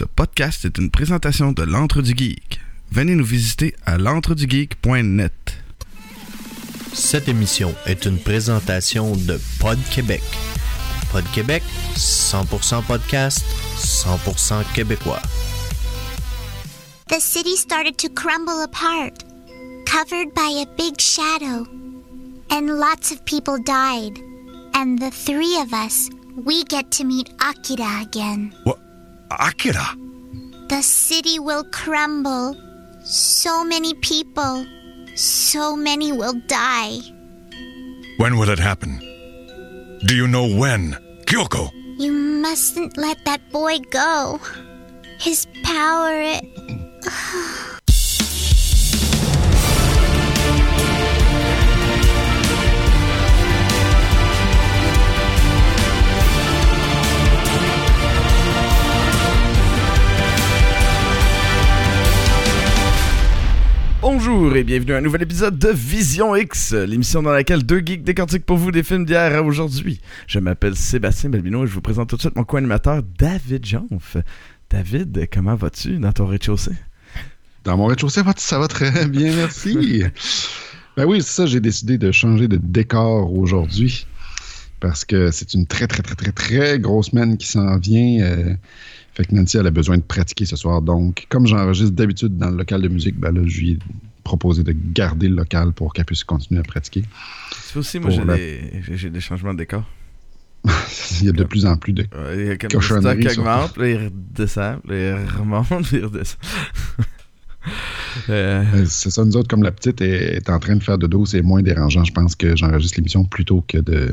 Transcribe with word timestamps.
Ce 0.00 0.06
podcast 0.06 0.64
est 0.64 0.78
une 0.78 0.90
présentation 0.90 1.52
de 1.52 1.62
l'Antre 1.62 2.00
du 2.00 2.16
Geek. 2.16 2.58
Venez 2.90 3.14
nous 3.14 3.22
visiter 3.22 3.74
à 3.84 3.98
l'entredugeek.net. 3.98 5.58
Cette 6.94 7.28
émission 7.28 7.74
est 7.84 8.06
une 8.06 8.16
présentation 8.16 9.14
de 9.14 9.38
Pod 9.58 9.78
Québec. 9.94 10.22
Pod 11.12 11.22
Québec, 11.34 11.62
100% 11.96 12.82
podcast, 12.86 13.44
100% 13.76 14.64
québécois. 14.72 15.20
The 17.10 17.20
city 17.20 17.56
started 17.58 17.98
to 17.98 18.08
crumble 18.08 18.62
apart, 18.62 19.22
covered 19.84 20.32
by 20.34 20.62
a 20.62 20.66
big 20.78 20.98
shadow. 20.98 21.66
And 22.50 22.78
lots 22.78 23.12
of 23.12 23.22
people 23.26 23.58
died. 23.58 24.18
And 24.72 24.98
the 24.98 25.10
three 25.10 25.60
of 25.60 25.74
us, 25.74 26.08
we 26.42 26.64
get 26.64 26.90
to 26.92 27.04
meet 27.04 27.28
Akira 27.42 28.00
again. 28.00 28.54
What? 28.64 28.78
Akira? 29.30 29.96
The 30.68 30.82
city 30.82 31.38
will 31.38 31.64
crumble. 31.64 32.56
So 33.02 33.64
many 33.64 33.94
people, 33.94 34.66
so 35.16 35.74
many 35.76 36.12
will 36.12 36.34
die. 36.46 36.98
When 38.18 38.38
will 38.38 38.50
it 38.50 38.58
happen? 38.58 38.98
Do 40.06 40.14
you 40.14 40.28
know 40.28 40.46
when? 40.46 40.96
Kyoko! 41.26 41.70
You 41.98 42.12
mustn't 42.12 42.96
let 42.96 43.24
that 43.24 43.50
boy 43.50 43.78
go. 43.90 44.40
His 45.18 45.46
power. 45.62 46.12
It... 46.12 46.44
Bonjour 64.02 64.56
et 64.56 64.64
bienvenue 64.64 64.94
à 64.94 64.96
un 64.96 65.00
nouvel 65.02 65.20
épisode 65.20 65.58
de 65.58 65.68
Vision 65.68 66.34
X, 66.34 66.72
l'émission 66.72 67.22
dans 67.22 67.32
laquelle 67.32 67.62
deux 67.64 67.80
geeks 67.84 68.02
décortiquent 68.02 68.46
pour 68.46 68.56
vous 68.56 68.70
des 68.70 68.82
films 68.82 69.04
d'hier 69.04 69.34
à 69.34 69.42
aujourd'hui. 69.42 70.00
Je 70.26 70.38
m'appelle 70.38 70.74
Sébastien 70.74 71.28
Belbino 71.28 71.64
et 71.64 71.66
je 71.66 71.72
vous 71.74 71.82
présente 71.82 72.08
tout 72.08 72.16
de 72.16 72.22
suite 72.22 72.34
mon 72.34 72.44
co-animateur 72.44 73.02
David 73.18 73.66
Jonf. 73.66 74.16
David, 74.70 75.28
comment 75.30 75.54
vas-tu 75.54 75.98
dans 75.98 76.12
ton 76.12 76.24
rez-de-chaussée? 76.24 76.76
Dans 77.64 77.76
mon 77.76 77.86
rez-de-chaussée, 77.86 78.22
ça 78.38 78.58
va 78.58 78.68
très 78.68 79.06
bien, 79.08 79.36
merci. 79.36 80.02
ben 80.96 81.04
oui, 81.04 81.20
c'est 81.20 81.32
ça, 81.42 81.46
j'ai 81.46 81.60
décidé 81.60 81.98
de 81.98 82.10
changer 82.10 82.48
de 82.48 82.56
décor 82.56 83.34
aujourd'hui 83.34 84.06
parce 84.80 85.04
que 85.04 85.30
c'est 85.30 85.52
une 85.52 85.66
très, 85.66 85.86
très, 85.86 86.02
très, 86.02 86.14
très, 86.14 86.32
très 86.32 86.78
grosse 86.78 87.10
semaine 87.10 87.36
qui 87.36 87.46
s'en 87.46 87.78
vient. 87.78 88.22
Euh, 88.22 88.54
fait 89.14 89.24
que 89.24 89.34
Nancy, 89.34 89.58
elle 89.58 89.66
a 89.66 89.70
besoin 89.70 89.96
de 89.98 90.02
pratiquer 90.02 90.46
ce 90.46 90.56
soir. 90.56 90.82
Donc, 90.82 91.26
comme 91.28 91.46
j'enregistre 91.46 91.92
d'habitude 91.94 92.36
dans 92.36 92.50
le 92.50 92.56
local 92.56 92.82
de 92.82 92.88
musique, 92.88 93.18
ben 93.18 93.32
là, 93.32 93.42
je 93.44 93.60
lui 93.60 93.70
ai 93.72 93.78
proposé 94.24 94.62
de 94.62 94.74
garder 94.92 95.28
le 95.28 95.36
local 95.36 95.72
pour 95.72 95.92
qu'elle 95.92 96.04
puisse 96.04 96.24
continuer 96.24 96.60
à 96.60 96.62
pratiquer. 96.62 97.04
C'est 97.62 97.78
aussi, 97.78 97.98
moi, 97.98 98.10
j'ai 98.10 98.24
des, 98.24 98.82
j'ai 98.96 99.10
des 99.10 99.20
changements 99.20 99.52
de 99.52 99.58
décor. 99.58 99.84
il 101.20 101.26
y 101.26 101.28
a 101.30 101.32
de 101.32 101.44
plus 101.44 101.64
en 101.64 101.76
plus 101.76 101.94
de 101.94 102.02
Ouais, 102.02 102.36
Il 102.38 102.46
y 102.46 102.50
a 102.50 102.56
comme 102.58 102.70
cochonneries. 102.70 103.26
augmentent, 103.38 103.72
puis 103.72 103.92
il 103.92 103.96
redescend, 104.04 104.80
puis 104.86 104.96
il 104.96 105.38
remonte, 105.38 105.66
puis 105.86 105.96
il 105.98 106.04
redescend. 106.04 106.38
Euh, 108.28 108.64
Euh, 108.74 108.84
C'est 108.86 109.10
ça, 109.10 109.24
nous 109.24 109.36
autres, 109.36 109.48
comme 109.48 109.62
la 109.62 109.70
petite 109.72 110.00
est, 110.00 110.36
est 110.36 110.50
en 110.50 110.58
train 110.58 110.76
de 110.76 110.82
faire 110.82 110.98
de 110.98 111.06
dos, 111.06 111.26
c'est 111.26 111.42
moins 111.42 111.62
dérangeant. 111.62 112.04
Je 112.04 112.12
pense 112.12 112.34
que 112.34 112.56
j'enregistre 112.56 112.96
l'émission 112.98 113.24
plutôt 113.24 113.64
que 113.68 113.78
de 113.78 114.10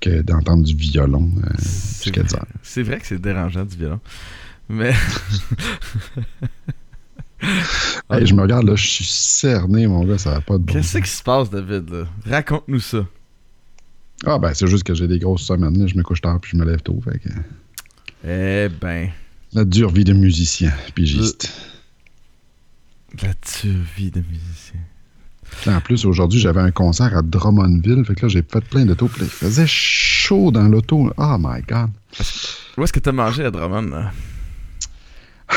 que 0.00 0.22
d'entendre 0.22 0.62
du 0.64 0.74
violon 0.74 1.30
euh, 1.44 1.48
c'est 1.58 2.10
vrai, 2.14 2.24
10 2.24 2.34
heures. 2.34 2.46
c'est 2.62 2.82
vrai 2.82 2.98
que 2.98 3.06
c'est 3.06 3.20
dérangeant 3.20 3.64
du 3.64 3.76
violon. 3.76 4.00
Mais. 4.68 4.92
Hey, 8.08 8.24
je 8.26 8.34
me 8.34 8.42
regarde, 8.42 8.66
là, 8.66 8.76
je 8.76 8.86
suis 8.86 9.04
cerné, 9.04 9.88
mon 9.88 10.04
gars, 10.04 10.16
ça 10.16 10.30
va 10.30 10.40
pas 10.40 10.58
de 10.58 10.62
bon 10.62 10.72
Qu'est-ce 10.72 10.98
qui 10.98 11.10
se 11.10 11.22
passe, 11.24 11.50
David? 11.50 11.90
là? 11.90 12.04
Raconte-nous 12.24 12.78
ça. 12.78 13.04
Ah, 14.24 14.38
ben, 14.38 14.54
c'est 14.54 14.68
juste 14.68 14.84
que 14.84 14.94
j'ai 14.94 15.08
des 15.08 15.18
grosses 15.18 15.42
semaines. 15.42 15.76
là. 15.76 15.88
Je 15.88 15.96
me 15.96 16.04
couche 16.04 16.20
tard 16.20 16.38
puis 16.40 16.52
je 16.52 16.56
me 16.56 16.64
lève 16.64 16.80
tôt. 16.82 17.00
Fait 17.02 17.18
que... 17.18 17.28
Eh 18.24 18.68
ben, 18.80 19.08
La 19.54 19.64
dure 19.64 19.90
vie 19.90 20.04
de 20.04 20.12
musicien, 20.12 20.72
pigiste. 20.94 21.50
La 23.22 23.28
dure 23.62 23.74
vie 23.96 24.10
de 24.10 24.20
musicien. 24.20 24.80
En 25.66 25.80
plus, 25.82 26.06
aujourd'hui, 26.06 26.40
j'avais 26.40 26.60
un 26.62 26.70
concert 26.70 27.14
à 27.16 27.20
Drummondville. 27.22 28.04
Fait 28.06 28.14
que 28.14 28.22
là, 28.22 28.28
j'ai 28.28 28.42
fait 28.42 28.64
plein 28.64 28.86
de. 28.86 28.94
Puis 28.94 29.08
il 29.20 29.26
faisait 29.26 29.66
chaud 29.66 30.50
dans 30.50 30.66
l'auto. 30.66 31.12
Oh 31.18 31.36
my 31.38 31.60
God. 31.68 31.90
Où 32.78 32.84
est-ce 32.84 32.92
que 32.92 33.00
t'as 33.00 33.12
mangé 33.12 33.44
à 33.44 33.50
Drummond? 33.50 33.90
là? 33.90 34.12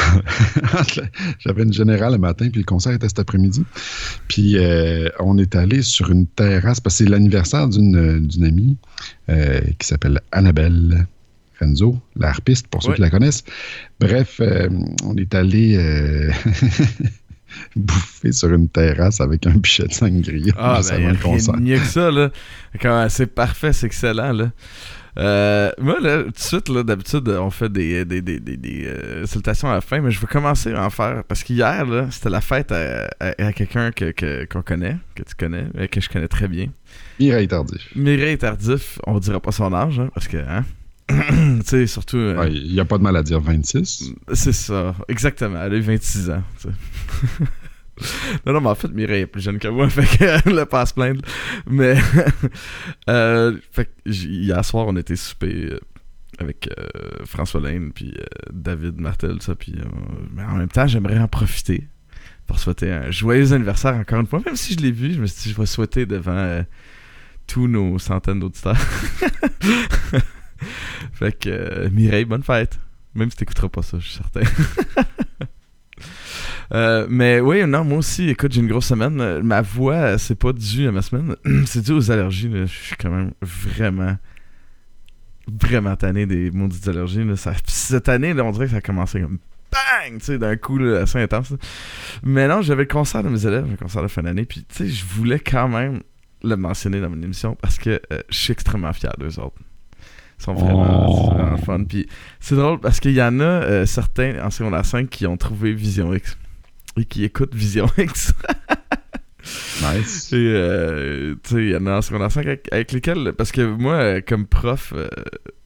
J'avais 1.39 1.63
une 1.63 1.71
générale 1.71 2.11
le 2.13 2.17
matin, 2.17 2.49
puis 2.49 2.59
le 2.59 2.65
concert 2.65 2.91
était 2.91 3.07
cet 3.07 3.19
après-midi. 3.19 3.63
Puis 4.27 4.57
euh, 4.57 5.07
on 5.19 5.38
est 5.38 5.55
allé 5.55 5.81
sur 5.81 6.09
une 6.11 6.27
terrasse, 6.27 6.81
parce 6.81 6.97
que 6.97 7.05
c'est 7.05 7.09
l'anniversaire 7.09 7.69
d'une 7.69 8.27
d'une 8.27 8.44
amie 8.44 8.77
euh, 9.29 9.61
qui 9.79 9.88
s'appelle 9.88 10.19
Annabelle 10.33 11.07
Renzo, 11.61 11.97
la 12.17 12.27
harpiste, 12.29 12.67
pour 12.67 12.83
ceux 12.83 12.89
Ouais. 12.89 12.95
qui 12.95 13.01
la 13.01 13.09
connaissent. 13.09 13.45
Bref, 14.01 14.41
euh, 14.41 14.67
on 15.05 15.15
est 15.15 15.33
allé 15.33 15.77
bouffer 17.75 18.31
sur 18.31 18.53
une 18.53 18.67
terrasse 18.69 19.21
avec 19.21 19.45
un 19.47 19.57
pichet 19.59 19.88
de 19.88 19.93
sangria 19.93 20.53
Ah, 20.57 20.79
ben, 20.97 20.97
rien 21.23 21.39
mieux 21.59 21.77
que 21.77 21.85
ça, 21.85 22.11
là. 22.11 22.29
Quand- 22.81 23.07
C'est 23.09 23.27
parfait, 23.27 23.73
c'est 23.73 23.85
excellent, 23.88 24.33
là. 24.33 24.51
Euh, 25.17 25.71
moi, 25.79 25.97
là, 26.01 26.23
tout 26.23 26.31
de 26.31 26.38
suite, 26.39 26.67
là, 26.67 26.83
d'habitude, 26.83 27.29
on 27.29 27.49
fait 27.49 27.71
des, 27.71 28.03
des, 28.03 28.21
des, 28.21 28.39
des, 28.41 28.57
des, 28.57 28.85
euh, 28.85 29.25
salutations 29.25 29.69
à 29.69 29.75
la 29.75 29.79
fin, 29.81 30.01
mais 30.01 30.11
je 30.11 30.19
vais 30.19 30.27
commencer 30.27 30.73
à 30.73 30.85
en 30.85 30.89
faire. 30.89 31.23
Parce 31.23 31.41
qu'hier, 31.41 31.85
là, 31.85 32.07
c'était 32.11 32.29
la 32.29 32.41
fête 32.41 32.73
à, 32.73 33.07
à- 33.21 33.45
à 33.47 33.53
quelqu'un 33.53 33.91
que, 33.91 34.11
que- 34.11 34.44
qu'on 34.45 34.61
connaît, 34.61 34.97
que 35.15 35.23
tu 35.23 35.33
connais, 35.35 35.67
euh, 35.77 35.88
que 35.88 36.01
je 36.01 36.09
connais 36.09 36.27
très 36.27 36.49
bien. 36.49 36.67
Mireille 37.17 37.47
Tardif. 37.47 37.81
Mireille 37.95 38.38
Tardif, 38.38 38.99
on 39.07 39.17
dira 39.19 39.39
pas 39.39 39.53
son 39.53 39.73
âge, 39.73 40.01
hein, 40.01 40.09
parce 40.13 40.27
que, 40.27 40.35
hein, 40.35 40.65
tu 41.09 41.61
sais, 41.66 41.88
surtout... 41.88 42.17
euh, 42.17 42.38
Ouais, 42.38 42.51
Il 42.51 42.73
n'y 42.73 42.79
a 42.79 42.85
pas 42.85 42.97
de 42.97 43.03
mal 43.03 43.16
à 43.16 43.23
dire 43.23 43.39
26. 43.39 44.13
C'est 44.33 44.51
ça, 44.53 44.95
exactement. 45.07 45.61
Elle 45.61 45.73
a 45.73 45.77
eu 45.77 45.81
26 45.81 46.29
ans. 46.31 46.43
non, 48.45 48.53
non, 48.53 48.61
mais 48.61 48.69
en 48.69 48.75
fait, 48.75 48.89
Mireille 48.89 49.21
est 49.21 49.27
plus 49.27 49.41
jeune 49.41 49.59
que 49.59 49.67
moi, 49.67 49.89
fait 49.91 50.05
qu'elle 50.17 50.53
ne 50.55 50.63
pas 50.63 50.81
à 50.81 50.85
se 50.85 50.94
plaindre. 50.94 51.21
Mais, 51.69 51.97
euh, 53.09 53.57
fait 53.71 53.89
hier 54.05 54.65
soir, 54.65 54.85
on 54.88 54.95
était 54.97 55.15
souper 55.15 55.69
euh, 55.71 55.79
avec 56.39 56.69
euh, 56.77 57.23
François 57.25 57.61
Lane, 57.61 57.91
puis 57.94 58.13
David 58.51 58.99
Martel, 58.99 59.41
ça, 59.41 59.55
puis... 59.55 59.75
mais 60.33 60.44
en 60.44 60.55
même 60.55 60.67
temps, 60.69 60.88
j'aimerais 60.88 61.19
en 61.19 61.27
profiter 61.27 61.88
pour 62.47 62.59
souhaiter 62.59 62.91
un 62.91 63.09
joyeux 63.11 63.53
anniversaire 63.53 63.95
encore 63.95 64.19
une 64.19 64.27
fois. 64.27 64.41
Même 64.45 64.55
si 64.55 64.73
je 64.73 64.79
l'ai 64.79 64.91
vu, 64.91 65.13
je 65.13 65.21
me 65.21 65.25
suis 65.27 65.44
dit, 65.44 65.49
je 65.55 65.59
vais 65.59 65.65
souhaiter 65.65 66.05
devant 66.05 66.63
tous 67.47 67.67
nos 67.67 67.97
centaines 67.99 68.39
d'auditeurs. 68.39 68.77
fait 71.13 71.31
que, 71.31 71.49
euh, 71.49 71.89
Mireille, 71.91 72.25
bonne 72.25 72.43
fête. 72.43 72.79
Même 73.13 73.31
si 73.31 73.37
t'écouteras 73.37 73.69
pas 73.69 73.81
ça, 73.81 73.97
je 73.99 74.07
suis 74.07 74.17
certain. 74.17 74.41
Euh, 76.73 77.05
mais 77.09 77.39
oui, 77.39 77.65
non, 77.65 77.83
moi 77.83 77.99
aussi, 77.99 78.29
écoute, 78.29 78.51
j'ai 78.51 78.61
une 78.61 78.67
grosse 78.67 78.87
semaine. 78.87 79.41
Ma 79.41 79.61
voix, 79.61 79.93
euh, 79.93 80.17
c'est 80.17 80.35
pas 80.35 80.53
dû 80.53 80.87
à 80.87 80.91
ma 80.91 81.01
semaine. 81.01 81.35
c'est 81.65 81.81
dû 81.81 81.91
aux 81.91 82.11
allergies. 82.11 82.49
Je 82.51 82.65
suis 82.65 82.95
quand 82.95 83.11
même 83.11 83.31
vraiment, 83.41 84.17
vraiment 85.47 85.95
tanné 85.95 86.25
des 86.25 86.51
maudites 86.51 86.87
allergies. 86.87 87.23
cette 87.67 88.09
année, 88.09 88.33
on 88.39 88.51
dirait 88.51 88.65
que 88.65 88.71
ça 88.71 88.77
a 88.77 88.81
commencé 88.81 89.21
comme 89.21 89.37
bang, 89.71 90.19
tu 90.19 90.25
sais, 90.25 90.37
d'un 90.37 90.55
coup, 90.55 90.77
là, 90.77 91.01
assez 91.01 91.21
intense. 91.21 91.53
Mais 92.23 92.47
non, 92.47 92.61
j'avais 92.61 92.83
le 92.83 92.89
concert 92.89 93.23
de 93.23 93.29
mes 93.29 93.45
élèves, 93.45 93.69
le 93.69 93.77
concert 93.77 94.01
de 94.01 94.07
fin 94.07 94.23
d'année. 94.23 94.45
Puis, 94.45 94.65
tu 94.67 94.75
sais, 94.75 94.87
je 94.87 95.05
voulais 95.05 95.39
quand 95.39 95.67
même 95.67 96.01
le 96.43 96.55
mentionner 96.55 96.99
dans 97.01 97.09
mon 97.09 97.21
émission 97.21 97.55
parce 97.61 97.77
que 97.77 98.01
je 98.29 98.37
suis 98.37 98.53
extrêmement 98.53 98.93
fier 98.93 99.13
d'eux 99.17 99.39
autres. 99.39 99.59
Ils 100.40 100.44
sont 100.44 100.53
vraiment, 100.53 101.06
Oh. 101.07 101.28
c'est 101.29 101.38
vraiment 101.38 101.57
fun. 101.57 101.84
Puis 101.85 102.07
c'est 102.40 102.56
drôle 102.56 102.79
parce 102.79 103.00
qu'il 103.00 103.13
y 103.13 103.22
en 103.22 103.40
a 103.40 103.44
euh, 103.44 103.85
certains 103.85 104.44
en 104.44 104.50
secondaire 104.50 104.85
5 104.85 105.09
qui 105.09 105.25
ont 105.28 105.38
trouvé 105.38 105.74
Vision 105.74 106.13
X 106.13 106.38
et 106.98 107.06
qui 107.06 107.24
écoutent 107.24 107.56
Vision 107.56 107.88
X. 107.98 108.33
Nice. 109.81 110.33
Et 110.33 110.36
euh, 110.38 111.36
tu 111.44 111.50
sais, 111.56 111.63
il 111.63 111.69
y 111.69 111.75
en 111.75 111.86
a 111.86 111.98
en 111.98 112.01
secondaire 112.01 112.31
5 112.31 112.45
avec, 112.45 112.68
avec 112.71 112.92
lesquels, 112.92 113.33
parce 113.38 113.51
que 113.51 113.62
moi, 113.62 113.94
euh, 113.94 114.21
comme 114.25 114.45
prof, 114.48 114.94
euh, 114.95 115.07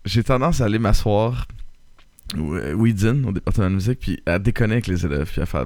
j'ai 0.06 0.24
tendance 0.24 0.62
à 0.62 0.66
aller 0.66 0.80
m'asseoir 0.80 1.48
au 2.38 2.56
Weedin, 2.84 3.24
au 3.24 3.32
département 3.32 3.70
de 3.70 3.76
musique, 3.76 4.00
puis 4.00 4.22
à 4.26 4.38
déconner 4.38 4.74
avec 4.74 4.88
les 4.88 5.06
élèves, 5.06 5.30
puis 5.32 5.42
à 5.42 5.46
faire. 5.46 5.66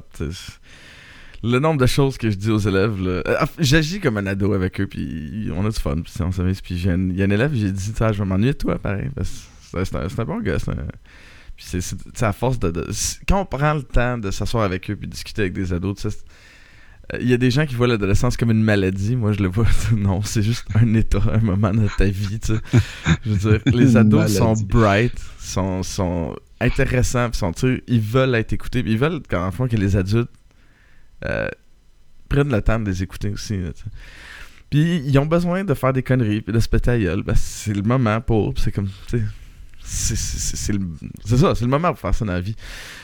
Le 1.44 1.60
nombre 1.60 1.80
de 1.82 1.86
choses 1.86 2.18
que 2.18 2.30
je 2.30 2.36
dis 2.38 2.50
aux 2.52 2.58
élèves, 2.60 2.96
euh, 3.06 3.22
j'agis 3.60 4.00
comme 4.00 4.18
un 4.18 4.26
ado 4.28 4.54
avec 4.54 4.80
eux, 4.80 4.88
puis 4.88 5.50
on 5.56 5.66
a 5.66 5.70
du 5.70 5.80
fun, 5.80 5.96
puis 6.02 6.14
on 6.22 6.32
s'amuse. 6.32 6.62
Puis 6.62 6.76
il 6.76 6.86
y 6.86 6.90
a 6.90 6.94
un 7.26 7.30
élève, 7.30 7.52
j'ai 7.54 7.72
dit, 7.72 7.92
Tiens, 7.94 8.14
je 8.14 8.20
vais 8.20 8.26
m'ennuyer 8.26 8.54
de 8.54 8.58
toi, 8.58 8.80
pareil, 8.80 9.10
parce 9.14 9.30
que 9.74 9.84
c'est- 9.84 9.96
un, 9.98 10.08
c'est 10.08 10.20
un 10.22 10.26
bon 10.26 10.40
gars, 10.40 10.56
un- 10.68 10.76
Puis 11.58 11.66
c'est- 11.82 12.24
à 12.24 12.32
force 12.34 12.60
de, 12.60 12.72
de- 12.72 12.88
Quand 13.28 13.42
on 13.42 13.46
prend 13.46 13.74
le 13.74 13.84
temps 13.84 14.18
de 14.18 14.32
s'asseoir 14.32 14.64
avec 14.64 14.90
eux, 14.90 14.96
puis 14.96 15.08
discuter 15.08 15.42
avec 15.44 15.54
des 15.54 15.74
ados, 15.74 16.02
tu 16.02 16.10
sais, 16.10 16.18
euh, 17.14 17.18
Il 17.20 17.28
y 17.30 17.34
a 17.34 17.38
des 17.38 17.52
gens 17.52 17.66
qui 17.66 17.76
voient 17.76 17.88
l'adolescence 17.88 18.38
comme 18.38 18.50
une 18.52 18.64
maladie. 18.64 19.18
Moi, 19.18 19.34
je 19.34 19.44
le 19.44 19.50
vois. 19.50 19.68
Non, 19.98 20.22
c'est 20.22 20.42
juste 20.42 20.66
un 20.74 20.94
état, 20.94 21.22
un 21.34 21.40
moment 21.40 21.74
de 21.74 21.88
ta 21.98 22.06
vie. 22.06 22.40
tu 22.40 22.54
sais. 22.56 22.62
Je 23.26 23.30
veux 23.32 23.52
dire, 23.52 23.62
les 23.76 23.98
ados 23.98 24.32
sont 24.38 24.54
bright, 24.54 25.14
sont, 25.38 25.84
sont 25.84 26.36
intéressants, 26.62 27.32
sont, 27.34 27.52
tu 27.52 27.76
sais, 27.76 27.84
ils 27.88 28.00
veulent 28.00 28.36
être 28.36 28.54
écoutés, 28.54 28.82
ils 28.86 28.98
veulent, 28.98 29.20
quand, 29.30 29.46
en 29.46 29.52
fond, 29.52 29.68
que 29.68 29.76
les 29.76 29.98
adultes 29.98 30.30
euh, 31.26 31.48
prennent 32.30 32.52
le 32.52 32.62
temps 32.62 32.80
de 32.80 32.90
les 32.90 33.04
écouter 33.04 33.30
aussi. 33.30 33.60
Puis 34.70 35.02
ils 35.06 35.18
ont 35.20 35.26
besoin 35.26 35.64
de 35.64 35.74
faire 35.74 35.94
des 35.94 36.04
conneries, 36.04 36.42
puis 36.42 36.54
de 36.54 36.60
se 36.60 36.68
péter 36.70 36.92
la 36.92 37.00
gueule. 37.00 37.24
Ben, 37.24 37.36
c'est 37.36 37.74
le 37.74 37.84
moment 37.84 38.20
pour, 38.22 38.54
c'est 38.58 38.72
comme, 38.72 38.90
c'est- 39.08 40.16
ça, 40.16 40.16
c'est 40.16 40.72
le 41.66 41.68
moment 41.68 41.90
pour 41.90 42.00
faire 42.00 42.16
ça 42.16 42.26
dans 42.26 42.34
la 42.34 42.42
vie. 42.42 42.56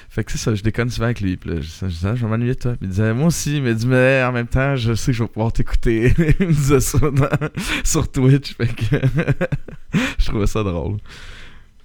Fait 0.10 0.24
que 0.24 0.32
c'est 0.32 0.38
ça, 0.40 0.56
je 0.56 0.64
déconne 0.64 0.90
souvent 0.90 1.06
avec 1.06 1.22
lui. 1.22 1.38
Puis 1.38 1.50
là, 1.52 1.56
je, 1.62 1.86
disais, 1.86 2.16
je 2.16 2.22
vais 2.24 2.28
m'ennuyer 2.28 2.56
de 2.56 2.60
toi. 2.60 2.72
Puis 2.72 2.88
il 2.88 2.90
disait, 2.90 3.14
moi 3.14 3.28
aussi, 3.28 3.62
mais 3.62 3.74
il 3.74 3.88
mais 3.88 4.24
en 4.24 4.32
même 4.32 4.48
temps, 4.48 4.76
je 4.76 4.94
sais 4.96 5.12
que 5.12 5.18
je 5.18 5.24
vais 5.24 5.30
pouvoir 5.30 5.54
t'écouter. 5.54 6.14
il 6.40 6.48
me 6.48 6.54
disait 6.54 6.80
ça 6.80 6.98
sur 7.84 8.12
Twitch. 8.12 8.56
Fait 8.56 8.68
que 8.68 8.96
je 10.18 10.26
trouvais 10.26 10.48
ça 10.48 10.64
drôle. 10.64 10.98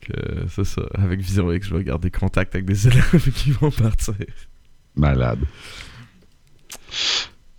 Que 0.00 0.46
c'est 0.48 0.64
ça, 0.64 0.82
avec 0.94 1.20
Vision 1.20 1.50
X, 1.52 1.68
je 1.68 1.74
vais 1.74 1.84
garder 1.84 2.10
contact 2.10 2.54
avec 2.54 2.66
des 2.66 2.86
élèves 2.88 3.30
qui 3.34 3.50
vont 3.50 3.70
partir. 3.70 4.14
Malade. 4.96 5.40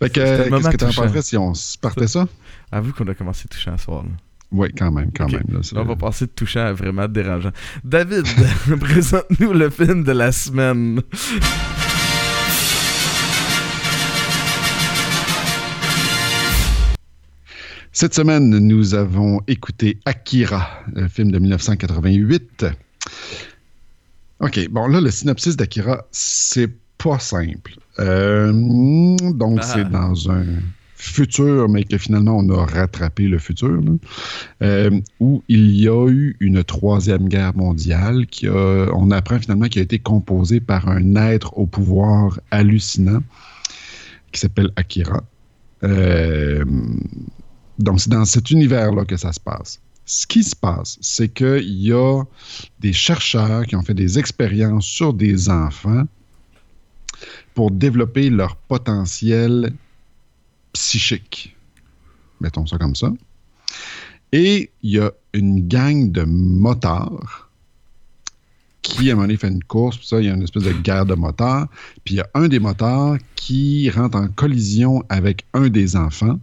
Fait 0.00 0.10
que, 0.10 0.20
C'était 0.20 0.52
un 0.52 0.56
qu'est-ce 0.58 0.68
que 0.70 0.76
t'en 0.76 0.86
penserais 0.92 1.22
si 1.22 1.36
on 1.36 1.54
se 1.54 1.78
partait 1.78 2.06
ça? 2.06 2.28
Avoue 2.70 2.92
qu'on 2.92 3.08
a 3.08 3.14
commencé 3.14 3.48
touchant 3.48 3.74
à 3.74 3.78
soir. 3.78 4.02
Là. 4.02 4.10
Oui, 4.52 4.68
quand 4.76 4.92
même, 4.92 5.10
quand 5.12 5.28
même. 5.28 5.42
là, 5.48 5.60
on 5.74 5.84
va 5.84 5.96
passer 5.96 6.26
de 6.26 6.30
touchant 6.30 6.66
à 6.66 6.72
vraiment 6.72 7.08
dérangeant. 7.08 7.50
David, 7.82 8.26
présente-nous 8.80 9.52
le 9.52 9.70
film 9.70 10.04
de 10.04 10.12
la 10.12 10.30
semaine. 10.32 11.00
Cette 17.92 18.14
semaine, 18.14 18.50
nous 18.50 18.94
avons 18.94 19.40
écouté 19.48 19.98
Akira, 20.04 20.68
un 20.94 21.08
film 21.08 21.32
de 21.32 21.38
1988. 21.38 22.66
OK, 24.40 24.68
bon, 24.68 24.86
là, 24.86 25.00
le 25.00 25.10
synopsis 25.10 25.56
d'Akira, 25.56 26.04
c'est 26.12 26.70
pas 26.98 27.18
simple. 27.18 27.78
Euh, 27.98 28.52
donc, 29.32 29.58
Ah. 29.60 29.64
c'est 29.64 29.88
dans 29.90 30.30
un 30.30 30.44
futur, 30.98 31.68
mais 31.68 31.84
que 31.84 31.98
finalement, 31.98 32.38
on 32.38 32.48
a 32.50 32.64
rattrapé 32.64 33.28
le 33.28 33.38
futur, 33.38 33.80
là, 33.82 33.92
euh, 34.62 34.90
où 35.20 35.42
il 35.48 35.70
y 35.76 35.88
a 35.88 36.08
eu 36.08 36.36
une 36.40 36.64
troisième 36.64 37.28
guerre 37.28 37.54
mondiale 37.56 38.26
qui 38.26 38.48
a, 38.48 38.88
on 38.94 39.10
apprend 39.10 39.38
finalement 39.38 39.66
qu'il 39.66 39.80
a 39.80 39.84
été 39.84 39.98
composée 39.98 40.60
par 40.60 40.88
un 40.88 41.16
être 41.16 41.56
au 41.58 41.66
pouvoir 41.66 42.40
hallucinant 42.50 43.20
qui 44.32 44.40
s'appelle 44.40 44.70
Akira. 44.76 45.22
Euh, 45.84 46.64
donc, 47.78 48.00
c'est 48.00 48.10
dans 48.10 48.24
cet 48.24 48.50
univers-là 48.50 49.04
que 49.04 49.16
ça 49.16 49.32
se 49.32 49.40
passe. 49.40 49.80
Ce 50.06 50.26
qui 50.26 50.42
se 50.44 50.56
passe, 50.56 50.98
c'est 51.00 51.28
qu'il 51.28 51.82
y 51.82 51.92
a 51.92 52.22
des 52.80 52.92
chercheurs 52.92 53.66
qui 53.66 53.76
ont 53.76 53.82
fait 53.82 53.94
des 53.94 54.18
expériences 54.18 54.86
sur 54.86 55.12
des 55.12 55.50
enfants 55.50 56.04
pour 57.54 57.70
développer 57.70 58.30
leur 58.30 58.56
potentiel 58.56 59.72
psychique. 60.72 61.56
Mettons 62.40 62.66
ça 62.66 62.78
comme 62.78 62.94
ça. 62.94 63.12
Et 64.32 64.70
il 64.82 64.90
y 64.90 64.98
a 64.98 65.12
une 65.32 65.66
gang 65.66 66.10
de 66.10 66.22
motards 66.22 67.50
qui, 68.82 69.08
à 69.08 69.12
un 69.12 69.16
moment 69.16 69.26
donné, 69.26 69.36
fait 69.36 69.48
une 69.48 69.64
course, 69.64 69.96
puis 69.96 70.06
ça, 70.06 70.20
il 70.20 70.26
y 70.26 70.30
a 70.30 70.34
une 70.34 70.42
espèce 70.42 70.62
de 70.62 70.72
guerre 70.72 71.06
de 71.06 71.14
motards. 71.14 71.68
Puis 72.04 72.14
il 72.14 72.18
y 72.18 72.20
a 72.20 72.28
un 72.34 72.48
des 72.48 72.58
motards 72.58 73.16
qui 73.34 73.90
rentre 73.90 74.16
en 74.16 74.28
collision 74.28 75.02
avec 75.08 75.44
un 75.54 75.68
des 75.68 75.96
enfants. 75.96 76.38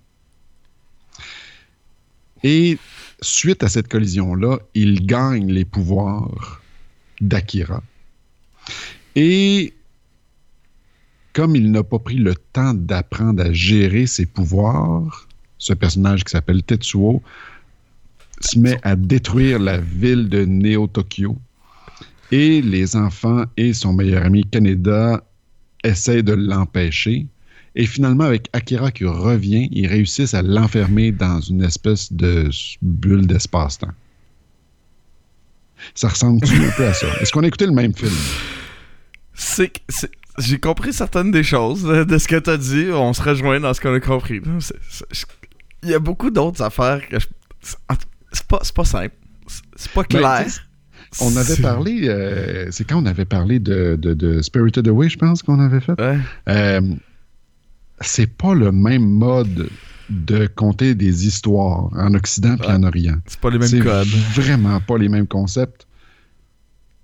Et 2.43 2.77
suite 3.21 3.63
à 3.63 3.69
cette 3.69 3.87
collision-là, 3.87 4.59
il 4.73 5.05
gagne 5.05 5.51
les 5.51 5.63
pouvoirs 5.63 6.61
d'Akira. 7.21 7.81
Et 9.15 9.73
comme 11.33 11.55
il 11.55 11.71
n'a 11.71 11.83
pas 11.83 11.99
pris 11.99 12.17
le 12.17 12.35
temps 12.35 12.73
d'apprendre 12.73 13.43
à 13.43 13.51
gérer 13.51 14.05
ses 14.05 14.25
pouvoirs, 14.25 15.27
ce 15.57 15.73
personnage 15.73 16.23
qui 16.23 16.31
s'appelle 16.31 16.63
Tetsuo 16.63 17.21
se 18.41 18.59
met 18.59 18.77
à 18.83 18.95
détruire 18.95 19.59
la 19.59 19.77
ville 19.79 20.29
de 20.29 20.45
Neo-Tokyo. 20.45 21.37
Et 22.31 22.61
les 22.61 22.95
enfants 22.95 23.45
et 23.57 23.73
son 23.73 23.93
meilleur 23.93 24.25
ami 24.25 24.43
Kaneda 24.45 25.23
essaient 25.83 26.23
de 26.23 26.33
l'empêcher. 26.33 27.27
Et 27.75 27.85
finalement, 27.85 28.25
avec 28.25 28.49
Akira 28.53 28.91
qui 28.91 29.05
revient, 29.05 29.67
ils 29.71 29.87
réussissent 29.87 30.33
à 30.33 30.41
l'enfermer 30.41 31.11
dans 31.11 31.39
une 31.41 31.63
espèce 31.63 32.11
de 32.11 32.49
bulle 32.81 33.25
d'espace-temps. 33.27 33.91
Ça 35.95 36.09
ressemble-tu 36.09 36.53
un 36.55 36.71
peu 36.71 36.85
à 36.85 36.93
ça? 36.93 37.07
Est-ce 37.21 37.31
qu'on 37.31 37.43
a 37.43 37.47
écouté 37.47 37.65
le 37.65 37.71
même 37.71 37.93
film? 37.93 38.11
C'est- 39.33 40.11
J'ai 40.39 40.59
compris 40.59 40.93
certaines 40.93 41.31
des 41.31 41.43
choses 41.43 41.83
de, 41.83 42.03
de 42.03 42.17
ce 42.17 42.27
que 42.27 42.37
t'as 42.37 42.57
dit. 42.57 42.87
On 42.91 43.13
se 43.13 43.21
rejoint 43.21 43.59
dans 43.59 43.73
ce 43.73 43.81
qu'on 43.81 43.93
a 43.93 43.99
compris. 43.99 44.41
Il 45.83 45.89
y 45.89 45.93
a 45.93 45.99
beaucoup 45.99 46.31
d'autres 46.31 46.61
affaires 46.63 47.07
que 47.07 47.19
je- 47.19 47.27
c'est 48.31 48.47
pas, 48.47 48.59
c'est 48.63 48.73
pas 48.73 48.85
simple. 48.85 49.13
C'est- 49.75 49.91
pas 49.91 50.01
Ben, 50.09 50.19
clair. 50.19 50.45
tu 50.47 51.17
On 51.21 51.35
avait 51.37 51.57
parlé, 51.57 52.07
euh, 52.07 52.67
c'est 52.71 52.83
quand 52.85 53.01
on 53.01 53.05
avait 53.05 53.25
parlé 53.25 53.59
de, 53.59 53.95
de, 54.01 54.13
de 54.15 54.41
Spirited 54.41 54.87
Away, 54.87 55.09
je 55.09 55.17
pense 55.17 55.43
qu'on 55.43 55.59
avait 55.59 55.79
fait? 55.81 55.99
Ouais. 56.01 56.17
Euh, 56.49 56.81
c'est 58.01 58.25
pas 58.35 58.55
le 58.55 58.71
même 58.71 59.05
mode 59.07 59.69
de 60.09 60.47
conter 60.47 60.95
des 60.95 61.27
histoires 61.27 61.89
en 61.93 62.13
Occident 62.15 62.55
et 62.57 62.61
Ouais. 62.61 62.73
en 62.73 62.83
Orient. 62.83 63.17
C'est 63.27 63.39
pas 63.39 63.49
les 63.51 63.59
mêmes 63.59 63.83
codes. 63.83 64.07
vraiment 64.33 64.79
pas 64.79 64.97
les 64.97 65.09
mêmes 65.09 65.27
concepts. 65.27 65.85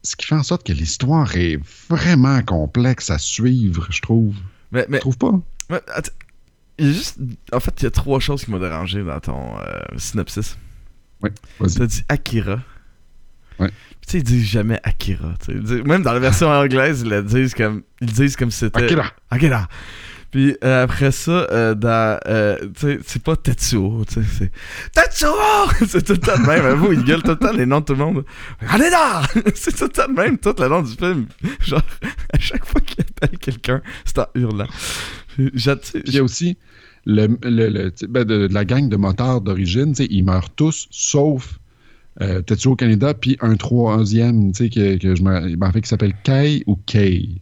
Ce 0.04 0.16
qui 0.16 0.26
fait 0.26 0.36
en 0.36 0.44
sorte 0.44 0.66
que 0.66 0.74
l'histoire 0.74 1.36
est 1.36 1.60
vraiment 1.90 2.42
complexe 2.44 3.10
à 3.10 3.18
suivre, 3.18 3.88
je 3.90 4.02
trouve. 4.02 4.36
Mais, 4.72 4.86
mais 4.90 4.98
Tu 4.98 5.02
trouves 5.02 5.18
pas? 5.18 5.40
Il 6.78 6.86
y 6.86 6.90
a 6.90 6.94
juste. 6.94 7.18
En 7.52 7.60
fait, 7.60 7.74
il 7.82 7.84
y 7.84 7.88
a 7.88 7.92
trois 7.92 8.20
choses 8.20 8.46
qui 8.46 8.52
m'ont 8.52 8.60
dérangé 8.60 9.04
dans 9.04 9.20
ton 9.20 9.58
euh, 9.60 9.80
synopsis. 9.98 10.58
Oui, 11.22 11.32
vas-y. 11.60 11.76
T'as 11.76 11.86
dit 11.86 12.04
Akira. 12.08 12.60
Ouais. 13.60 13.68
Puis 13.68 13.98
tu 14.08 14.12
sais, 14.12 14.18
ils 14.20 14.24
disent 14.24 14.46
jamais 14.46 14.80
Akira. 14.84 15.34
Même 15.86 16.04
dans 16.04 16.14
la 16.14 16.20
version 16.20 16.48
anglaise, 16.50 17.02
ils 17.02 17.10
le 17.10 17.22
disent 17.22 17.54
comme, 17.54 17.84
ils 18.00 18.12
disent 18.12 18.38
comme 18.38 18.52
si 18.52 18.60
c'était. 18.60 18.84
Akira. 18.84 19.12
Akira. 19.30 19.68
Puis 20.32 20.56
euh, 20.64 20.84
après 20.84 21.12
ça, 21.12 21.48
euh, 21.52 21.74
dans, 21.74 22.20
euh, 22.28 22.56
c'est 23.06 23.24
pas 23.24 23.36
Tetsuo, 23.36 24.06
tu 24.08 24.16
sais, 24.16 24.22
c'est 24.38 24.52
Tetsuo! 24.94 25.34
c'est 25.88 26.04
tout 26.06 26.14
le 26.14 26.20
temps 26.20 26.38
le 26.40 26.46
même. 26.46 26.66
Avoue, 26.66 26.94
il 26.94 27.04
gueule 27.04 27.24
tout 27.24 27.32
le 27.32 27.38
temps 27.38 27.52
les 27.52 27.66
noms 27.66 27.80
de 27.80 27.86
tout 27.86 27.94
le 27.94 28.00
monde. 28.00 28.26
Kaneda! 28.60 29.24
c'est 29.56 29.76
tout 29.76 29.86
le 29.86 29.90
temps 29.90 30.08
le 30.08 30.14
même, 30.14 30.38
tout 30.38 30.54
le 30.60 30.68
long 30.68 30.84
du 30.84 30.92
film. 30.92 31.26
Genre, 31.62 31.82
à 32.32 32.38
chaque 32.40 32.66
fois 32.66 32.80
qu'il 32.82 33.04
appelle 33.22 33.40
quelqu'un, 33.40 33.82
c'est 34.06 34.20
en 34.20 34.28
hurlant. 34.36 34.68
Il 35.40 35.52
y 36.14 36.20
a 36.20 36.24
aussi 36.24 36.58
le, 37.06 37.28
le- 37.44 37.92
ben, 38.08 38.24
de, 38.24 38.48
de 38.48 38.54
la 38.54 38.66
gang 38.66 38.88
de 38.88 38.98
motards 38.98 39.42
d'origine, 39.42 39.94
ils 39.98 40.24
meurent 40.24 40.50
tous, 40.52 40.88
sauf 40.92 41.58
euh, 42.22 42.42
Tetsuo 42.42 42.76
Kaneda, 42.76 43.14
puis 43.14 43.38
un 43.42 43.56
troisième, 43.56 44.52
tu 44.52 44.66
sais, 44.66 44.70
que, 44.70 44.98
que 44.98 45.16
je 45.16 45.24
me, 45.24 45.56
ben, 45.56 45.68
en 45.68 45.72
fait, 45.72 45.82
qui 45.82 45.90
s'appelle 45.90 46.14
Kai 46.24 46.64
ou 46.68 46.76
Kei. 46.86 47.42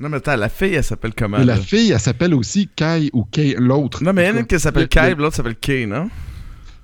Non, 0.00 0.08
mais 0.08 0.16
attends, 0.16 0.36
la 0.36 0.48
fille, 0.48 0.74
elle 0.74 0.82
s'appelle 0.84 1.14
comment? 1.14 1.36
La 1.38 1.44
là? 1.44 1.56
fille, 1.56 1.92
elle 1.92 2.00
s'appelle 2.00 2.34
aussi 2.34 2.68
Kai 2.74 3.10
ou 3.12 3.24
Kei, 3.24 3.54
l'autre. 3.58 4.02
Non, 4.02 4.12
mais 4.14 4.24
il 4.24 4.28
y 4.28 4.30
en 4.32 4.36
a 4.36 4.40
une 4.40 4.46
qui 4.46 4.58
s'appelle 4.58 4.84
Le- 4.84 4.88
Kai, 4.88 5.14
l'autre 5.14 5.36
s'appelle 5.36 5.56
Kay, 5.56 5.86
non? 5.86 6.08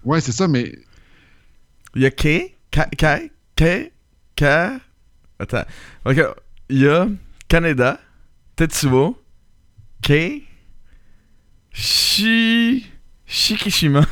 Ouais, 0.04 0.20
c'est 0.20 0.32
ça, 0.32 0.46
mais 0.49 0.78
Il 1.94 2.02
y 2.02 2.06
a 2.06 2.11
Kay, 2.11 2.54
Kai, 2.70 3.30
Kay, 3.56 3.92
Kai. 4.37 4.76
Attends. 5.38 5.64
Ok, 6.04 6.20
il 6.68 6.78
y 6.78 6.87
a 6.88 7.08
Kaneda, 7.49 7.99
Tetsuo, 8.54 9.18
Kay, 10.02 10.44
Shi. 11.73 12.87
Shikishima. 13.26 14.06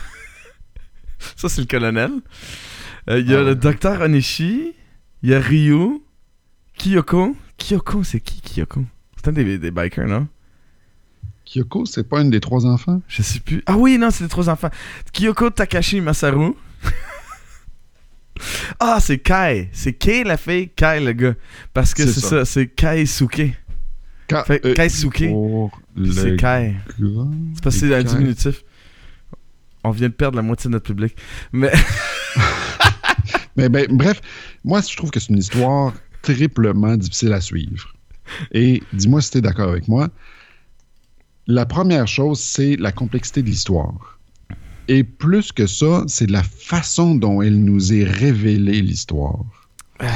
Ça, 1.37 1.49
c'est 1.49 1.61
le 1.61 1.67
colonel. 1.67 2.11
Euh, 3.09 3.21
Il 3.21 3.31
y 3.31 3.35
a 3.35 3.41
Ah 3.41 3.43
le 3.43 3.55
docteur 3.55 4.01
Onishi. 4.03 4.73
Il 5.23 5.31
y 5.31 5.35
a 5.35 5.41
Ryu. 5.41 6.01
Kyoko. 6.77 7.37
Kyoko, 7.57 8.03
c'est 8.03 8.21
qui 8.21 8.41
Kyoko? 8.41 8.85
Des, 9.33 9.59
des 9.59 9.71
bikers, 9.71 10.07
non? 10.07 10.29
Kyoko, 11.45 11.85
c'est 11.87 12.09
pas 12.09 12.21
une 12.23 12.31
des 12.31 12.41
trois 12.41 12.65
enfants? 12.67 13.03
Je 13.09 13.23
sais 13.23 13.41
plus. 13.41 13.63
Ah 13.67 13.77
oui, 13.77 13.99
non, 13.99 14.11
c'est 14.11 14.25
les 14.25 14.31
trois 14.31 14.49
enfants. 14.49 14.71
Kyoko 15.13 15.51
Takashi 15.51 16.01
Masaru. 16.01 16.53
ah, 18.81 18.99
c'est 19.01 19.19
Kai. 19.19 19.69
C'est 19.73 19.93
Kei 19.93 20.25
la 20.25 20.37
fille, 20.37 20.69
Kai 20.71 21.01
le 21.01 21.13
gars. 21.13 21.35
Parce 21.73 21.95
que 21.95 22.07
C'est 22.07 22.21
ça. 22.21 22.29
ça, 22.29 22.45
c'est 22.45 22.67
Kaisuke. 22.69 23.53
Ka- 24.27 24.45
Fait- 24.45 24.65
euh, 24.65 24.75
Kaisuke. 24.75 25.29
pour 25.29 25.79
Puis 25.95 26.13
C'est 26.15 26.37
Kai. 26.37 26.75
C'est 26.99 27.63
parce 27.63 27.77
que 27.79 27.87
c'est 27.89 27.95
un 27.95 28.03
Kai. 28.03 28.09
diminutif. 28.09 28.65
On 29.85 29.91
vient 29.91 30.09
de 30.09 30.15
perdre 30.15 30.37
la 30.37 30.43
moitié 30.43 30.69
de 30.69 30.73
notre 30.73 30.87
public. 30.87 31.15
Mais 31.53 31.71
Mais 33.57 33.69
ben, 33.69 33.87
bref, 33.91 34.21
moi, 34.65 34.81
je 34.81 34.97
trouve 34.97 35.11
que 35.11 35.21
c'est 35.21 35.29
une 35.29 35.39
histoire 35.39 35.93
triplement 36.23 36.97
difficile 36.97 37.33
à 37.33 37.41
suivre. 37.41 37.94
Et 38.53 38.83
dis-moi 38.93 39.21
si 39.21 39.31
tu 39.33 39.39
es 39.39 39.41
d'accord 39.41 39.69
avec 39.71 39.89
moi. 39.89 40.09
La 41.47 41.67
première 41.67 42.09
chose, 42.09 42.41
c'est 42.41 42.77
la 42.77 42.91
complexité 42.93 43.43
de 43.43 43.47
l'histoire. 43.49 44.19
Et 44.89 45.05
plus 45.05 45.53
que 45.53 45.67
ça, 45.67 46.05
c'est 46.07 46.29
la 46.31 46.43
façon 46.43 47.15
dont 47.15 47.43
elle 47.43 47.63
nous 47.63 47.93
est 47.93 48.05
révélée 48.05 48.81
l'histoire. 48.83 49.41
Tu 50.01 50.07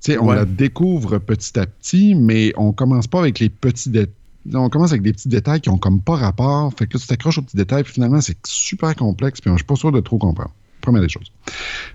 sais, 0.00 0.18
on 0.18 0.28
Ouais. 0.28 0.36
la 0.36 0.44
découvre 0.44 1.18
petit 1.18 1.58
à 1.58 1.66
petit, 1.66 2.14
mais 2.14 2.52
on 2.56 2.72
commence 2.72 3.06
pas 3.06 3.20
avec 3.20 3.38
les 3.38 3.48
petits 3.48 3.90
détails. 3.90 4.14
On 4.54 4.68
commence 4.68 4.90
avec 4.90 5.02
des 5.02 5.12
petits 5.12 5.28
détails 5.28 5.60
qui 5.60 5.68
ont 5.68 5.78
comme 5.78 6.00
pas 6.00 6.16
rapport. 6.16 6.72
Fait 6.76 6.86
que 6.88 6.96
là, 6.96 7.00
tu 7.00 7.06
t'accroches 7.06 7.38
aux 7.38 7.42
petits 7.42 7.56
détails, 7.56 7.84
puis 7.84 7.92
finalement, 7.92 8.20
c'est 8.20 8.36
super 8.44 8.96
complexe, 8.96 9.40
puis 9.40 9.50
je 9.52 9.56
suis 9.56 9.64
pas 9.64 9.76
sûr 9.76 9.92
de 9.92 10.00
trop 10.00 10.18
comprendre. 10.18 10.50
Première 10.82 11.00
des 11.00 11.08
choses. 11.08 11.32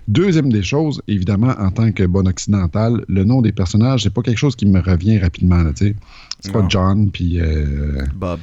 Deuxième 0.08 0.50
des 0.50 0.64
choses, 0.64 1.00
évidemment, 1.06 1.54
en 1.58 1.70
tant 1.70 1.92
que 1.92 2.02
bon 2.04 2.26
occidental, 2.26 3.04
le 3.06 3.22
nom 3.22 3.40
des 3.40 3.52
personnages, 3.52 4.02
c'est 4.02 4.12
pas 4.12 4.22
quelque 4.22 4.38
chose 4.38 4.56
qui 4.56 4.66
me 4.66 4.80
revient 4.80 5.18
rapidement, 5.18 5.62
là, 5.62 5.72
tu 5.72 5.88
sais. 5.88 5.96
C'est 6.40 6.52
pas. 6.52 6.66
John, 6.68 7.10
puis 7.10 7.40
euh, 7.40 8.04
Bob. 8.14 8.40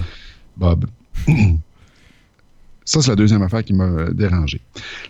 Bob. 0.56 0.86
Ça, 2.86 3.02
c'est 3.02 3.10
la 3.10 3.16
deuxième 3.16 3.42
affaire 3.42 3.64
qui 3.64 3.74
m'a 3.74 4.12
dérangé. 4.12 4.62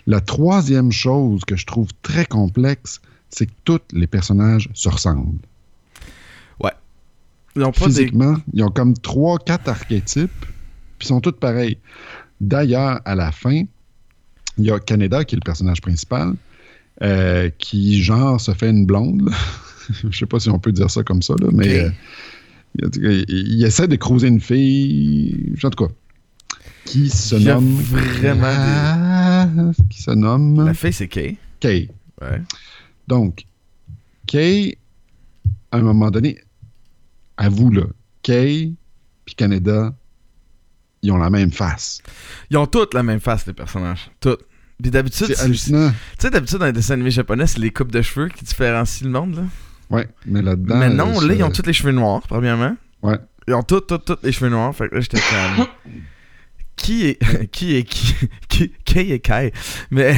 La 0.07 0.21
troisième 0.21 0.91
chose 0.91 1.43
que 1.45 1.55
je 1.55 1.65
trouve 1.65 1.89
très 2.01 2.25
complexe, 2.25 3.01
c'est 3.29 3.45
que 3.47 3.51
tous 3.65 3.81
les 3.91 4.07
personnages 4.07 4.69
se 4.73 4.87
ressemblent. 4.87 5.39
Ils 7.55 7.63
ont 7.63 7.71
pas 7.71 7.87
des. 7.87 7.93
Physiquement, 7.93 8.35
ils 8.53 8.63
ont 8.63 8.69
comme 8.69 8.93
trois, 8.97 9.39
quatre 9.39 9.69
archétypes, 9.69 10.45
puis 10.99 11.05
ils 11.05 11.07
sont 11.07 11.21
tous 11.21 11.31
pareils. 11.31 11.77
D'ailleurs, 12.41 12.99
à 13.05 13.15
la 13.15 13.31
fin, 13.31 13.63
il 14.57 14.65
y 14.65 14.71
a 14.71 14.79
Canada, 14.79 15.23
qui 15.23 15.35
est 15.35 15.39
le 15.39 15.45
personnage 15.45 15.81
principal, 15.81 16.33
euh, 17.01 17.49
qui, 17.57 18.01
genre, 18.01 18.39
se 18.39 18.53
fait 18.53 18.69
une 18.69 18.85
blonde. 18.85 19.29
Je 20.09 20.17
sais 20.17 20.25
pas 20.25 20.39
si 20.39 20.49
on 20.49 20.59
peut 20.59 20.71
dire 20.71 20.89
ça 20.89 21.03
comme 21.03 21.21
ça, 21.21 21.35
là, 21.39 21.49
mais 21.51 21.79
euh, 21.79 21.89
il, 22.95 23.25
il 23.27 23.63
essaie 23.63 23.87
de 23.87 23.95
croiser 23.95 24.27
une 24.27 24.41
fille, 24.41 25.53
en 25.63 25.69
tout 25.69 25.85
cas, 25.85 25.93
qui 26.85 27.09
se 27.09 27.35
Il 27.35 27.45
nomme... 27.45 27.75
vraiment 27.75 29.73
Qui 29.89 30.01
se 30.01 30.11
nomme... 30.11 30.65
La 30.65 30.73
fille, 30.73 30.93
c'est 30.93 31.07
Kay. 31.07 31.37
Kay. 31.59 31.89
Ouais. 32.21 32.41
Donc, 33.07 33.45
Kay, 34.27 34.77
à 35.71 35.77
un 35.77 35.81
moment 35.81 36.11
donné, 36.11 36.39
avoue, 37.37 37.71
là, 37.71 37.85
Kay 38.21 38.73
puis 39.25 39.35
Canada, 39.35 39.93
ils 41.05 41.11
ont 41.11 41.17
la 41.17 41.29
même 41.29 41.51
face. 41.51 42.01
Ils 42.49 42.57
ont 42.57 42.65
toutes 42.67 42.93
la 42.93 43.03
même 43.03 43.19
face, 43.19 43.45
les 43.47 43.53
personnages. 43.53 44.09
Toutes. 44.19 44.41
Puis 44.81 44.91
d'habitude, 44.91 45.27
C'est 45.27 45.33
c'est- 45.35 45.39
tu 45.41 45.45
hallucinant. 45.45 45.91
sais, 46.19 46.29
d'habitude, 46.29 46.57
dans 46.59 46.65
les 46.65 46.73
dessins 46.73 46.95
animés 46.95 47.11
japonais, 47.11 47.47
c'est 47.47 47.59
les 47.59 47.71
coupes 47.71 47.91
de 47.91 48.01
cheveux 48.01 48.27
qui 48.29 48.43
différencient 48.43 49.05
le 49.07 49.11
monde, 49.13 49.35
là. 49.35 49.43
Ouais, 49.89 50.07
mais 50.25 50.41
là-dedans. 50.41 50.77
Mais 50.77 50.89
non, 50.89 51.19
là, 51.21 51.33
ils 51.33 51.43
ont 51.43 51.51
tous 51.51 51.65
les 51.65 51.71
cheveux 51.73 51.91
noirs, 51.93 52.21
premièrement. 52.27 52.75
Ouais. 53.03 53.17
Ils 53.47 53.53
ont 53.53 53.63
tous, 53.63 53.81
tous, 53.81 53.99
tous 53.99 54.17
les 54.23 54.31
cheveux 54.31 54.49
noirs. 54.49 54.75
Fait 54.75 54.89
que 54.89 54.95
là, 54.95 55.01
j'étais 55.01 55.19
comme. 55.19 55.67
qui 56.75 57.05
est. 57.07 57.47
qui 57.51 57.75
est 57.75 57.83
qui 58.49 58.71
Qui 58.83 58.99
est 59.13 59.19
Kai? 59.19 59.53
Mais. 59.91 60.15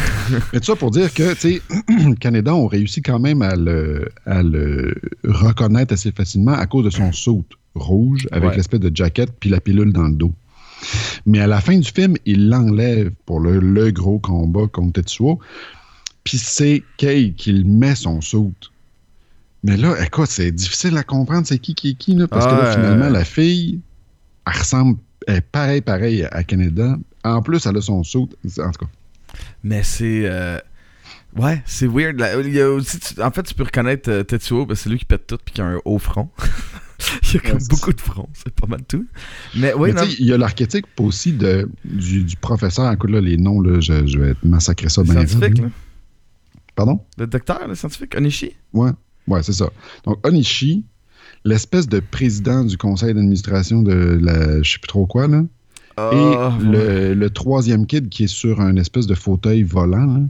Mais 0.54 0.60
tout 0.60 0.66
ça 0.66 0.76
pour 0.76 0.90
dire 0.92 1.14
que, 1.14 1.34
tu 1.34 1.40
sais, 1.40 1.62
Canada 2.20 2.56
ont 2.56 2.66
réussi 2.68 3.02
quand 3.02 3.20
même 3.20 3.42
à 3.44 3.56
le, 3.56 4.10
à 4.26 4.42
le 4.42 4.96
reconnaître 5.24 5.94
assez 5.94 6.12
facilement 6.12 6.54
à 6.54 6.66
cause 6.66 6.86
de 6.86 6.90
son 6.90 7.12
saut 7.12 7.46
rouge 7.76 8.28
avec 8.32 8.50
Ouais. 8.52 8.56
l'espèce 8.56 8.80
de 8.80 8.92
jacket 8.96 9.30
puis 9.40 9.50
la 9.52 9.60
pilule 9.62 9.94
dans 9.94 10.08
le 10.08 10.16
dos. 10.16 10.34
Mais 11.26 11.40
à 11.40 11.48
la 11.48 11.62
fin 11.62 11.78
du 11.78 11.90
film, 11.90 12.16
il 12.26 12.50
l'enlève 12.50 13.12
pour 13.26 13.40
le, 13.40 13.60
le 13.60 13.92
gros 13.92 14.20
combat 14.20 14.68
contre 14.72 15.02
Tetsuo. 15.02 15.40
Puis 16.24 16.38
c'est 16.38 16.84
Kay 16.98 17.34
qui 17.34 17.54
le 17.54 17.64
met 17.64 17.96
son 17.96 18.22
saut. 18.22 18.52
Mais 19.64 19.76
là, 19.78 19.96
écoute, 20.04 20.30
c'est 20.30 20.52
difficile 20.52 20.96
à 20.98 21.04
comprendre 21.04 21.48
c'est 21.48 21.58
qui 21.60 21.74
qui 21.76 21.90
est 21.92 21.94
qui, 21.96 22.14
là, 22.16 22.28
parce 22.28 22.46
que 22.46 22.52
là, 22.52 22.72
finalement, 22.74 23.10
la 23.10 23.26
fille, 23.26 23.80
elle 24.46 24.60
ressemble, 24.60 24.98
elle 25.28 25.38
est 25.38 25.42
pareil, 25.42 25.82
pareil 25.82 26.24
à 26.32 26.44
Canada. 26.44 26.98
En 27.24 27.42
plus, 27.42 27.66
elle 27.66 27.76
a 27.78 27.82
son 27.82 28.04
saut. 28.04 28.30
En 28.60 28.72
tout 28.72 28.86
cas, 28.86 28.92
Mais 29.64 29.84
c'est. 29.84 30.24
euh, 30.26 30.60
Ouais, 31.36 31.62
c'est 31.66 31.88
weird. 31.88 32.18
Là, 32.20 32.40
il 32.40 32.54
y 32.54 32.62
a 32.62 32.70
aussi, 32.70 33.00
tu- 33.00 33.22
En 33.22 33.30
fait, 33.32 33.44
tu 33.44 33.54
peux 33.54 33.64
reconnaître 33.64 34.10
euh, 34.10 34.24
Tetsuo, 34.24 34.66
c'est 34.76 34.90
lui 34.90 34.98
qui 34.98 35.06
pète 35.06 35.28
tout 35.28 35.38
puis 35.44 35.54
qui 35.54 35.62
a 35.62 35.66
un 35.66 35.80
haut 35.86 36.00
front. 36.00 36.30
il 37.24 37.34
y 37.34 37.38
a 37.38 37.40
comme 37.42 37.52
Ouais, 37.60 37.68
beaucoup 37.70 37.94
de 37.94 38.02
front, 38.02 38.28
c'est 38.34 38.54
pas 38.54 38.68
mal 38.68 38.82
tout. 38.88 39.06
Mais 39.56 39.74
oui, 39.74 39.92
Mais 39.94 40.02
non. 40.02 40.08
il 40.20 40.26
y 40.26 40.34
a 40.34 40.38
l'archétype 40.38 40.86
aussi 41.00 41.34
de, 41.34 41.70
du, 41.86 42.24
du 42.24 42.36
professeur. 42.38 42.92
Écoute, 42.92 43.10
là, 43.12 43.22
les 43.22 43.38
noms, 43.38 43.62
là, 43.62 43.80
je, 43.80 44.06
je 44.08 44.18
vais 44.18 44.34
massacrer 44.44 44.90
ça 44.90 45.02
Le 45.02 45.12
bien 45.14 45.26
scientifique, 45.28 45.60
là. 45.60 45.70
Pardon? 46.76 47.02
Le 47.18 47.28
docteur, 47.28 47.68
le 47.68 47.76
scientifique, 47.76 48.16
Onishi? 48.16 48.54
Ouais, 48.74 48.92
ouais 49.28 49.44
c'est 49.44 49.54
ça. 49.54 49.70
Donc, 50.06 50.26
Onishi, 50.26 50.86
l'espèce 51.44 51.88
de 51.88 52.00
président 52.00 52.64
du 52.64 52.78
conseil 52.78 53.14
d'administration 53.14 53.82
de 53.82 54.20
la 54.22 54.62
je 54.62 54.72
sais 54.74 54.80
plus 54.80 54.88
trop 54.88 55.06
quoi, 55.06 55.28
là, 55.28 55.44
Ah, 55.98 56.10
et 56.14 56.16
ouais. 56.16 56.72
le, 56.72 57.14
le 57.14 57.30
troisième 57.30 57.86
kid 57.88 58.10
qui 58.10 58.26
est 58.26 58.28
sur 58.28 58.62
un 58.62 58.76
espèce 58.76 59.08
de 59.08 59.16
fauteuil 59.16 59.64
volant, 59.64 60.06
là, 60.06 60.22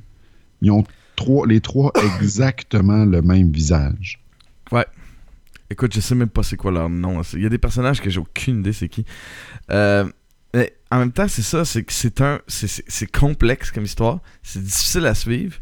ils 0.61 0.71
ont 0.71 0.83
trois, 1.17 1.45
les 1.47 1.59
trois 1.61 1.91
exactement 2.21 3.03
le 3.05 3.21
même 3.21 3.51
visage. 3.51 4.19
Écoute, 5.69 5.93
je 5.93 5.99
sais 5.99 6.15
même 6.15 6.29
pas 6.29 6.43
c'est 6.43 6.55
quoi 6.57 6.71
leur 6.71 6.89
nom. 6.89 7.21
Il 7.33 7.41
y 7.41 7.45
a 7.45 7.49
des 7.49 7.57
personnages 7.57 8.01
que 8.01 8.09
j'ai 8.09 8.19
aucune 8.19 8.59
idée 8.61 8.73
c'est 8.73 8.87
qui. 8.89 9.05
Euh, 9.71 10.09
mais 10.53 10.77
en 10.91 10.99
même 10.99 11.11
temps, 11.11 11.27
c'est 11.27 11.41
ça, 11.41 11.65
c'est 11.65 11.83
que 11.83 11.91
c'est 11.93 12.21
un. 12.21 12.39
c'est- 12.47 13.11
complexe 13.11 13.71
comme 13.71 13.83
histoire. 13.83 14.21
C'est 14.43 14.63
difficile 14.63 15.05
à 15.05 15.13
suivre. 15.13 15.57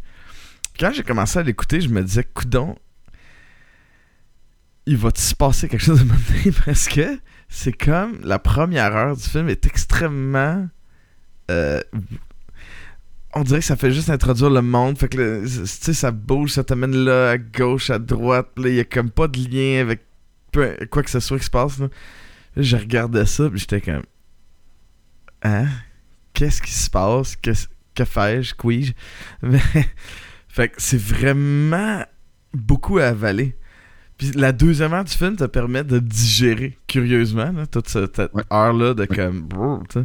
Quand 0.80 0.92
j'ai 0.94 1.04
commencé 1.04 1.40
à 1.40 1.44
l'écouter, 1.44 1.82
je 1.82 1.90
me 1.90 2.04
disais, 2.04 2.24
coudon, 2.24 2.76
il 4.86 4.98
va 4.98 5.10
se 5.16 5.34
passer 5.34 5.68
quelque 5.68 5.82
chose 5.84 6.00
de 6.02 6.06
donné 6.44 6.56
parce 6.66 6.88
que 6.88 7.20
c'est 7.50 7.74
comme 7.74 8.20
la 8.24 8.38
première 8.40 8.96
heure 8.96 9.16
du 9.18 9.24
film 9.24 9.50
est 9.50 9.66
extrêmement. 9.66 10.68
euh, 11.50 11.82
on 13.36 13.44
dirait 13.44 13.60
que 13.60 13.66
ça 13.66 13.76
fait 13.76 13.92
juste 13.92 14.10
introduire 14.10 14.50
le 14.50 14.62
monde. 14.62 14.98
Fait 14.98 15.08
que, 15.10 15.44
tu 15.46 15.66
sais, 15.68 15.94
ça 15.94 16.12
bouge, 16.12 16.52
ça 16.52 16.64
t'amène 16.64 16.96
là, 16.96 17.32
à 17.32 17.38
gauche, 17.38 17.90
à 17.90 18.00
droite. 18.00 18.48
Là, 18.58 18.70
il 18.70 18.76
y 18.76 18.80
a 18.80 18.86
comme 18.86 19.10
pas 19.12 19.28
de 19.28 19.38
lien 19.40 19.82
avec 19.82 20.02
peu- 20.52 20.76
quoi 20.90 21.04
que 21.04 21.10
ce 21.10 21.20
soit 21.20 21.38
qui 21.40 21.46
se 21.46 21.50
passe. 21.50 21.78
Là, 21.80 21.88
Là, 22.56 22.64
je 22.64 22.78
regardais 22.78 23.26
ça, 23.26 23.50
puis 23.50 23.60
j'étais 23.60 23.82
comme. 23.82 24.04
Hein? 25.44 25.68
Qu'est-ce 26.34 26.62
qui 26.62 26.72
se 26.72 26.90
passe? 26.90 27.36
Qu'est-ce- 27.36 27.68
Que 27.94 28.06
fais-je? 28.06 28.54
Mais. 29.42 29.62
Fait 30.48 30.70
que 30.70 30.76
c'est 30.78 31.00
vraiment 31.00 32.04
beaucoup 32.54 32.98
à 33.00 33.08
avaler. 33.08 33.58
Puis 34.18 34.32
la 34.32 34.54
deuxième 34.54 34.94
heure 34.94 35.04
du 35.04 35.12
film 35.12 35.36
te 35.36 35.44
permet 35.44 35.84
de 35.84 36.00
digérer, 36.00 36.78
curieusement, 36.88 37.52
là, 37.52 37.66
toute 37.68 37.90
cette, 37.90 38.18
Ouais. 38.34 38.44
heure-là 38.52 38.94
de 38.94 39.02
Ouais. 39.02 39.08
comme. 39.16 39.42
brrr, 39.42 39.84
tu 39.90 40.02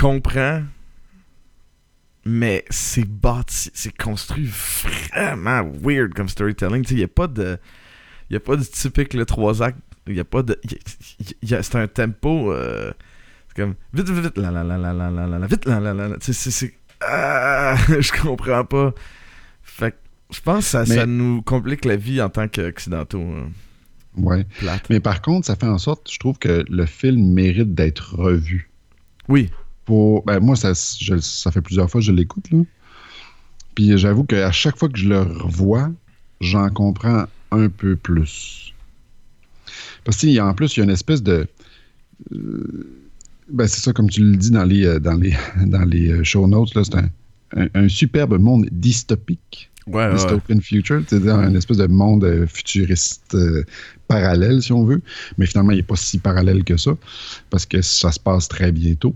comprends 0.00 0.62
mais 2.24 2.64
c'est 2.70 3.06
bâti, 3.08 3.70
c'est 3.74 3.96
construit 3.96 4.46
vraiment 4.50 5.70
weird 5.82 6.14
comme 6.14 6.28
storytelling. 6.28 6.84
Il 6.90 6.96
n'y 6.96 7.02
a 7.02 7.08
pas 7.08 7.26
de. 7.26 7.58
Il 8.30 8.36
a 8.36 8.40
pas 8.40 8.56
du 8.56 8.64
typique 8.66 9.14
le 9.14 9.24
3 9.26 9.62
actes. 9.62 9.78
Il 10.06 10.14
y 10.14 10.20
a 10.20 10.24
pas 10.24 10.42
de. 10.42 10.58
c'est 11.42 11.74
un 11.76 11.86
tempo. 11.88 12.52
euh, 12.52 12.92
c'est 13.48 13.62
comme. 13.62 13.74
Vite, 13.92 14.08
vite, 14.10 14.24
vite. 14.24 14.38
La, 14.38 14.50
la, 14.50 14.64
la, 14.64 14.76
la, 14.78 14.92
la, 14.92 15.10
la, 15.10 15.26
la, 15.38 15.46
vite, 15.46 15.64
la, 15.66 15.80
la, 15.80 15.92
la, 15.94 16.08
la. 16.08 16.16
C'est. 16.20 16.32
c'est- 16.32 16.74
Ah, 17.00 17.76
je 17.88 18.12
comprends 18.22 18.64
pas. 18.64 18.94
Fait 19.62 19.90
que 19.92 19.96
je 20.34 20.40
pense 20.40 20.64
que 20.64 20.70
ça, 20.70 20.84
Mais- 20.88 20.94
ça 20.94 21.06
nous 21.06 21.42
complique 21.42 21.84
la 21.84 21.96
vie 21.96 22.20
en 22.22 22.30
tant 22.30 22.48
qu'occidentaux. 22.48 23.20
hein, 23.22 23.50
Ouais. 24.16 24.44
plate. 24.60 24.84
Mais 24.90 25.00
par 25.00 25.20
contre, 25.20 25.46
ça 25.46 25.56
fait 25.56 25.66
en 25.66 25.76
sorte, 25.78 26.08
je 26.10 26.18
trouve 26.18 26.38
que 26.38 26.64
le 26.68 26.86
film 26.86 27.32
mérite 27.34 27.74
d'être 27.74 28.14
revu. 28.14 28.70
Oui. 29.28 29.50
Pour, 29.84 30.24
ben, 30.24 30.40
moi, 30.40 30.56
ça, 30.56 30.72
je- 30.72 31.18
ça 31.18 31.50
fait 31.50 31.60
plusieurs 31.60 31.90
fois 31.90 32.00
que 32.00 32.06
je 32.06 32.12
l'écoute. 32.12 32.50
là. 32.50 32.62
Puis 33.74 33.96
j'avoue 33.98 34.24
qu'à 34.24 34.52
chaque 34.52 34.78
fois 34.78 34.88
que 34.88 34.98
je 34.98 35.08
le 35.08 35.20
revois, 35.20 35.90
j'en 36.40 36.68
comprends 36.70 37.24
un 37.50 37.68
peu 37.68 37.96
plus. 37.96 38.72
Parce 40.04 40.20
qu'en 40.20 40.54
plus, 40.54 40.76
il 40.76 40.78
y 40.78 40.82
a 40.82 40.84
une 40.84 40.90
espèce 40.90 41.22
de. 41.22 41.46
euh, 42.32 43.00
ben, 43.50 43.66
c'est 43.66 43.80
ça, 43.80 43.92
comme 43.92 44.08
tu 44.08 44.22
le 44.22 44.36
dis 44.36 44.50
dans 44.50 44.64
les, 44.64 44.84
euh, 44.86 44.98
dans 45.00 45.14
les, 45.14 45.34
dans 45.66 45.84
les 45.84 46.10
euh, 46.10 46.24
show 46.24 46.46
notes, 46.46 46.74
là, 46.74 46.82
c'est 46.84 46.96
un, 46.96 47.08
un- 47.56 47.68
un 47.74 47.88
superbe 47.88 48.38
monde 48.38 48.66
dystopique. 48.72 49.70
Ouais, 49.86 49.96
ouais. 50.06 50.14
Dystopian 50.14 50.60
future, 50.60 51.02
c'est-à-dire 51.06 51.34
un 51.34 51.54
espèce 51.54 51.76
de 51.76 51.86
monde 51.86 52.46
futuriste 52.46 53.34
euh, 53.34 53.64
parallèle, 54.08 54.62
si 54.62 54.72
on 54.72 54.84
veut. 54.84 55.02
Mais 55.36 55.44
finalement, 55.46 55.72
il 55.72 55.76
n'est 55.76 55.82
pas 55.82 55.96
si 55.96 56.18
parallèle 56.18 56.64
que 56.64 56.78
ça, 56.78 56.92
parce 57.50 57.66
que 57.66 57.82
ça 57.82 58.10
se 58.10 58.18
passe 58.18 58.48
très 58.48 58.72
bientôt. 58.72 59.14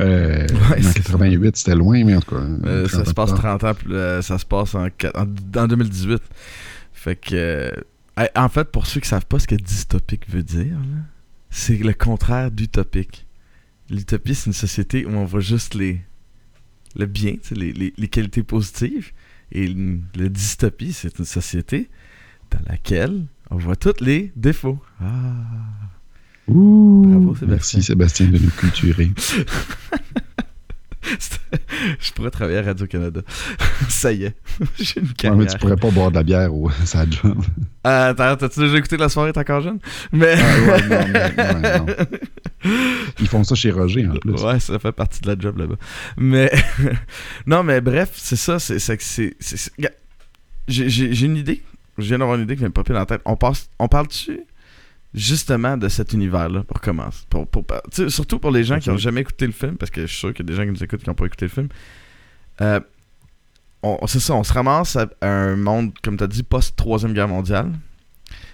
Euh, 0.00 0.46
Ouais, 0.70 0.78
en 0.78 0.82
c'est 0.82 1.02
88, 1.02 1.56
c'était 1.56 1.74
loin, 1.74 2.04
mais 2.04 2.16
en 2.16 2.20
tout 2.20 2.34
cas. 2.34 2.42
Euh, 2.64 2.86
30 2.86 2.90
ça 3.04 3.04
se 3.10 3.14
passe 3.14 3.30
plus 3.32 3.40
tard. 3.42 3.58
30 3.58 3.64
ans, 3.64 3.74
plus- 3.74 3.94
euh, 3.94 4.22
ça 4.22 4.38
se 4.38 4.44
passe 4.46 4.74
en, 4.74 4.86
quat- 4.88 5.12
en, 5.16 5.60
en 5.60 5.66
2018. 5.68 6.22
Fait 6.92 7.16
que. 7.16 7.34
euh, 7.34 8.26
en 8.36 8.48
fait, 8.48 8.64
pour 8.70 8.86
ceux 8.86 9.00
qui 9.00 9.08
savent 9.08 9.26
pas 9.26 9.38
ce 9.38 9.46
que 9.46 9.54
dystopique 9.54 10.28
veut 10.28 10.42
dire, 10.42 10.76
c'est 11.50 11.76
le 11.78 11.92
contraire 11.94 12.50
d'utopique. 12.50 13.26
L'utopie, 13.90 14.34
c'est 14.34 14.46
une 14.46 14.52
société 14.52 15.04
où 15.06 15.10
on 15.10 15.24
voit 15.24 15.40
juste 15.40 15.74
les 15.74 16.00
le 16.96 17.06
bien, 17.06 17.34
les, 17.52 17.72
les, 17.72 17.92
les 17.96 18.08
qualités 18.08 18.42
positives. 18.42 19.12
Et 19.52 19.66
le 19.68 20.28
dystopie, 20.28 20.92
c'est 20.92 21.18
une 21.18 21.24
société 21.24 21.88
dans 22.50 22.60
laquelle 22.68 23.24
on 23.50 23.56
voit 23.56 23.74
tous 23.76 24.00
les 24.00 24.32
défauts. 24.36 24.78
Ah. 25.00 25.06
Ouh, 26.50 27.04
Bravo, 27.06 27.34
Sébastien. 27.34 27.46
Merci 27.48 27.82
Sébastien 27.82 28.26
de 28.26 28.38
nous 28.38 28.50
culturer. 28.50 29.10
Je 31.98 32.12
pourrais 32.12 32.30
travailler 32.30 32.58
à 32.58 32.62
Radio-Canada. 32.62 33.22
ça 33.88 34.12
y 34.12 34.24
est. 34.24 34.34
J'ai 34.78 35.00
une 35.00 35.06
Ouais, 35.06 35.12
carrière. 35.16 35.38
mais 35.38 35.46
tu 35.46 35.58
pourrais 35.58 35.76
pas 35.76 35.90
boire 35.90 36.10
de 36.10 36.16
la 36.16 36.22
bière 36.22 36.54
au 36.54 36.70
ça 36.84 37.04
job. 37.08 37.42
Euh, 37.86 38.10
attends, 38.10 38.36
t'as-tu 38.36 38.60
déjà 38.60 38.76
écouté 38.76 38.96
La 38.98 39.08
soirée, 39.08 39.32
t'es 39.32 39.40
encore 39.40 39.62
jeune? 39.62 39.78
Mais... 40.12 40.34
Ah, 40.36 40.60
ouais, 40.60 40.82
non, 40.82 41.06
mais- 41.08 41.42
ouais, 41.42 41.78
non. 41.78 41.86
Ils 43.18 43.26
font 43.28 43.42
ça 43.42 43.54
chez 43.54 43.70
Roger 43.70 44.06
en 44.06 44.14
plus. 44.16 44.32
Ouais, 44.32 44.60
ça 44.60 44.78
fait 44.78 44.92
partie 44.92 45.20
de 45.22 45.28
la 45.28 45.38
job 45.38 45.56
là-bas. 45.58 45.76
Mais 46.18 46.52
non, 47.46 47.62
mais 47.62 47.80
bref, 47.80 48.10
c'est 48.16 48.36
ça. 48.36 48.58
C'est 48.58 48.78
c'est 48.78 49.34
j'ai 50.68 51.24
une 51.24 51.36
idée. 51.36 51.62
Je 51.98 52.04
viens 52.04 52.18
d'avoir 52.18 52.36
une 52.36 52.44
idée 52.44 52.54
qui 52.54 52.60
vient 52.60 52.68
me 52.68 52.72
popper 52.74 52.92
dans 52.92 53.00
la 53.00 53.06
tête. 53.06 53.22
On, 53.24 53.36
passe, 53.36 53.68
on 53.78 53.88
parle-tu 53.88 54.40
justement 55.14 55.76
de 55.76 55.88
cet 55.88 56.12
univers-là 56.12 56.62
pour 56.64 56.80
commencer? 56.80 57.24
Pour, 57.28 57.46
pour, 57.46 57.64
surtout 58.08 58.38
pour 58.38 58.50
les 58.50 58.64
gens 58.64 58.78
qui 58.78 58.90
n'ont 58.90 58.96
jamais 58.96 59.22
écouté 59.22 59.46
le 59.46 59.52
film, 59.52 59.76
parce 59.76 59.90
que 59.90 60.02
je 60.02 60.06
suis 60.06 60.18
sûr 60.18 60.34
qu'il 60.34 60.44
y 60.44 60.48
a 60.48 60.50
des 60.50 60.54
gens 60.54 60.64
qui 60.64 60.70
nous 60.70 60.84
écoutent 60.84 61.02
qui 61.02 61.08
n'ont 61.08 61.14
pas 61.14 61.26
écouté 61.26 61.46
le 61.46 61.50
film. 61.50 61.68
Euh, 62.60 62.80
c'est 64.06 64.20
ça, 64.20 64.34
on 64.34 64.44
se 64.44 64.52
ramasse 64.52 64.96
à, 64.96 65.08
à 65.20 65.28
un 65.28 65.56
monde, 65.56 65.92
comme 66.02 66.16
tu 66.16 66.24
as 66.24 66.26
dit, 66.26 66.42
post-troisième 66.42 67.14
guerre 67.14 67.28
mondiale. 67.28 67.72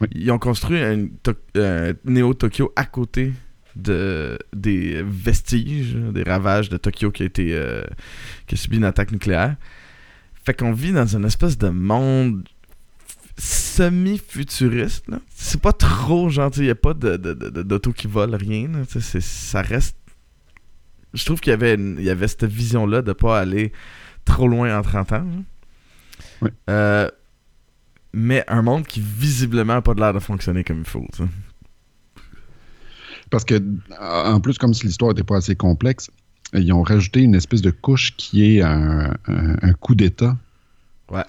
Oui. 0.00 0.08
Ils 0.14 0.30
ont 0.30 0.38
construit 0.38 0.80
un, 0.80 1.06
un 1.56 1.92
Néo-Tokyo 2.04 2.72
à 2.76 2.84
côté 2.84 3.32
de, 3.74 4.38
des 4.54 5.02
vestiges, 5.02 5.94
des 5.94 6.22
ravages 6.22 6.68
de 6.68 6.76
Tokyo 6.78 7.10
qui 7.10 7.24
a 7.24 7.26
été 7.26 7.48
euh, 7.52 7.84
qui 8.46 8.54
a 8.54 8.58
subi 8.58 8.78
une 8.78 8.84
attaque 8.84 9.12
nucléaire. 9.12 9.56
Fait 10.44 10.54
qu'on 10.54 10.72
vit 10.72 10.92
dans 10.92 11.06
une 11.06 11.24
espèce 11.24 11.58
de 11.58 11.68
monde 11.68 12.48
semi-futuriste. 13.38 15.06
C'est 15.34 15.60
pas 15.60 15.72
trop 15.72 16.28
gentil, 16.28 16.60
il 16.60 16.64
n'y 16.64 16.70
a 16.70 16.74
pas 16.74 16.94
de, 16.94 17.16
de, 17.16 17.34
de- 17.34 17.50
de- 17.50 17.62
d'auto 17.62 17.92
qui 17.92 18.06
vole, 18.06 18.34
rien. 18.34 18.70
c'est- 18.88 19.20
ça 19.20 19.62
reste. 19.62 19.96
Je 21.14 21.24
trouve 21.24 21.40
qu'il 21.40 21.50
y 21.50 21.54
avait, 21.54 21.74
une- 21.74 21.96
il 21.98 22.04
y 22.04 22.10
avait 22.10 22.28
cette 22.28 22.44
vision-là 22.44 23.02
de 23.02 23.12
pas 23.12 23.38
aller 23.40 23.72
trop 24.24 24.48
loin 24.48 24.76
en 24.78 24.82
30 24.82 25.12
ans. 25.12 25.26
Oui. 26.42 26.50
Euh, 26.70 27.08
mais 28.12 28.44
un 28.48 28.62
monde 28.62 28.86
qui 28.86 29.00
visiblement 29.00 29.74
n'a 29.74 29.82
pas 29.82 29.94
l'air 29.94 30.12
de 30.14 30.18
fonctionner 30.18 30.64
comme 30.64 30.78
il 30.80 30.84
faut. 30.86 31.06
Parce 33.30 33.44
que, 33.44 33.60
en 34.00 34.40
plus, 34.40 34.56
comme 34.58 34.72
si 34.74 34.86
l'histoire 34.86 35.10
n'était 35.12 35.24
pas 35.24 35.36
assez 35.36 35.56
complexe, 35.56 36.10
ils 36.54 36.72
ont 36.72 36.82
rajouté 36.82 37.20
une 37.22 37.34
espèce 37.34 37.60
de 37.62 37.70
couche 37.70 38.14
qui 38.16 38.56
est 38.56 38.62
un, 38.62 39.12
un- 39.26 39.56
un 39.60 39.72
coup 39.72 39.94
d'État. 39.94 40.36
Ouais. 41.10 41.24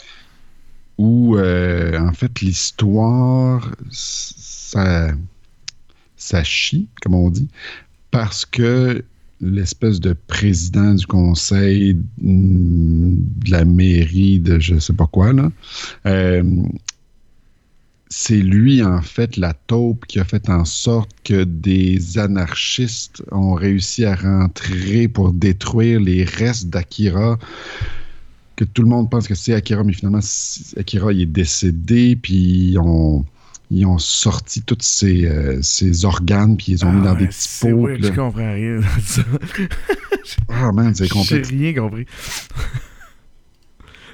Où, 0.98 1.38
euh, 1.38 2.00
en 2.00 2.14
fait, 2.14 2.42
l'histoire, 2.42 3.72
ça, 3.92 5.12
ça 6.16 6.44
chie, 6.44 6.88
comme 7.02 7.14
on 7.14 7.30
dit, 7.30 7.50
parce 8.12 8.46
que 8.46 9.04
l'espèce 9.40 10.00
de 10.00 10.14
président 10.14 10.96
du 10.96 11.06
conseil 11.06 11.94
mm, 12.22 13.16
de 13.46 13.52
la 13.52 13.66
mairie 13.66 14.40
de 14.40 14.60
je 14.60 14.80
sais 14.80 14.94
pas 14.94 15.06
quoi, 15.06 15.34
là, 15.34 15.52
euh, 16.08 16.44
c'est 18.10 18.38
lui, 18.38 18.84
en 18.84 19.02
fait, 19.02 19.38
la 19.38 19.54
taupe 19.54 20.06
qui 20.06 20.20
a 20.20 20.24
fait 20.24 20.50
en 20.50 20.66
sorte 20.66 21.12
que 21.24 21.44
des 21.44 22.18
anarchistes 22.18 23.22
ont 23.32 23.54
réussi 23.54 24.06
à 24.06 24.16
rentrer 24.16 25.08
pour 25.08 25.34
détruire 25.34 26.00
les 26.00 26.24
restes 26.24 26.70
d'Akira. 26.70 27.38
Que 28.58 28.66
tout 28.66 28.82
le 28.82 28.90
monde 28.90 29.10
pense 29.10 29.28
que 29.28 29.36
c'est 29.36 29.54
Akira, 29.54 29.84
mais 29.86 29.94
finalement, 29.94 30.20
Akira 30.78 31.14
il 31.14 31.22
est 31.22 31.26
décédé, 31.28 32.16
puis 32.16 32.72
ils 32.72 32.80
ont, 32.80 33.24
ils 33.72 33.86
ont 33.86 34.00
sorti 34.00 34.64
tous 34.64 34.78
ses, 34.82 35.26
euh, 35.28 35.60
ses 35.62 36.04
organes, 36.06 36.58
puis 36.58 36.66
ils 36.70 36.76
les 36.76 36.84
ont 36.84 36.92
mis 36.92 37.02
Ah 37.04 37.10
dans 37.10 37.14
ouais, 37.14 37.20
des 37.22 37.28
petits 37.28 37.50
pots. 37.62 37.88
je 38.02 38.08
comprends 38.10 38.54
rien 38.54 38.78
de 38.80 38.84
ça. 39.06 39.22
Ah, 40.50 40.72
man, 40.74 40.94
c'est 40.94 41.06
J'ai 41.06 41.10
complexe. 41.10 41.50
rien 41.50 41.74
compris. 41.74 42.06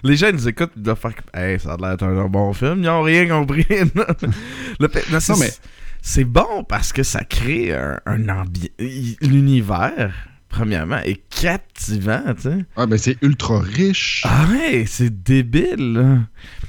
Les 0.04 0.18
gens 0.18 0.28
ils 0.28 0.36
nous 0.36 0.48
écoutent, 0.50 0.72
ils 0.76 0.82
doivent 0.84 1.00
faire 1.00 1.16
que, 1.16 1.22
hey, 1.34 1.60
ça 1.60 1.74
a 1.74 1.78
l'air 1.78 1.92
d'être 1.92 2.04
un 2.04 2.28
bon 2.28 2.52
film, 2.54 2.80
ils 2.80 2.84
n'ont 2.86 3.02
rien 3.02 3.28
compris. 3.28 3.66
Non, 4.80 4.88
c'est, 5.20 5.40
mais- 5.40 5.54
c'est 6.02 6.24
bon 6.26 6.64
parce 6.68 6.92
que 6.92 7.04
ça 7.04 7.24
crée 7.24 7.74
un, 7.74 8.00
un 8.06 8.28
ambiance. 8.28 8.68
L'univers, 9.22 10.14
premièrement, 10.54 11.00
est 11.00 11.20
captivant, 11.30 12.22
tu 12.36 12.44
sais. 12.44 12.66
Ah, 12.76 12.86
ben 12.86 12.98
c'est 12.98 13.18
ultra 13.24 13.60
riche. 13.60 14.22
Ah 14.26 14.48
ouais, 14.52 14.86
c'est 14.86 15.24
débile, 15.24 15.94
là. 15.94 16.20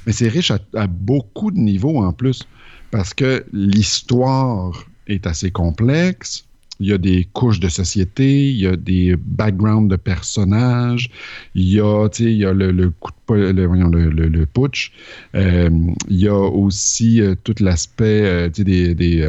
Mais 0.06 0.12
c'est 0.12 0.28
riche 0.28 0.50
à, 0.50 0.58
à 0.74 0.86
beaucoup 0.86 1.50
de 1.50 1.58
niveaux 1.58 2.02
en 2.02 2.12
plus. 2.14 2.44
Parce 2.90 3.12
que 3.12 3.44
l'histoire 3.52 4.86
est 5.06 5.26
assez 5.26 5.50
complexe. 5.50 6.46
Il 6.84 6.88
y 6.90 6.92
a 6.92 6.98
des 6.98 7.26
couches 7.32 7.60
de 7.60 7.70
société, 7.70 8.50
il 8.50 8.56
y 8.56 8.66
a 8.66 8.76
des 8.76 9.16
backgrounds 9.16 9.88
de 9.90 9.96
personnages, 9.96 11.08
il 11.54 11.66
y 11.66 11.80
a, 11.80 12.08
il 12.20 12.32
y 12.32 12.44
a 12.44 12.52
le, 12.52 12.72
le 12.72 12.90
coup 12.90 13.10
de 13.30 13.34
le, 13.34 14.10
le, 14.10 14.28
le- 14.28 14.44
putsch. 14.44 14.92
Euh, 15.34 15.70
il 16.10 16.16
y 16.20 16.28
a 16.28 16.34
aussi 16.36 17.22
euh, 17.22 17.34
tout 17.42 17.54
l'aspect 17.60 18.22
euh, 18.26 18.48
des, 18.50 18.94
des 18.94 19.26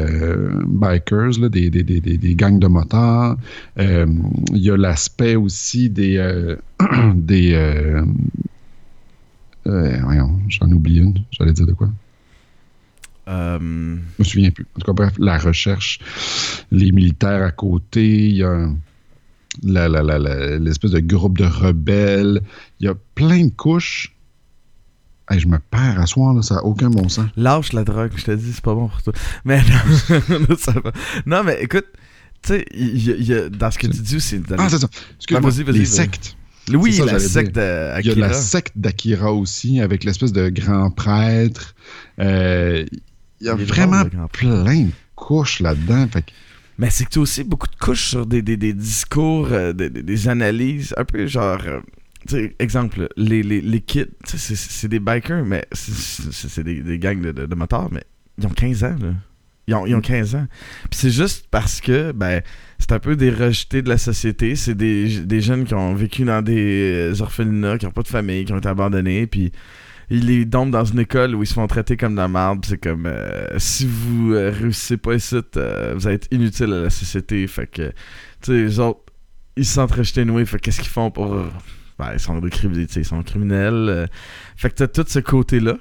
bikers, 0.66 1.40
là, 1.40 1.48
des, 1.48 1.70
des, 1.70 1.82
des, 1.82 2.34
gangs 2.34 2.58
de 2.58 2.66
motards. 2.66 3.38
Il 3.78 4.36
y 4.52 4.70
a 4.70 4.76
l'aspect 4.76 5.36
aussi 5.36 5.88
des, 5.88 6.18
des, 7.14 8.02
j'en 9.64 10.70
oublie 10.72 10.98
une. 10.98 11.14
J'allais 11.30 11.54
dire 11.54 11.66
de 11.66 11.72
quoi? 11.72 11.88
Euh, 13.28 13.58
Je 13.58 14.22
me 14.22 14.24
souviens 14.24 14.50
plus. 14.50 14.66
En 14.76 14.80
tout 14.80 14.86
cas, 14.86 14.92
bref, 14.92 15.12
la 15.18 15.38
recherche, 15.38 15.98
les 16.70 16.92
militaires 16.92 17.42
à 17.42 17.50
côté, 17.50 18.28
il 18.28 18.36
y 18.36 18.42
a 18.44 18.68
la- 19.62 19.88
la- 19.88 20.02
la- 20.02 20.18
la- 20.18 20.58
l'espèce 20.58 20.92
de 20.92 21.00
groupe 21.00 21.38
de 21.38 21.44
rebelles. 21.44 22.40
Il 22.80 22.86
y 22.86 22.88
a 22.88 22.94
plein 23.14 23.46
de 23.46 23.50
couches. 23.52 24.12
Hey, 25.28 25.40
je 25.40 25.48
me 25.48 25.58
perds 25.58 25.98
à 26.00 26.06
soir, 26.06 26.34
là, 26.34 26.42
ça 26.42 26.56
n'a 26.56 26.64
aucun 26.64 26.88
bon 26.88 27.08
sens. 27.08 27.26
lâche 27.36 27.72
la 27.72 27.82
drogue, 27.82 28.12
je 28.14 28.24
te 28.24 28.30
dis, 28.30 28.52
c'est 28.52 28.62
pas 28.64 28.74
bon 28.74 28.86
pour 28.88 29.02
toi. 29.02 29.12
Mais 29.44 29.60
non, 29.60 30.56
ça 30.58 30.72
va. 30.72 30.92
Non, 31.26 31.42
mais 31.42 31.58
écoute, 31.62 31.86
tu 32.42 32.48
sais, 32.52 32.64
il 32.72 33.26
y, 33.26 33.34
a- 33.34 33.48
dans 33.48 33.70
ce 33.72 33.78
que 33.78 33.88
tu 33.88 33.98
dis, 34.02 34.20
c'est. 34.20 34.38
dans 34.38 34.54
Ah, 34.56 34.68
c'est 34.68 34.78
ça. 34.78 34.88
Excuse-moi. 35.16 35.40
Ah, 35.44 35.50
vas-y, 35.50 35.64
vas-y, 35.64 35.78
les 35.78 35.84
sectes. 35.84 36.36
Oui, 36.72 36.92
ça, 36.92 37.04
la 37.06 37.18
secte 37.18 37.54
d'Akira. 37.56 38.00
Il 38.14 38.18
y 38.20 38.22
a 38.22 38.28
la 38.28 38.32
secte 38.34 38.72
d'Akira 38.76 39.32
aussi, 39.32 39.80
avec 39.80 40.04
l'espèce 40.04 40.32
de 40.32 40.48
grand 40.48 40.90
prêtre. 40.90 41.74
Euh, 42.20 42.84
il 43.40 43.46
y 43.46 43.50
a 43.50 43.54
vraiment 43.54 44.04
plein 44.64 44.80
de 44.84 44.90
couches 45.14 45.60
là-dedans. 45.60 46.06
Fait 46.12 46.22
que 46.22 46.30
Mais 46.78 46.90
c'est 46.90 47.04
que 47.04 47.10
tu 47.10 47.18
as 47.18 47.22
aussi 47.22 47.44
beaucoup 47.44 47.68
de 47.68 47.76
couches 47.76 48.06
sur 48.08 48.26
des, 48.26 48.42
des, 48.42 48.56
des 48.56 48.72
discours, 48.72 49.48
euh, 49.50 49.72
des, 49.72 50.28
analyses, 50.28 50.94
un 50.96 51.04
peu 51.04 51.26
genre. 51.26 51.58
euh, 51.66 52.48
exemple, 52.58 53.08
les, 53.16 53.42
les, 53.42 53.60
les 53.60 53.80
kids, 53.80 54.06
c'est- 54.24 54.88
des 54.88 54.98
bikers, 54.98 55.44
mais 55.44 55.64
c'est- 55.72 56.62
des, 56.62 56.98
gangs 56.98 57.20
de, 57.20 57.32
de, 57.32 57.46
de 57.46 57.54
motards, 57.54 57.88
mais 57.92 58.02
ils 58.38 58.46
ont 58.46 58.50
15 58.50 58.84
ans, 58.84 58.96
là. 59.00 59.14
Ils 59.68 59.74
ont, 59.74 59.84
ils 59.86 59.94
ont 59.96 60.00
15 60.00 60.36
ans. 60.36 60.46
Puis 60.90 61.00
c'est 61.00 61.10
juste 61.10 61.46
parce 61.50 61.80
que, 61.80 62.12
ben, 62.12 62.40
c'est 62.78 62.92
un 62.92 63.00
peu 63.00 63.16
des 63.16 63.30
rejetés 63.30 63.82
de 63.82 63.88
la 63.88 63.98
société. 63.98 64.54
C'est 64.54 64.76
des, 64.76 65.20
des 65.22 65.40
jeunes 65.40 65.64
qui 65.64 65.74
ont 65.74 65.92
vécu 65.94 66.24
dans 66.24 66.40
des 66.40 67.10
euh, 67.16 67.20
orphelinats, 67.20 67.76
qui 67.76 67.84
n'ont 67.84 67.90
pas 67.90 68.02
de 68.02 68.08
famille, 68.08 68.44
qui 68.44 68.52
ont 68.52 68.58
été 68.58 68.68
abandonnés, 68.68 69.26
puis 69.26 69.50
ils 70.10 70.26
les 70.26 70.44
dans 70.44 70.84
une 70.84 71.00
école 71.00 71.34
où 71.34 71.42
ils 71.42 71.46
se 71.46 71.54
font 71.54 71.66
traiter 71.66 71.96
comme 71.96 72.12
de 72.12 72.18
la 72.20 72.28
merde. 72.28 72.64
C'est 72.66 72.78
comme 72.78 73.06
euh, 73.06 73.58
si 73.58 73.86
vous 73.86 74.32
euh, 74.34 74.50
réussissez 74.50 74.96
pas 74.96 75.14
ici, 75.14 75.36
euh, 75.56 75.94
vous 75.96 76.08
êtes 76.08 76.28
inutile 76.30 76.72
à 76.72 76.82
la 76.82 76.90
société. 76.90 77.46
Fait 77.46 77.66
que, 77.66 77.88
tu 77.88 77.94
sais, 78.42 78.52
les 78.52 78.78
autres, 78.78 79.00
ils 79.56 79.64
se 79.64 79.74
sentent 79.74 79.92
rejetés 79.92 80.24
noués. 80.24 80.44
Fait 80.44 80.58
que 80.58 80.62
qu'est-ce 80.62 80.80
qu'ils 80.80 80.90
font 80.90 81.10
pour. 81.10 81.36
Ben, 81.98 82.12
ils 82.12 82.20
sont 82.20 82.38
des 82.40 82.50
criminels, 82.50 82.86
ils 82.94 83.04
sont 83.04 83.22
criminels. 83.22 83.88
euh. 83.88 84.06
Fait 84.56 84.70
que 84.70 84.74
t'as 84.74 84.88
tout 84.88 85.04
ce 85.08 85.18
côté-là 85.18 85.76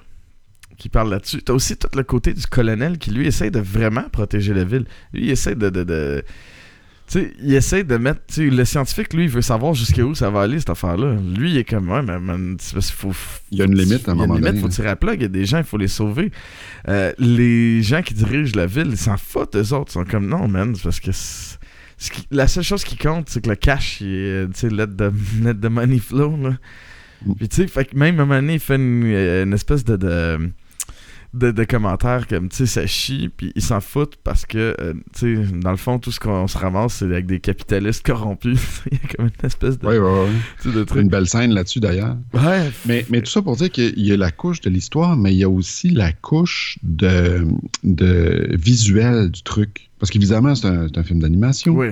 qui 0.77 0.89
parle 0.89 1.09
là-dessus. 1.09 1.41
T'as 1.41 1.53
aussi 1.53 1.77
tout 1.77 1.89
le 1.95 2.03
côté 2.03 2.33
du 2.33 2.45
colonel 2.47 2.97
qui, 2.97 3.11
lui, 3.11 3.27
essaie 3.27 3.51
de 3.51 3.59
vraiment 3.59 4.09
protéger 4.09 4.53
la 4.53 4.63
ville. 4.63 4.85
Lui, 5.13 5.25
il 5.25 5.29
essaie 5.29 5.55
de. 5.55 6.23
Sais, 7.07 7.33
il 7.41 7.53
essaie 7.53 7.83
de 7.83 7.97
mettre. 7.97 8.21
Le 8.37 8.65
scientifique, 8.65 9.13
lui, 9.13 9.23
il 9.25 9.29
veut 9.29 9.41
savoir 9.41 9.73
jusqu'où 9.73 10.15
ça 10.15 10.29
va 10.29 10.41
aller, 10.41 10.59
cette 10.59 10.69
affaire-là. 10.69 11.15
Lui, 11.37 11.51
il 11.51 11.57
est 11.57 11.63
comme, 11.63 11.89
ouais, 11.89 12.01
mais 12.01 12.19
man, 12.19 12.57
c'est 12.59 12.73
parce 12.73 12.91
faut. 12.91 13.13
Il 13.51 13.59
y 13.59 13.61
a 13.61 13.65
une 13.65 13.75
limite 13.77 14.07
à 14.07 14.11
un 14.11 14.15
Il 14.15 14.17
y 14.17 14.21
a 14.21 14.23
une 14.23 14.27
moment 14.29 14.33
limite, 14.35 14.47
donné, 14.47 14.61
faut 14.61 14.67
tirer 14.69 14.89
à 14.89 14.95
plug. 14.95 15.19
Il 15.19 15.21
y 15.23 15.25
a 15.25 15.29
des 15.29 15.45
gens, 15.45 15.57
il 15.59 15.63
faut 15.63 15.77
les 15.77 15.87
sauver. 15.87 16.31
Euh, 16.87 17.13
les 17.19 17.81
gens 17.83 18.01
qui 18.01 18.13
dirigent 18.13 18.55
la 18.55 18.65
ville, 18.65 18.87
ils 18.89 18.97
s'en 18.97 19.17
foutent, 19.17 19.55
eux 19.55 19.73
autres. 19.73 19.91
Ils 19.91 19.93
sont 19.93 20.05
comme, 20.05 20.27
non, 20.27 20.47
man, 20.47 20.75
parce 20.83 20.99
que. 20.99 21.11
qui- 21.11 22.27
la 22.31 22.47
seule 22.47 22.63
chose 22.63 22.83
qui 22.83 22.97
compte, 22.97 23.29
c'est 23.29 23.41
que 23.41 23.49
le 23.49 23.55
cash, 23.55 24.01
est, 24.01 24.47
tu 24.53 24.59
sais, 24.59 24.69
let 24.69 24.87
the, 24.87 25.11
let 25.43 25.55
the 25.55 25.69
money 25.69 25.99
flow, 25.99 26.35
là. 26.41 26.57
Mm. 27.25 27.33
Puis, 27.35 27.49
tu 27.49 27.55
sais, 27.57 27.67
fait 27.67 27.85
que 27.85 27.97
même 27.97 28.19
à 28.19 28.23
un 28.23 28.25
moment 28.25 28.39
donné, 28.39 28.53
il 28.55 28.59
fait 28.59 28.75
une, 28.75 29.03
une 29.03 29.53
espèce 29.53 29.83
de. 29.83 29.95
de 29.95 30.51
de, 31.35 31.51
de 31.51 31.63
commentaires 31.65 32.27
comme 32.27 32.49
tu 32.49 32.55
sais 32.57 32.65
ça 32.65 32.87
chie 32.87 33.29
puis 33.35 33.51
ils 33.55 33.61
s'en 33.61 33.81
foutent 33.81 34.15
parce 34.23 34.45
que 34.45 34.75
euh, 34.79 34.93
tu 35.13 35.35
sais 35.35 35.43
dans 35.53 35.71
le 35.71 35.77
fond 35.77 35.99
tout 35.99 36.11
ce 36.11 36.19
qu'on 36.19 36.47
se 36.47 36.57
ramasse 36.57 36.93
c'est 36.95 37.05
avec 37.05 37.25
des 37.25 37.39
capitalistes 37.39 38.05
corrompus 38.05 38.81
il 38.91 38.97
y 38.97 39.01
a 39.03 39.15
comme 39.15 39.25
une 39.27 39.45
espèce 39.45 39.77
de, 39.77 39.87
Oui, 39.87 39.97
oui, 39.97 40.29
oui. 40.65 40.71
de 40.71 40.79
Une 40.79 40.85
truc 40.85 41.07
belle 41.07 41.27
scène 41.27 41.51
là-dessus 41.53 41.79
d'ailleurs. 41.79 42.17
ouais 42.33 42.71
Mais, 42.85 43.05
mais 43.09 43.21
tout 43.21 43.29
ça 43.31 43.41
pour 43.41 43.55
dire 43.57 43.69
qu'il 43.69 43.99
y 43.99 44.11
a 44.11 44.17
la 44.17 44.31
couche 44.31 44.61
de 44.61 44.69
l'histoire, 44.69 45.15
mais 45.17 45.33
il 45.33 45.37
y 45.37 45.43
a 45.43 45.49
aussi 45.49 45.89
la 45.89 46.11
couche 46.13 46.77
de, 46.83 47.45
de 47.83 48.47
visuel 48.55 49.29
du 49.29 49.41
truc. 49.43 49.89
Parce 49.99 50.11
qu'évidemment, 50.11 50.55
c'est 50.55 50.67
un, 50.67 50.87
c'est 50.87 50.97
un 50.97 51.03
film 51.03 51.19
d'animation. 51.19 51.73
oui 51.73 51.87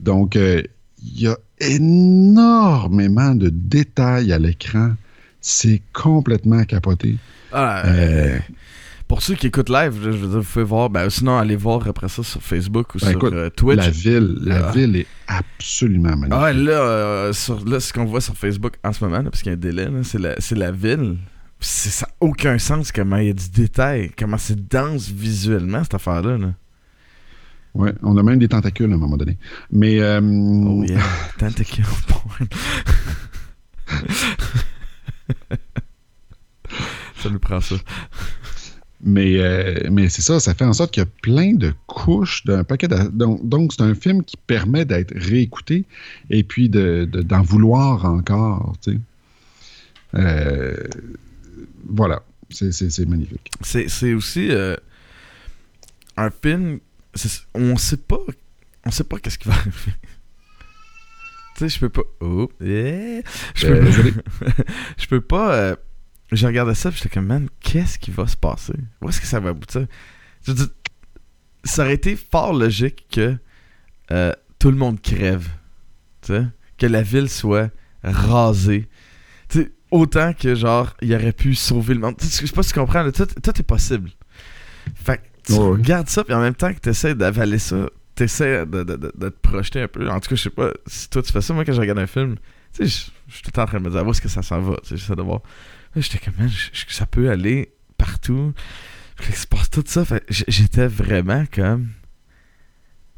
Donc, 0.00 0.36
euh, 0.36 0.62
il 1.02 1.22
y 1.22 1.26
a 1.28 1.36
énormément 1.60 3.34
de 3.34 3.48
détails 3.50 4.32
à 4.32 4.38
l'écran. 4.38 4.92
C'est 5.40 5.80
complètement 5.92 6.64
capoté. 6.64 7.16
Ah, 7.52 7.82
Euh, 7.86 8.38
Pour 9.10 9.22
ceux 9.22 9.34
qui 9.34 9.48
écoutent 9.48 9.70
live, 9.70 9.92
je 10.04 10.10
veux 10.10 10.28
dire, 10.28 10.38
vous 10.38 10.44
pouvez 10.44 10.64
voir. 10.64 10.88
Ben, 10.88 11.10
sinon, 11.10 11.36
allez 11.36 11.56
voir 11.56 11.84
après 11.88 12.08
ça 12.08 12.22
sur 12.22 12.40
Facebook 12.40 12.94
ou 12.94 12.98
Ben, 13.00 13.08
sur 13.08 13.16
écoute, 13.16 13.32
euh, 13.32 13.50
Twitch. 13.50 13.76
la 13.78 13.90
ville, 13.90 14.38
la 14.40 14.68
Ah. 14.68 14.70
ville 14.70 14.94
est 14.94 15.06
absolument 15.26 16.10
magnifique. 16.16 16.32
Ah, 16.32 16.52
là, 16.52 16.70
euh, 16.70 17.32
sur, 17.32 17.64
là, 17.68 17.80
ce 17.80 17.92
qu'on 17.92 18.04
voit 18.04 18.20
sur 18.20 18.36
Facebook 18.36 18.74
en 18.84 18.92
ce 18.92 19.02
moment, 19.02 19.16
là, 19.18 19.24
parce 19.24 19.42
qu'il 19.42 19.50
y 19.50 19.52
a 19.52 19.56
un 19.56 19.60
délai, 19.60 19.88
c'est 20.04 20.20
la, 20.20 20.36
c'est 20.40 20.54
la 20.54 20.70
ville. 20.70 21.16
Ça 21.58 22.06
n'a 22.06 22.12
aucun 22.20 22.56
sens 22.60 22.92
comment 22.92 23.16
il 23.16 23.26
y 23.26 23.30
a 23.30 23.32
du 23.32 23.50
détail, 23.50 24.12
comment 24.16 24.38
c'est 24.38 24.68
dense 24.68 25.08
visuellement, 25.10 25.82
cette 25.82 25.94
affaire-là. 25.94 26.38
là. 26.38 26.54
Ouais, 27.74 27.92
on 28.04 28.16
a 28.16 28.22
même 28.22 28.38
des 28.38 28.46
tentacules 28.46 28.92
à 28.92 28.94
un 28.94 28.98
moment 28.98 29.16
donné. 29.16 29.38
Mais 29.72 29.98
euh, 29.98 30.20
Oh 30.22 30.84
yeah, 30.84 31.00
ça 37.16 37.28
nous 37.28 37.40
prend 37.40 37.60
ça. 37.60 37.74
Mais, 39.02 39.38
euh, 39.38 39.88
mais 39.90 40.10
c'est 40.10 40.20
ça, 40.20 40.40
ça 40.40 40.52
fait 40.54 40.64
en 40.66 40.74
sorte 40.74 40.90
qu'il 40.92 41.02
y 41.02 41.06
a 41.06 41.08
plein 41.22 41.54
de 41.54 41.72
couches 41.86 42.44
d'un 42.44 42.64
paquet 42.64 42.86
de... 42.86 43.08
Donc, 43.08 43.48
donc 43.48 43.72
c'est 43.72 43.82
un 43.82 43.94
film 43.94 44.22
qui 44.22 44.36
permet 44.36 44.84
d'être 44.84 45.14
réécouté 45.16 45.86
et 46.28 46.44
puis 46.44 46.68
de, 46.68 47.08
de- 47.10 47.22
d'en 47.22 47.40
vouloir 47.40 48.04
encore, 48.04 48.74
tu 48.82 48.92
sais. 48.92 48.98
Euh, 50.16 50.76
voilà, 51.88 52.22
c'est, 52.50 52.72
c'est- 52.72 52.90
c'est 52.90 53.06
magnifique. 53.06 53.50
C'est, 53.62 53.88
c'est 53.88 54.12
aussi 54.12 54.48
euh, 54.50 54.76
un 56.16 56.30
film. 56.30 56.80
on 57.54 57.76
sait 57.76 57.96
pas. 57.96 58.18
On 58.84 58.90
sait 58.90 59.04
pas 59.04 59.18
qu'est-ce 59.18 59.38
qui 59.38 59.48
va 59.48 59.54
arriver. 59.54 59.74
tu 61.56 61.60
sais, 61.60 61.68
je 61.68 61.80
peux 61.80 61.88
pas. 61.88 62.02
Oh, 62.20 62.50
eh, 62.62 63.22
je 63.54 63.66
peux 63.66 64.12
je 64.98 65.06
peux 65.06 65.20
pas. 65.20 65.76
Je 66.32 66.46
regardais 66.46 66.74
ça, 66.74 66.90
j'étais 66.90 67.08
comme, 67.08 67.26
man, 67.26 67.48
qu'est-ce 67.60 67.98
qui 67.98 68.10
va 68.10 68.26
se 68.26 68.36
passer? 68.36 68.74
Où 69.02 69.08
est-ce 69.08 69.20
que 69.20 69.26
ça 69.26 69.40
va 69.40 69.50
aboutir? 69.50 69.86
Je 70.46 70.52
ça 71.64 71.82
aurait 71.82 71.94
été 71.94 72.16
fort 72.16 72.54
logique 72.54 73.06
que 73.12 73.36
euh, 74.12 74.32
tout 74.58 74.70
le 74.70 74.76
monde 74.76 75.00
crève. 75.00 75.48
Que 76.26 76.86
la 76.86 77.02
ville 77.02 77.28
soit 77.28 77.70
rasée. 78.02 78.88
Autant 79.90 80.32
que, 80.32 80.54
genre, 80.54 80.94
il 81.02 81.12
aurait 81.14 81.32
pu 81.32 81.54
sauver 81.56 81.94
le 81.94 82.00
monde. 82.00 82.14
Je 82.20 82.26
sais 82.26 82.46
pas 82.46 82.62
si 82.62 82.72
tu 82.72 82.78
comprends, 82.78 83.02
là, 83.02 83.10
tout, 83.10 83.26
tout 83.26 83.50
est 83.58 83.62
possible. 83.64 84.10
Fait 84.94 85.16
que 85.18 85.22
tu 85.44 85.52
Ouais, 85.54 85.70
regardes 85.72 86.08
ça, 86.08 86.22
puis 86.22 86.32
en 86.32 86.40
même 86.40 86.54
temps 86.54 86.72
que 86.72 86.78
tu 86.78 86.88
essaies 86.90 87.14
d'avaler 87.16 87.58
ça, 87.58 87.90
tu 88.14 88.22
essaies 88.22 88.64
de, 88.66 88.84
de- 88.84 88.96
de- 88.96 89.12
de 89.14 89.28
te 89.28 89.40
projeter 89.48 89.82
un 89.82 89.88
peu. 89.88 90.08
En 90.08 90.20
tout 90.20 90.28
cas, 90.30 90.36
je 90.36 90.42
sais 90.42 90.50
pas 90.50 90.70
si 90.86 91.10
toi 91.10 91.22
tu 91.22 91.32
fais 91.32 91.40
ça. 91.40 91.52
Moi, 91.54 91.64
quand 91.64 91.72
je 91.72 91.80
regarde 91.80 91.98
un 91.98 92.06
film, 92.06 92.36
tu 92.72 92.86
sais, 92.88 93.10
je 93.26 93.34
suis 93.34 93.42
tout 93.42 93.48
le 93.48 93.52
temps 93.52 93.62
en 93.62 93.66
train 93.66 93.78
de 93.80 93.84
me 93.84 93.90
dire, 93.90 94.06
où 94.06 94.10
est-ce 94.12 94.20
que 94.22 94.28
ça 94.28 94.42
s'en 94.42 94.60
va? 94.60 94.76
J'essaie 94.88 95.16
de 95.16 95.22
voir. 95.22 95.40
J'étais 95.96 96.18
comme, 96.18 96.34
man, 96.38 96.50
ça 96.88 97.06
peut 97.06 97.30
aller 97.30 97.72
partout. 97.98 98.52
Il 99.28 99.34
se 99.34 99.46
passe 99.46 99.68
tout 99.70 99.82
ça. 99.86 100.04
J'étais 100.28 100.86
vraiment 100.86 101.44
comme. 101.52 101.88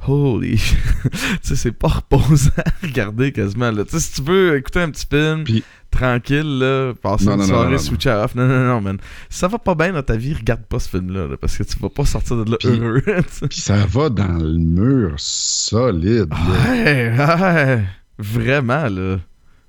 Holy. 0.08 0.56
tu 1.02 1.10
sais, 1.42 1.54
c'est 1.54 1.70
pas 1.70 1.86
reposant 1.86 2.50
à 2.58 2.84
regarder 2.86 3.30
quasiment. 3.30 3.70
Là. 3.70 3.84
Tu 3.84 3.90
sais, 3.92 4.00
si 4.00 4.12
tu 4.14 4.22
veux 4.28 4.56
écouter 4.56 4.80
un 4.80 4.90
petit 4.90 5.06
film 5.08 5.44
Puis- 5.44 5.62
tranquille, 5.92 6.58
là, 6.58 6.92
passer 7.00 7.26
Non, 7.26 7.34
une 7.34 7.38
non, 7.40 7.46
soirée, 7.46 7.64
non, 7.66 7.70
non. 7.72 7.78
switcher 7.78 8.10
off. 8.10 8.34
Non, 8.34 8.48
non, 8.48 8.64
non, 8.66 8.80
man. 8.80 8.98
Si 9.30 9.38
ça 9.38 9.46
va 9.46 9.58
pas 9.58 9.76
bien 9.76 9.92
dans 9.92 10.02
ta 10.02 10.16
vie, 10.16 10.34
regarde 10.34 10.64
pas 10.64 10.80
ce 10.80 10.88
film-là. 10.88 11.28
là, 11.28 11.36
parce 11.36 11.56
que 11.56 11.62
tu 11.62 11.78
vas 11.78 11.88
pas 11.88 12.04
sortir 12.04 12.44
de 12.44 12.50
là 12.50 12.56
Puis- 12.58 12.68
heureux. 12.70 13.02
Puis 13.48 13.60
ça 13.60 13.86
va 13.86 14.08
dans 14.08 14.38
le 14.38 14.58
mur 14.58 15.14
solide. 15.18 16.30
là. 16.30 16.72
Ouais, 16.72 17.14
ouais, 17.16 17.84
vraiment, 18.18 18.88
là. 18.88 19.18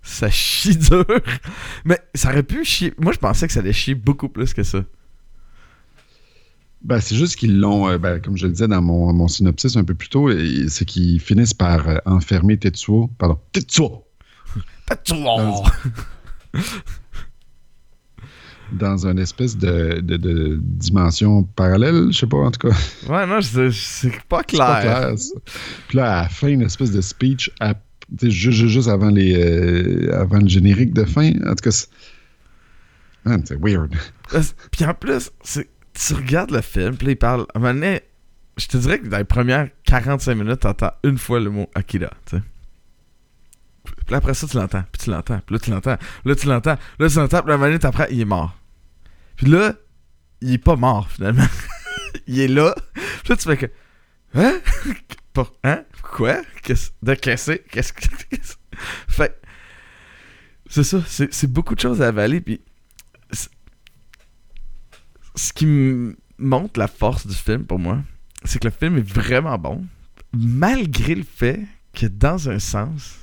Ça 0.05 0.29
chie 0.29 0.75
dur. 0.77 1.05
Mais 1.85 1.97
ça 2.13 2.29
aurait 2.29 2.43
pu 2.43 2.63
chier. 2.65 2.93
Moi, 2.99 3.13
je 3.13 3.19
pensais 3.19 3.47
que 3.47 3.53
ça 3.53 3.61
allait 3.61 3.71
chier 3.73 3.95
beaucoup 3.95 4.27
plus 4.29 4.53
que 4.53 4.61
ça. 4.63 4.83
Ben, 6.81 6.99
c'est 6.99 7.15
juste 7.15 7.37
qu'ils 7.37 7.57
l'ont, 7.57 7.87
euh, 7.87 7.97
ben, 7.97 8.19
comme 8.19 8.35
je 8.35 8.45
le 8.45 8.51
disais 8.51 8.67
dans 8.67 8.81
mon, 8.81 9.13
mon 9.13 9.29
synopsis 9.29 9.77
un 9.77 9.85
peu 9.85 9.93
plus 9.95 10.09
tôt, 10.09 10.29
c'est 10.67 10.83
qu'ils 10.83 11.21
finissent 11.21 11.53
par 11.53 11.87
euh, 11.87 11.97
enfermer 12.05 12.57
Tetsuo. 12.57 13.09
Pardon, 13.17 13.39
Tetsuo! 13.53 14.05
Oh. 15.15 15.63
Dans 18.73 19.07
une 19.07 19.19
espèce 19.19 19.57
de, 19.57 19.99
de- 20.01 20.17
de 20.17 20.59
dimension 20.61 21.43
parallèle, 21.43 22.07
je 22.11 22.17
sais 22.19 22.27
pas, 22.27 22.37
en 22.37 22.51
tout 22.51 22.67
cas. 22.67 22.75
Ouais, 23.07 23.25
non, 23.27 23.39
c'est 23.41 24.21
pas 24.27 24.43
clair. 24.43 24.59
pas 24.65 24.81
clair. 24.81 25.15
Puis 25.87 25.97
là, 25.97 26.19
à 26.19 26.21
la 26.23 26.29
fin, 26.29 26.47
une 26.47 26.61
espèce 26.63 26.91
de 26.91 27.01
speech, 27.01 27.51
à- 27.59 27.75
juste, 28.21 28.67
juste- 28.67 28.87
avant, 28.87 29.09
les, 29.09 29.35
euh, 29.35 30.19
avant 30.19 30.39
le 30.39 30.47
générique 30.47 30.93
de 30.93 31.05
fin. 31.05 31.31
En 31.45 31.55
tout 31.55 31.69
cas, 31.69 31.71
c'est 33.45 33.59
weird. 33.59 33.93
Puis 34.71 34.85
en 34.85 34.93
plus, 34.93 35.31
tu 35.93 36.13
regardes 36.13 36.51
le 36.51 36.61
film, 36.61 36.95
puis 36.95 37.07
il 37.07 37.15
parle. 37.15 37.45
À 37.53 37.57
un 37.57 37.61
moment 37.61 37.73
donné, 37.73 38.01
je 38.57 38.67
te 38.67 38.77
dirais 38.77 38.99
que 38.99 39.07
dans 39.07 39.17
les 39.17 39.23
premières 39.23 39.69
45 39.85 40.35
minutes, 40.35 40.59
t'entends 40.61 40.91
une 41.03 41.17
fois 41.17 41.39
le 41.39 41.49
mot 41.49 41.69
Akira, 41.75 42.11
tu. 42.25 42.37
Puis 44.05 44.15
après 44.15 44.33
ça, 44.33 44.47
tu 44.47 44.57
l'entends, 44.57 44.83
puis 44.91 45.03
tu 45.03 45.09
l'entends, 45.09 45.39
puis 45.45 45.55
là, 45.55 45.59
tu 45.59 45.69
l'entends, 45.71 45.97
là, 46.25 46.35
tu 46.35 46.47
l'entends, 46.47 46.77
là, 46.99 47.09
tu 47.09 47.17
l'entends, 47.17 47.41
puis 47.41 47.51
la 47.51 47.57
minute 47.57 47.85
après, 47.85 48.07
il 48.11 48.21
est 48.21 48.25
mort. 48.25 48.57
Puis 49.35 49.47
là, 49.47 49.73
il 50.41 50.53
est 50.53 50.57
pas 50.57 50.75
mort, 50.75 51.09
finalement. 51.09 51.45
il 52.27 52.39
est 52.39 52.47
là. 52.47 52.75
Puis 52.93 53.29
là, 53.29 53.35
tu 53.35 53.43
fais 53.43 53.57
que. 53.57 53.65
Hein? 54.35 54.59
Pour- 55.33 55.53
Hein? 55.63 55.83
Quoi? 56.01 56.41
Qu'est-ce- 56.61 56.91
De 57.01 57.13
qu'est-ce 57.15 57.53
Qu'est-ce 57.71 57.91
que. 57.93 58.05
Fait. 59.07 59.39
C'est 60.69 60.83
ça, 60.83 61.01
c'est 61.07 61.51
beaucoup 61.51 61.75
de 61.75 61.79
choses 61.79 62.01
à 62.01 62.07
avaler, 62.07 62.39
puis. 62.41 62.61
Ce 65.35 65.51
qui 65.51 65.65
montre 66.37 66.79
la 66.79 66.87
force 66.87 67.25
du 67.25 67.33
film 67.35 67.65
pour 67.65 67.79
moi, 67.79 68.01
c'est 68.43 68.59
que 68.59 68.67
le 68.67 68.73
film 68.73 68.97
est 68.97 69.07
vraiment 69.09 69.57
bon, 69.57 69.85
malgré 70.33 71.15
le 71.15 71.23
fait 71.23 71.61
que 71.93 72.05
dans 72.05 72.49
un 72.49 72.59
sens, 72.59 73.17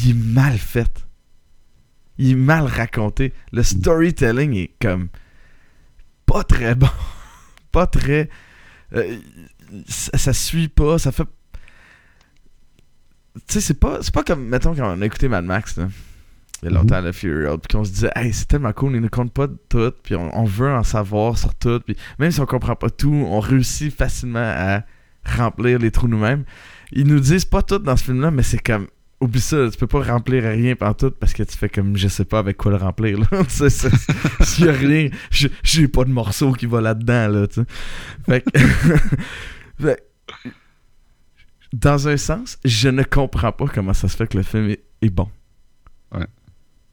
il 0.00 0.10
est 0.10 0.14
mal 0.14 0.56
fait. 0.58 1.04
Il 2.18 2.30
est 2.30 2.34
mal 2.36 2.64
raconté. 2.66 3.32
Le 3.52 3.62
storytelling 3.62 4.54
est 4.54 4.70
comme 4.80 5.08
pas 6.26 6.44
très 6.44 6.74
bon. 6.74 6.88
pas 7.72 7.86
très. 7.86 8.30
euh, 8.94 9.18
ça, 9.88 10.16
ça 10.18 10.32
suit 10.32 10.68
pas, 10.68 10.98
ça 10.98 11.12
fait. 11.12 11.26
Tu 13.34 13.40
sais, 13.48 13.60
c'est 13.60 13.78
pas, 13.78 13.98
c'est 14.00 14.14
pas 14.14 14.22
comme, 14.24 14.46
mettons, 14.46 14.74
quand 14.74 14.96
on 14.96 15.02
a 15.02 15.06
écouté 15.06 15.28
Mad 15.28 15.44
Max, 15.44 15.76
là, 15.76 15.88
il 16.62 16.70
y 16.70 16.72
a 16.72 16.74
longtemps, 16.74 17.00
le 17.02 17.12
Fury 17.12 17.46
Road, 17.46 17.60
puis 17.60 17.76
qu'on 17.76 17.84
se 17.84 17.90
disait, 17.90 18.10
hey, 18.16 18.32
c'est 18.32 18.46
tellement 18.48 18.72
cool, 18.72 18.94
il 18.94 19.02
ne 19.02 19.08
compte 19.08 19.32
pas 19.32 19.46
de 19.46 19.56
tout, 19.68 19.92
puis 20.02 20.14
on, 20.14 20.34
on 20.38 20.44
veut 20.44 20.70
en 20.72 20.82
savoir 20.82 21.36
sur 21.36 21.54
tout, 21.54 21.80
puis 21.80 21.96
même 22.18 22.30
si 22.30 22.40
on 22.40 22.46
comprend 22.46 22.76
pas 22.76 22.88
tout, 22.88 23.12
on 23.12 23.40
réussit 23.40 23.94
facilement 23.94 24.38
à 24.56 24.82
remplir 25.24 25.78
les 25.78 25.90
trous 25.90 26.08
nous-mêmes. 26.08 26.44
Ils 26.92 27.06
nous 27.06 27.20
disent 27.20 27.44
pas 27.44 27.60
tout 27.62 27.78
dans 27.78 27.96
ce 27.96 28.04
film-là, 28.04 28.30
mais 28.30 28.42
c'est 28.42 28.58
comme, 28.62 28.86
oublie 29.20 29.40
ça, 29.40 29.68
tu 29.70 29.76
peux 29.76 29.86
pas 29.86 30.02
remplir 30.02 30.44
rien 30.44 30.74
par 30.76 30.96
tout 30.96 31.10
parce 31.10 31.34
que 31.34 31.42
tu 31.42 31.56
fais 31.58 31.68
comme, 31.68 31.94
je 31.98 32.08
sais 32.08 32.24
pas 32.24 32.38
avec 32.38 32.56
quoi 32.56 32.70
le 32.70 32.78
remplir, 32.78 33.18
là. 33.18 33.26
Tu 33.48 33.68
S'il 34.44 34.64
y 34.64 34.68
a 34.68 34.72
rien, 34.72 35.10
j'ai- 35.30 35.88
pas 35.88 36.04
de 36.04 36.10
morceau 36.10 36.52
qui 36.52 36.64
va 36.64 36.80
là-dedans, 36.80 37.28
là, 37.28 37.46
tu 37.48 37.60
sais. 37.60 37.66
Fait 38.24 38.40
que- 38.40 38.58
Fait 38.58 38.98
que- 39.10 39.16
dans 41.72 42.08
un 42.08 42.16
sens, 42.16 42.58
je 42.64 42.88
ne 42.88 43.02
comprends 43.02 43.52
pas 43.52 43.66
comment 43.66 43.92
ça 43.92 44.08
se 44.08 44.16
fait 44.16 44.26
que 44.26 44.36
le 44.36 44.42
film 44.42 44.70
est, 44.70 44.82
est 45.02 45.10
bon. 45.10 45.28
Ouais. 46.14 46.26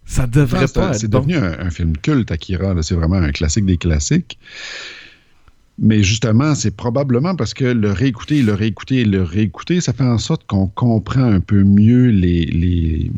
Ça 0.06 0.28
devrait 0.28 0.68
pas 0.68 0.90
être 0.90 0.96
C'est 1.00 1.08
bon. 1.08 1.20
devenu 1.20 1.36
un, 1.38 1.60
un 1.60 1.70
film 1.70 1.96
culte, 1.98 2.32
Akira. 2.32 2.74
C'est 2.82 2.96
vraiment 2.96 3.16
un 3.16 3.32
classique 3.32 3.66
des 3.66 3.78
classiques. 3.78 4.38
Mais 5.80 6.04
justement, 6.04 6.54
c'est 6.54 6.76
probablement 6.76 7.36
parce 7.36 7.54
que 7.54 7.66
le 7.66 7.92
réécouter, 7.92 8.42
le 8.44 8.54
réécouter, 8.54 9.06
le 9.06 9.24
réécouter, 9.24 9.82
ça 9.82 9.94
fait 9.94 10.04
en 10.04 10.18
sorte 10.20 10.46
qu'on 10.46 10.68
comprend 10.68 11.24
un 11.24 11.40
peu 11.40 11.64
mieux 11.64 12.10
les, 12.10 12.46
les, 12.46 13.12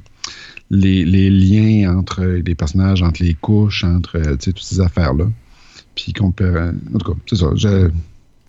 les, 0.69 1.03
les 1.03 1.29
liens 1.29 1.97
entre 1.97 2.23
les 2.23 2.55
personnages, 2.55 3.01
entre 3.01 3.23
les 3.23 3.33
couches, 3.33 3.83
entre 3.83 4.19
toutes 4.41 4.59
ces 4.59 4.79
affaires-là. 4.79 5.25
Puis 5.95 6.13
qu'on 6.13 6.31
peut. 6.31 6.71
En 6.93 6.97
tout 6.99 7.13
cas, 7.13 7.19
c'est 7.27 7.35
ça. 7.37 7.47
je- 7.55 7.89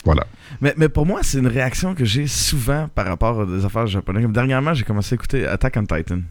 voilà. 0.07 0.25
Mais, 0.61 0.73
mais 0.77 0.89
pour 0.89 1.05
moi, 1.05 1.21
c'est 1.23 1.37
une 1.39 1.47
réaction 1.47 1.93
que 1.95 2.05
j'ai 2.05 2.27
souvent 2.27 2.87
par 2.87 3.05
rapport 3.07 3.41
à 3.41 3.45
des 3.45 3.65
affaires 3.65 3.87
japonaises. 3.87 4.23
Comme 4.23 4.31
dernièrement, 4.33 4.73
j'ai 4.73 4.83
commencé 4.85 5.13
à 5.13 5.15
écouter 5.15 5.45
Attack 5.45 5.75
on 5.77 5.85
Titan. 5.85 6.21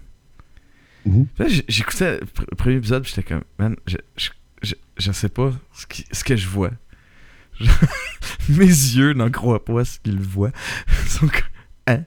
Là, 1.38 1.46
j'ai- 1.46 1.64
j'écoutais 1.68 2.18
le 2.20 2.26
pr- 2.26 2.54
premier 2.56 2.76
épisode, 2.76 3.06
j'étais 3.06 3.22
comme, 3.22 3.42
man, 3.58 3.76
je, 3.86 3.96
je, 4.16 4.30
je, 4.62 4.74
je 4.98 5.12
sais 5.12 5.28
pas 5.28 5.52
ce, 5.72 5.86
qui- 5.86 6.06
ce 6.10 6.24
que 6.24 6.34
je 6.36 6.48
vois. 6.48 6.70
Mes 8.48 8.66
yeux 8.66 9.12
n'en 9.12 9.30
croient 9.30 9.64
pas 9.64 9.84
ce 9.84 9.98
qu'ils 10.00 10.20
voient. 10.20 10.52
Comme, 11.20 11.30
hein? 11.86 12.02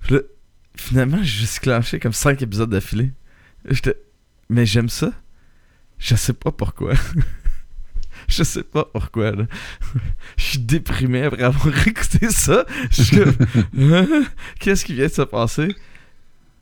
Puis 0.00 0.14
là, 0.14 0.20
finalement, 0.76 1.18
j'ai 1.18 1.40
juste 1.40 1.60
clenché 1.60 1.98
comme 1.98 2.12
5 2.12 2.40
épisodes 2.42 2.70
d'affilée. 2.70 3.12
J'étais, 3.68 3.96
mais 4.48 4.66
j'aime 4.66 4.88
ça? 4.88 5.12
Je 5.98 6.14
sais 6.14 6.32
pas 6.34 6.52
pourquoi. 6.52 6.92
je 8.28 8.42
sais 8.42 8.62
pas 8.62 8.84
pourquoi, 8.92 9.32
là. 9.32 9.44
Je 10.36 10.42
suis 10.44 10.58
déprimé 10.58 11.22
après 11.24 11.42
avoir 11.42 11.66
écouté 11.88 12.30
ça. 12.30 12.64
Je 12.90 13.02
suis 13.02 13.16
comme, 13.18 13.34
Hein? 13.78 14.24
qu'est-ce 14.60 14.84
qui 14.84 14.94
vient 14.94 15.06
de 15.06 15.12
se 15.12 15.22
passer? 15.22 15.74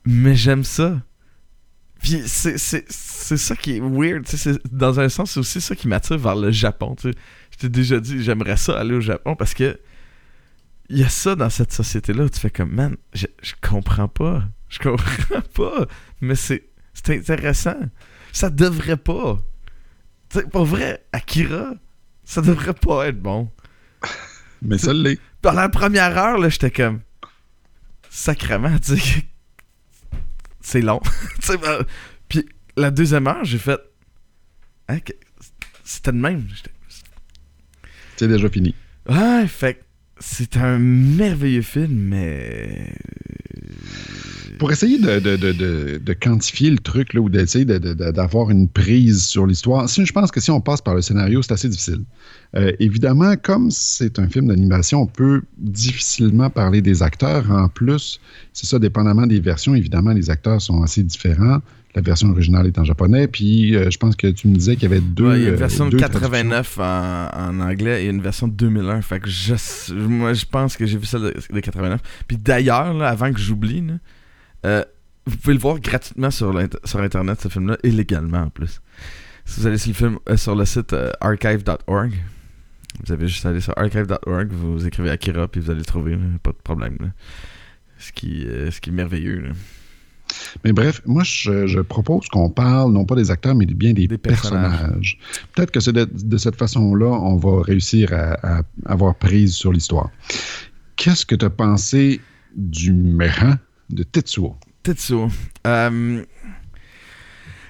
Mais 0.05 0.35
j'aime 0.35 0.63
ça. 0.63 0.99
Puis 2.01 2.23
c'est, 2.25 2.57
c'est, 2.57 2.85
c'est 2.89 3.37
ça 3.37 3.55
qui 3.55 3.77
est 3.77 3.79
weird. 3.79 4.25
c'est- 4.27 4.59
dans 4.73 4.99
un 4.99 5.07
sens, 5.09 5.31
c'est 5.31 5.39
aussi 5.39 5.61
ça 5.61 5.75
qui 5.75 5.87
m'attire 5.87 6.17
vers 6.17 6.35
le 6.35 6.51
Japon. 6.51 6.95
tu 6.95 7.11
sais. 7.11 7.17
Je 7.51 7.57
t'ai 7.57 7.69
déjà 7.69 7.99
dit, 7.99 8.23
j'aimerais 8.23 8.57
ça 8.57 8.79
aller 8.79 8.95
au 8.95 9.01
Japon 9.01 9.35
parce 9.35 9.53
que 9.53 9.79
il 10.89 10.97
y 10.97 11.03
a 11.03 11.09
ça 11.09 11.35
dans 11.35 11.49
cette 11.49 11.71
société-là 11.71 12.23
où 12.25 12.29
tu 12.29 12.39
fais 12.39 12.49
comme, 12.49 12.71
man, 12.73 12.97
je, 13.13 13.27
je 13.43 13.53
comprends 13.61 14.07
pas. 14.09 14.43
Je 14.67 14.79
comprends 14.79 15.41
pas. 15.53 15.85
Mais 16.21 16.35
c'est, 16.35 16.67
c'est 16.93 17.15
intéressant. 17.17 17.77
Ça 18.33 18.49
devrait 18.49 18.97
pas. 18.97 19.39
Tu 20.31 20.39
sais, 20.39 20.45
pour 20.47 20.65
vrai, 20.65 21.05
Akira, 21.11 21.73
ça 22.23 22.41
devrait 22.41 22.73
pas 22.73 23.07
être 23.07 23.19
bon. 23.21 23.51
Mais 24.61 24.77
ça 24.77 24.93
l'est. 24.93 25.19
Pendant 25.41 25.61
la 25.61 25.69
première 25.69 26.17
heure, 26.17 26.37
là, 26.37 26.49
j'étais 26.49 26.71
comme. 26.71 27.01
Sacrement, 28.09 28.77
tu 28.79 28.97
sais. 28.97 29.25
C'est 30.61 30.81
long. 30.81 31.01
Ben, 31.47 31.85
Puis 32.29 32.47
la 32.77 32.91
deuxième 32.91 33.27
heure, 33.27 33.43
j'ai 33.43 33.57
fait. 33.57 33.79
Hein, 34.87 34.99
C'était 35.83 36.11
de 36.11 36.17
même. 36.17 36.47
C'est 38.15 38.27
déjà 38.27 38.49
fini. 38.49 38.75
Ouais, 39.09 39.47
fait 39.47 39.83
c'est 40.21 40.55
un 40.57 40.77
merveilleux 40.77 41.63
film, 41.63 41.93
mais. 41.93 42.93
Pour 44.61 44.71
essayer 44.71 44.99
de, 44.99 45.17
de- 45.19 45.37
de- 45.37 45.97
de- 45.97 46.13
quantifier 46.13 46.69
le 46.69 46.77
truc, 46.77 47.15
là, 47.15 47.19
ou 47.21 47.29
d'essayer 47.31 47.65
de- 47.65 47.79
de- 47.79 47.95
de- 47.95 48.11
d'avoir 48.11 48.51
une 48.51 48.67
prise 48.69 49.23
sur 49.25 49.47
l'histoire, 49.47 49.89
si, 49.89 50.05
je 50.05 50.13
pense 50.13 50.29
que 50.29 50.39
si 50.39 50.51
on 50.51 50.61
passe 50.61 50.81
par 50.81 50.93
le 50.93 51.01
scénario, 51.01 51.41
c'est 51.41 51.53
assez 51.53 51.67
difficile. 51.67 52.03
Euh, 52.55 52.71
évidemment, 52.79 53.33
comme 53.41 53.71
c'est 53.71 54.19
un 54.19 54.27
film 54.29 54.49
d'animation, 54.49 55.01
on 55.01 55.07
peut 55.07 55.41
difficilement 55.57 56.51
parler 56.51 56.81
des 56.83 57.01
acteurs. 57.01 57.49
En 57.49 57.69
plus, 57.69 58.19
c'est 58.53 58.67
ça, 58.67 58.77
dépendamment 58.77 59.25
des 59.25 59.39
versions, 59.39 59.73
évidemment, 59.73 60.11
les 60.11 60.29
acteurs 60.29 60.61
sont 60.61 60.83
assez 60.83 61.01
différents. 61.01 61.57
La 61.95 62.03
version 62.03 62.29
originale 62.29 62.67
est 62.67 62.77
en 62.77 62.83
japonais, 62.85 63.27
puis 63.27 63.75
euh, 63.75 63.89
je 63.89 63.97
pense 63.97 64.15
que 64.15 64.27
tu 64.27 64.47
me 64.47 64.55
disais 64.55 64.75
qu'il 64.75 64.83
y 64.89 64.91
avait 64.93 65.01
deux. 65.01 65.25
Ouais, 65.27 65.39
il 65.39 65.41
y 65.41 65.45
a 65.45 65.49
une 65.49 65.55
euh, 65.55 65.57
version 65.57 65.85
de 65.87 65.89
deux 65.91 65.97
89 65.97 66.77
en, 66.77 67.29
en 67.35 67.59
anglais 67.61 68.05
et 68.05 68.09
une 68.09 68.21
version 68.21 68.47
de 68.47 68.53
2001. 68.53 69.01
Fait 69.01 69.19
que 69.19 69.27
je, 69.27 69.55
moi, 69.95 70.33
je 70.33 70.45
pense 70.45 70.77
que 70.77 70.85
j'ai 70.85 70.99
vu 70.99 71.05
celle 71.07 71.21
de, 71.23 71.33
de 71.51 71.59
89. 71.59 71.99
Puis 72.27 72.37
d'ailleurs, 72.37 73.01
avant 73.01 73.33
que 73.33 73.39
j'oublie, 73.39 73.83
euh, 74.65 74.83
vous 75.25 75.37
pouvez 75.37 75.53
le 75.53 75.59
voir 75.59 75.79
gratuitement 75.79 76.31
sur, 76.31 76.55
Internet, 76.57 77.41
ce 77.41 77.47
film-là, 77.47 77.77
illégalement 77.83 78.39
en 78.39 78.49
plus. 78.49 78.81
Si 79.45 79.59
vous 79.59 79.67
allez 79.67 79.77
sur 79.77 79.89
le, 79.89 79.93
film, 79.95 80.19
euh, 80.29 80.37
sur 80.37 80.55
le 80.55 80.65
site 80.65 80.93
euh, 80.93 81.11
archive.org, 81.19 82.13
vous 83.05 83.11
avez 83.13 83.27
juste 83.27 83.45
à 83.45 83.49
aller 83.49 83.61
sur 83.61 83.77
archive.org, 83.77 84.51
vous 84.51 84.85
écrivez 84.85 85.09
Akira, 85.09 85.47
puis 85.47 85.61
vous 85.61 85.69
allez 85.69 85.79
le 85.79 85.85
trouver, 85.85 86.11
là, 86.13 86.25
pas 86.43 86.51
de 86.51 86.57
problème. 86.63 86.97
là. 86.99 87.07
Ce, 87.97 88.11
qui, 88.11 88.47
ce 88.71 88.81
qui 88.81 88.89
est 88.89 88.93
merveilleux. 88.93 89.39
là. 89.41 89.49
Mais 90.63 90.71
bref, 90.73 91.01
moi, 91.05 91.23
je, 91.23 91.67
je 91.67 91.79
propose 91.81 92.27
qu'on 92.27 92.49
parle 92.49 92.93
non 92.93 93.05
pas 93.05 93.15
des 93.15 93.31
acteurs, 93.31 93.53
mais 93.55 93.65
bien 93.65 93.93
des, 93.93 94.07
Des 94.07 94.17
personnages. 94.17 94.71
personnages. 94.71 95.19
Peut-être 95.53 95.71
que 95.71 95.79
c'est 95.79 95.93
de, 95.93 96.05
de 96.05 96.37
cette 96.37 96.55
façon-là, 96.55 97.07
on 97.07 97.35
va 97.37 97.61
réussir 97.61 98.13
à, 98.13 98.59
à 98.59 98.61
avoir 98.85 99.15
prise 99.15 99.53
sur 99.53 99.71
l'histoire. 99.71 100.09
Qu'est-ce 100.95 101.25
que 101.25 101.35
tu 101.35 101.45
as 101.45 101.49
pensé 101.49 102.21
du 102.55 102.93
méchant 102.93 103.55
de 103.91 104.03
Tetsuo? 104.03 104.55
Tetsuo. 104.83 105.29
Euh, 105.67 106.23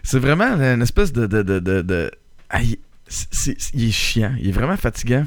c'est 0.03 0.19
vraiment 0.19 0.45
une 0.59 0.81
espèce 0.81 1.11
de. 1.13 1.27
de, 1.27 1.41
de, 1.43 1.59
de, 1.59 1.81
de- 1.81 2.11
Ah, 2.49 2.61
il, 2.63 2.77
est 3.07 3.91
chiant. 3.91 4.33
Il 4.39 4.49
est 4.49 4.53
vraiment 4.53 4.77
fatigant. 4.77 5.25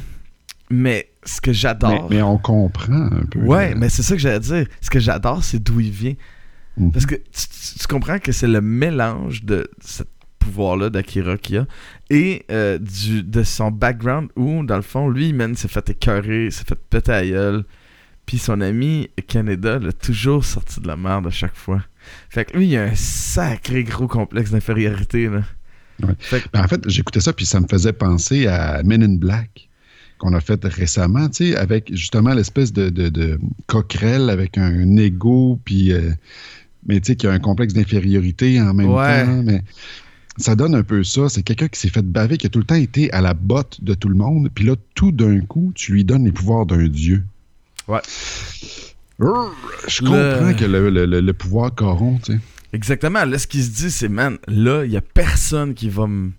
Mais 0.71 1.11
ce 1.25 1.41
que 1.41 1.53
j'adore. 1.53 2.09
mais 2.11 2.23
on 2.23 2.39
comprend 2.39 2.93
un 3.13 3.25
peu. 3.31 3.41
Ouais, 3.41 3.75
mais 3.75 3.89
c'est 3.89 4.03
ça 4.03 4.15
que 4.15 4.21
j'allais 4.21 4.41
dire. 4.41 4.67
Ce 4.81 4.91
que 4.91 4.99
j'adore, 4.99 5.45
c'est 5.45 5.63
d'où 5.63 5.81
il 5.81 5.91
vient. 5.91 6.15
mhm. 6.79 6.91
Parce 6.93 7.07
que 7.07 7.15
tu 7.17 7.87
comprends 7.89 8.19
que 8.19 8.33
c'est 8.33 8.49
le 8.49 8.61
mélange 8.61 9.45
de 9.45 9.69
ce 9.81 10.03
pouvoir-là 10.39 10.91
d'Akira 10.91 11.39
qu'il 11.39 11.57
a 11.59 11.67
et 12.11 12.45
euh, 12.51 12.79
du, 12.79 13.23
de 13.23 13.43
son 13.43 13.71
background 13.71 14.29
où, 14.37 14.63
dans 14.65 14.77
le 14.77 14.83
fond, 14.83 15.09
lui, 15.09 15.33
man, 15.33 15.55
s'est 15.55 15.69
fait 15.69 15.89
écœurer, 15.91 16.51
s'est 16.51 16.65
fait 16.65 16.79
péter 16.91 17.13
à 17.13 17.27
gueule. 17.27 17.65
Puis 18.27 18.39
son 18.39 18.61
ami 18.61 19.09
Canada 19.27 19.79
l'a 19.79 19.93
toujours 19.93 20.45
sorti 20.45 20.81
de 20.81 20.87
la 20.87 20.97
merde 20.97 21.27
à 21.27 21.31
chaque 21.31 21.55
fois. 21.57 21.83
Fait 22.31 22.45
que 22.45 22.57
lui, 22.57 22.69
il 22.69 22.77
a 22.77 22.85
un 22.85 22.95
sacré 22.95 23.85
gros 23.85 24.09
complexe 24.09 24.51
d'infériorité, 24.51 25.29
là. 25.29 25.43
Ouais. 26.03 26.15
Fait 26.19 26.41
que, 26.41 26.49
Ben, 26.53 26.65
en 26.65 26.69
fait, 26.69 26.89
j'écoutais 26.89 27.21
ça, 27.21 27.33
puis 27.33 27.47
ça 27.47 27.61
me 27.61 27.67
faisait 27.69 27.93
penser 27.93 28.47
à 28.47 28.83
Men 28.83 29.03
in 29.03 29.15
Black 29.17 29.69
qu'on 30.19 30.33
a 30.33 30.41
fait 30.41 30.65
récemment, 30.65 31.29
tu 31.29 31.51
sais, 31.51 31.57
avec 31.57 31.91
justement 31.95 32.35
l'espèce 32.35 32.73
de, 32.73 32.89
de, 32.89 33.09
de 33.09 33.39
coquerelle 33.67 34.31
avec 34.31 34.59
un 34.59 34.97
ego, 34.97 35.61
puis 35.65 35.93
euh, 35.93 36.11
mais 36.87 37.01
tu 37.01 37.09
sais, 37.09 37.17
qui 37.17 37.27
a 37.27 37.33
un 37.33 37.39
complexe 37.39 37.75
d'infériorité 37.75 38.61
en 38.61 38.75
même 38.75 38.91
Ouais. 38.91 39.25
temps. 39.25 39.43
Mais 39.43 39.63
ça 40.37 40.55
donne 40.57 40.75
un 40.75 40.83
peu 40.83 41.03
ça. 41.05 41.29
C'est 41.29 41.43
quelqu'un 41.43 41.69
qui 41.69 41.79
s'est 41.81 41.89
fait 41.89 42.05
baver, 42.05 42.39
qui 42.39 42.47
a 42.47 42.51
tout 42.51 42.59
le 42.59 42.65
temps 42.65 42.75
été 42.75 43.13
à 43.13 43.21
la 43.21 43.35
botte 43.35 43.83
de 43.83 43.95
tout 43.95 44.09
le 44.09 44.17
monde, 44.17 44.49
puis 44.55 44.65
là, 44.65 44.75
tout 44.95 45.13
d'un 45.13 45.41
coup, 45.41 45.73
tu 45.75 45.93
lui 45.93 46.05
donnes 46.05 46.25
les 46.25 46.33
pouvoirs 46.33 46.67
d'un 46.67 46.87
dieu. 46.89 47.23
Ouais. 47.89 48.01
Je 49.19 50.03
Le- 50.03 50.09
comprends 50.39 50.55
que 50.55 50.65
le, 50.65 50.91
le- 50.91 51.21
le- 51.21 51.33
pouvoir 51.33 51.75
corrompt, 51.75 52.23
tu 52.25 52.33
sais. 52.33 52.39
exactement. 52.73 53.25
Là, 53.25 53.39
ce 53.39 53.47
qu'il 53.47 53.63
se 53.63 53.71
dit, 53.71 53.91
c'est, 53.91 54.09
man, 54.09 54.39
là, 54.49 54.85
il 54.85 54.91
y 54.93 54.97
a 54.97 55.01
personne 55.01 55.75
qui 55.75 55.89
va 55.89 56.07
me 56.07 56.33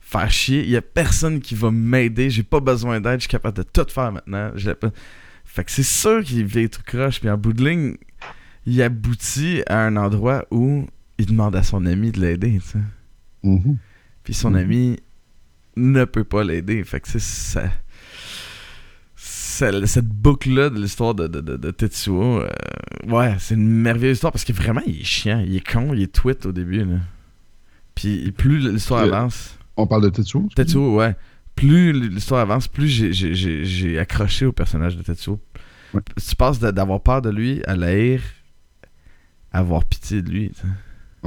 faire 0.00 0.30
chier. 0.30 0.62
Il 0.62 0.70
y 0.70 0.76
a 0.76 0.82
personne 0.82 1.40
qui 1.40 1.54
va 1.54 1.70
m'aider. 1.70 2.30
J'ai 2.30 2.42
pas 2.42 2.60
besoin 2.60 3.00
d'aide. 3.00 3.16
Je 3.20 3.22
suis 3.22 3.28
capable 3.28 3.56
de 3.58 3.62
tout 3.64 3.86
faire 3.88 4.12
maintenant. 4.12 4.52
Fait 5.44 5.64
que 5.64 5.70
c'est 5.70 5.82
sûr 5.82 6.22
qu'il 6.22 6.44
vient 6.46 6.66
tout 6.68 6.82
croche. 6.84 7.20
Puis 7.20 7.28
en 7.30 7.36
bout 7.36 7.52
de 7.52 7.68
ligne, 7.68 7.96
il 8.66 8.80
aboutit 8.82 9.62
à 9.66 9.84
un 9.86 9.96
endroit 9.96 10.44
où 10.50 10.86
il 11.18 11.26
demande 11.26 11.56
à 11.56 11.62
son 11.62 11.84
ami 11.86 12.12
de 12.12 12.20
l'aider, 12.20 12.58
tu 12.62 12.68
sais. 12.70 12.78
Mhm. 13.42 13.76
Puis 14.24 14.34
son 14.34 14.50
Mhm. 14.50 14.56
ami 14.56 14.96
ne 15.76 16.04
peut 16.04 16.24
pas 16.24 16.44
l'aider. 16.44 16.82
Fait 16.84 17.00
que 17.00 17.08
c'est 17.08 17.20
ça. 17.20 17.64
Cette 19.86 20.06
boucle-là 20.08 20.70
de 20.70 20.80
l'histoire 20.80 21.14
de, 21.14 21.26
de, 21.26 21.40
de, 21.40 21.56
de 21.56 21.70
Tetsuo, 21.70 22.40
euh, 22.40 22.48
ouais, 23.08 23.34
c'est 23.38 23.54
une 23.54 23.68
merveilleuse 23.68 24.16
histoire 24.16 24.32
parce 24.32 24.44
que 24.44 24.52
vraiment, 24.52 24.82
il 24.86 25.00
est 25.00 25.04
chiant, 25.04 25.42
il 25.46 25.56
est 25.56 25.66
con, 25.66 25.92
il 25.94 26.02
est 26.02 26.12
tweet 26.12 26.46
au 26.46 26.52
début. 26.52 26.84
Là. 26.84 26.96
Puis 27.94 28.30
plus 28.32 28.58
l'histoire 28.70 29.02
Euh, 29.04 29.06
avance, 29.12 29.58
On 29.76 29.86
parle 29.86 30.02
de 30.04 30.08
Tetsuo? 30.10 30.48
Tetsuo, 30.54 30.96
ouais, 30.96 31.14
plus 31.54 31.92
l'histoire 31.92 32.40
avance, 32.42 32.68
plus 32.68 32.88
j'ai- 32.88 33.98
accroché 33.98 34.44
au 34.46 34.52
personnage 34.52 34.96
de 34.96 35.02
Tetsuo. 35.02 35.40
Ouais. 35.94 36.00
Tu 36.26 36.36
passes 36.36 36.58
d'avoir 36.58 37.00
peur 37.00 37.22
de 37.22 37.30
lui 37.30 37.62
à 37.64 37.76
l'haïr, 37.76 38.20
à 39.52 39.60
avoir 39.60 39.84
pitié 39.84 40.20
de 40.22 40.30
lui. 40.30 40.52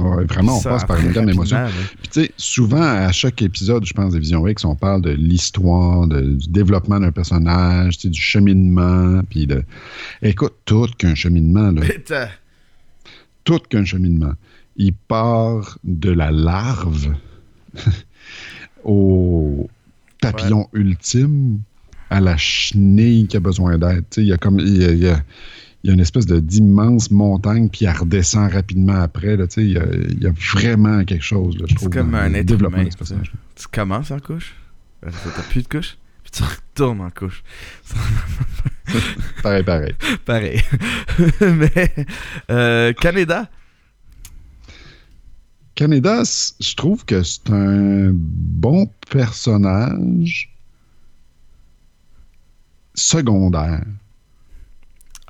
Ouais, 0.02 0.24
vraiment, 0.24 0.56
on 0.56 0.60
Ça, 0.60 0.70
passe 0.70 0.84
par 0.84 0.98
une 1.00 1.12
gamme 1.12 1.26
d'émotions. 1.26 1.58
Puis, 2.00 2.08
tu 2.08 2.20
sais, 2.22 2.30
souvent, 2.36 2.80
à 2.82 3.12
chaque 3.12 3.40
épisode, 3.42 3.84
je 3.84 3.92
pense, 3.92 4.12
de 4.12 4.18
Vision 4.18 4.46
X, 4.46 4.64
on 4.64 4.74
parle 4.74 5.02
de 5.02 5.10
l'histoire, 5.10 6.06
de- 6.06 6.20
du 6.34 6.48
développement 6.48 6.98
d'un 7.00 7.12
personnage, 7.12 7.98
du 7.98 8.20
cheminement, 8.20 9.22
puis 9.28 9.46
de... 9.46 9.62
Écoute, 10.22 10.54
tout 10.64 10.88
qu'un 10.98 11.14
cheminement, 11.14 11.70
là, 11.70 11.82
Putain. 11.82 12.28
tout 13.44 13.58
qu'un 13.68 13.84
cheminement. 13.84 14.32
Il 14.76 14.92
part 14.94 15.78
de 15.84 16.10
la 16.10 16.30
larve 16.30 17.14
au 18.84 19.68
papillon 20.20 20.68
ultime 20.72 21.60
à 22.08 22.20
la 22.20 22.36
chenille 22.36 23.26
qui 23.28 23.36
a 23.36 23.40
besoin 23.40 23.78
d'aide. 23.78 24.04
Tu 24.10 24.16
sais, 24.16 24.22
Il 24.22 24.28
y 24.28 24.32
a 24.32 24.36
comme... 24.36 24.58
Il 24.58 24.76
y 24.82 24.84
a, 24.84 24.90
il 24.92 24.98
y 24.98 25.08
a- 25.08 25.22
il 25.82 25.88
y 25.88 25.90
a 25.90 25.94
une 25.94 26.00
espèce 26.00 26.26
de 26.26 26.40
d'immense 26.40 27.10
montagne, 27.10 27.68
puis 27.68 27.86
elle 27.86 27.96
redescend 27.96 28.52
rapidement 28.52 29.00
après. 29.00 29.36
Là, 29.36 29.46
il, 29.56 29.72
y 29.72 29.78
a, 29.78 29.84
il 29.92 30.22
y 30.22 30.26
a 30.26 30.32
vraiment 30.54 31.04
quelque 31.04 31.24
chose, 31.24 31.56
là, 31.58 31.64
je 31.66 31.72
C'est 31.72 31.74
trouve, 31.76 31.90
comme 31.90 32.10
dans 32.12 32.18
un 32.18 32.34
être 32.34 32.46
développement 32.46 32.82
humain. 32.82 33.22
Tu 33.56 33.68
commences 33.72 34.10
en 34.10 34.18
couche, 34.18 34.54
t'as 35.02 35.42
plus 35.50 35.62
de 35.62 35.68
couche, 35.68 35.96
puis 36.22 36.32
tu 36.32 36.42
retournes 36.42 37.00
en 37.00 37.10
couche. 37.10 37.42
Pareil, 39.42 39.62
pareil. 39.62 39.94
Pareil. 40.24 40.60
Mais 41.40 41.94
euh, 42.50 42.92
Canada, 42.94 43.48
Canada, 45.80 46.24
je 46.60 46.74
trouve 46.74 47.06
que 47.06 47.22
c'est 47.22 47.48
un 47.50 48.10
bon 48.12 48.90
personnage 49.10 50.52
secondaire. 52.94 53.84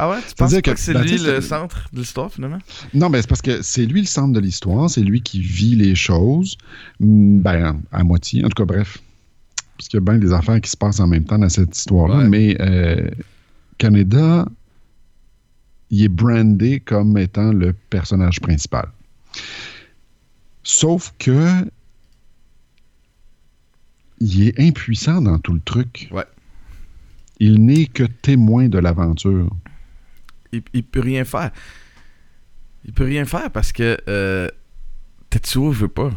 Ah 0.02 0.08
ouais, 0.10 0.18
tu 0.26 0.34
penses 0.34 0.52
que- 0.54 0.60
que 0.70 0.76
c'est 0.78 0.94
lui 0.94 1.18
le 1.18 1.40
centre 1.40 1.88
de 1.92 1.98
l'histoire 2.00 2.32
finalement? 2.32 2.58
Non, 2.94 3.08
mais 3.10 3.20
c'est 3.20 3.28
parce 3.28 3.42
que 3.42 3.60
c'est 3.62 3.84
lui 3.84 4.00
le 4.00 4.06
centre 4.06 4.32
de 4.32 4.40
l'histoire, 4.40 4.88
c'est 4.88 5.02
lui 5.02 5.20
qui 5.22 5.40
vit 5.40 5.76
les 5.76 5.94
choses. 5.94 6.56
Mm, 7.00 7.40
Ben, 7.40 7.80
à 7.92 8.02
moitié. 8.04 8.44
En 8.44 8.48
tout 8.48 8.54
cas, 8.62 8.64
bref. 8.64 8.98
Parce 9.76 9.88
qu'il 9.88 9.98
y 9.98 10.02
a 10.02 10.04
bien 10.04 10.18
des 10.18 10.32
affaires 10.32 10.60
qui 10.60 10.70
se 10.70 10.76
passent 10.76 11.00
en 11.00 11.06
même 11.06 11.24
temps 11.24 11.38
dans 11.38 11.48
cette 11.48 11.76
histoire-là. 11.76 12.18
Ouais. 12.18 12.28
Mais 12.28 12.56
euh, 12.60 13.08
Canada, 13.78 14.46
il 15.90 16.02
est 16.04 16.08
brandé 16.08 16.80
comme 16.80 17.16
étant 17.18 17.52
le 17.52 17.72
personnage 17.90 18.40
principal. 18.40 18.88
Sauf 20.62 21.12
que 21.18 21.64
il 24.20 24.48
est 24.48 24.60
impuissant 24.60 25.20
dans 25.22 25.38
tout 25.38 25.54
le 25.54 25.60
truc. 25.60 26.08
Ouais. 26.12 26.24
Il 27.38 27.64
n'est 27.64 27.86
que 27.86 28.04
témoin 28.04 28.68
de 28.68 28.78
l'aventure. 28.78 29.48
Il, 30.52 30.62
il 30.72 30.82
peut 30.84 31.00
rien 31.00 31.24
faire. 31.24 31.50
Il 32.84 32.92
peut 32.92 33.04
rien 33.04 33.24
faire 33.24 33.50
parce 33.50 33.72
que 33.72 33.96
euh, 34.08 34.48
Tetsuo 35.28 35.70
veut 35.70 35.88
pas. 35.88 36.10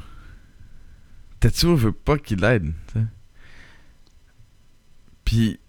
Tetsuo 1.40 1.76
veut 1.76 1.92
pas 1.92 2.18
qu'il 2.18 2.40
l'aide. 2.40 2.72
Puis 5.26 5.60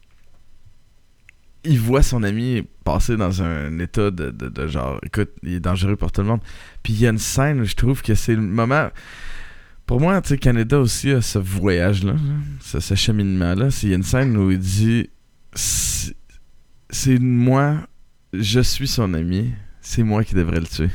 il 1.65 1.81
voit 1.81 2.03
son 2.03 2.23
ami 2.23 2.63
passer 2.85 3.17
dans 3.17 3.43
un 3.43 3.79
état 3.79 4.11
de, 4.11 4.31
de- 4.31 4.49
de 4.49 4.67
genre, 4.67 4.99
écoute, 5.03 5.31
il 5.43 5.55
est 5.55 5.61
dangereux 5.61 5.97
pour 5.97 6.13
tout 6.13 6.21
le 6.21 6.27
monde. 6.27 6.41
Puis 6.83 6.93
il 6.93 7.01
y 7.01 7.07
a 7.07 7.11
une 7.11 7.19
scène 7.19 7.61
où 7.61 7.65
je 7.65 7.75
trouve 7.75 8.03
que 8.03 8.15
c'est 8.15 8.35
le 8.35 8.43
moment. 8.43 8.91
Pour 9.87 10.01
moi, 10.01 10.21
tu 10.23 10.37
Canada 10.39 10.79
aussi 10.79 11.11
a 11.11 11.21
ce 11.23 11.39
voyage-là, 11.39 12.13
là, 12.13 12.19
ce, 12.61 12.81
ce 12.81 12.95
cheminement-là. 12.95 13.69
Il 13.83 13.89
y 13.89 13.93
a 13.93 13.97
une 13.97 14.03
scène 14.03 14.37
où 14.37 14.51
il 14.51 14.59
dit 14.59 15.09
c'est 15.55 17.19
moi, 17.19 17.87
je 18.41 18.61
suis 18.61 18.89
son 18.89 19.15
ami, 19.15 19.53
c'est 19.81 20.03
moi 20.03 20.25
qui 20.25 20.35
devrais 20.35 20.61
le 20.61 20.67
tuer. 20.67 20.91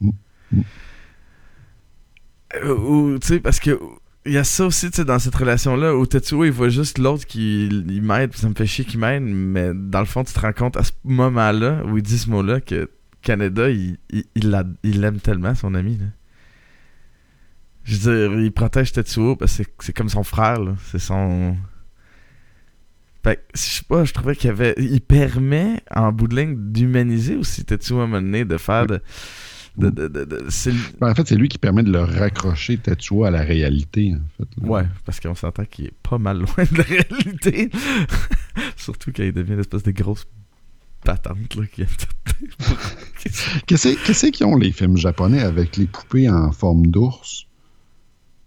Mm. 0.00 0.10
Mm. 0.52 0.60
Euh, 2.56 2.74
Ou, 2.76 3.18
tu 3.18 3.26
sais, 3.28 3.40
parce 3.40 3.60
que 3.60 3.78
il 4.24 4.32
y 4.32 4.38
a 4.38 4.44
ça 4.44 4.66
aussi, 4.66 4.90
tu 4.90 4.96
sais, 4.96 5.04
dans 5.04 5.20
cette 5.20 5.36
relation-là, 5.36 5.94
où 5.96 6.04
Tetsuo, 6.04 6.44
il 6.44 6.50
voit 6.50 6.68
juste 6.68 6.98
l'autre 6.98 7.26
qui 7.26 7.66
il 7.66 8.02
m'aide, 8.02 8.34
ça 8.34 8.48
me 8.48 8.54
fait 8.54 8.66
chier 8.66 8.84
qu'il 8.84 8.98
m'aide, 8.98 9.22
mais 9.22 9.70
dans 9.72 10.00
le 10.00 10.06
fond, 10.06 10.24
tu 10.24 10.32
te 10.32 10.40
rends 10.40 10.52
compte 10.52 10.76
à 10.76 10.82
ce 10.82 10.90
moment-là, 11.04 11.84
où 11.84 11.96
il 11.96 12.02
dit 12.02 12.18
ce 12.18 12.28
mot-là, 12.30 12.60
que 12.60 12.90
Canada, 13.22 13.68
il, 13.70 13.98
il, 14.10 14.24
il, 14.34 14.50
l'a- 14.50 14.64
il 14.82 15.04
aime 15.04 15.20
tellement 15.20 15.54
son 15.54 15.74
ami, 15.74 15.96
là. 15.98 16.06
Je 17.84 17.96
veux 17.98 18.28
dire, 18.30 18.40
il 18.40 18.50
protège 18.50 18.90
Tetsuo 18.92 19.36
parce 19.36 19.52
que 19.58 19.62
c'est- 19.64 19.72
c'est 19.78 19.92
comme 19.96 20.08
son 20.08 20.24
frère, 20.24 20.58
là. 20.60 20.74
C'est 20.90 20.98
son... 20.98 21.56
Fait 23.26 23.36
que, 23.36 23.42
je 23.54 23.60
sais 23.60 23.82
pas, 23.88 24.04
je 24.04 24.12
trouvais 24.12 24.36
qu'il 24.36 24.46
y 24.46 24.50
avait... 24.50 24.74
Il 24.78 25.00
permet, 25.00 25.80
en 25.92 26.12
bout 26.12 26.28
de 26.28 26.36
ligne, 26.36 26.54
d'humaniser 26.70 27.34
aussi 27.34 27.64
Tetsuo 27.64 27.98
à 27.98 28.04
un 28.04 28.06
moment 28.06 28.22
donné, 28.22 28.44
de 28.44 28.56
faire 28.56 28.86
de... 28.86 29.00
de, 29.76 29.90
de, 29.90 30.06
de- 30.06 30.46
Ben, 31.00 31.10
en 31.10 31.14
fait, 31.16 31.26
c'est 31.26 31.34
lui 31.34 31.48
qui 31.48 31.58
permet 31.58 31.82
de 31.82 31.90
le 31.90 32.02
raccrocher 32.02 32.78
Tetsuo 32.78 33.24
à 33.24 33.32
la 33.32 33.40
réalité, 33.42 34.14
en 34.14 34.28
fait. 34.36 34.48
Ouais, 34.64 34.84
parce 35.04 35.18
qu'on 35.18 35.34
s'entend 35.34 35.64
qu'il 35.64 35.86
est 35.86 35.94
pas 36.08 36.18
mal 36.18 36.38
loin 36.42 36.64
de 36.70 36.78
la 36.78 36.84
réalité. 36.84 37.68
Surtout 38.76 39.10
quand 39.14 39.24
il 39.24 39.32
devient 39.32 39.56
l'espèce 39.56 39.82
de 39.82 39.90
grosse 39.90 40.24
patente 41.02 41.56
là, 41.56 41.66
qui 41.66 41.84
Qu'est-ce 43.66 43.88
qu'est-ce 44.06 44.26
qu'ils 44.26 44.46
ont 44.46 44.56
les 44.56 44.70
films 44.70 44.96
japonais 44.96 45.40
avec 45.42 45.76
les 45.76 45.86
poupées 45.86 46.30
en 46.30 46.52
forme 46.52 46.86
d'ours? 46.86 47.46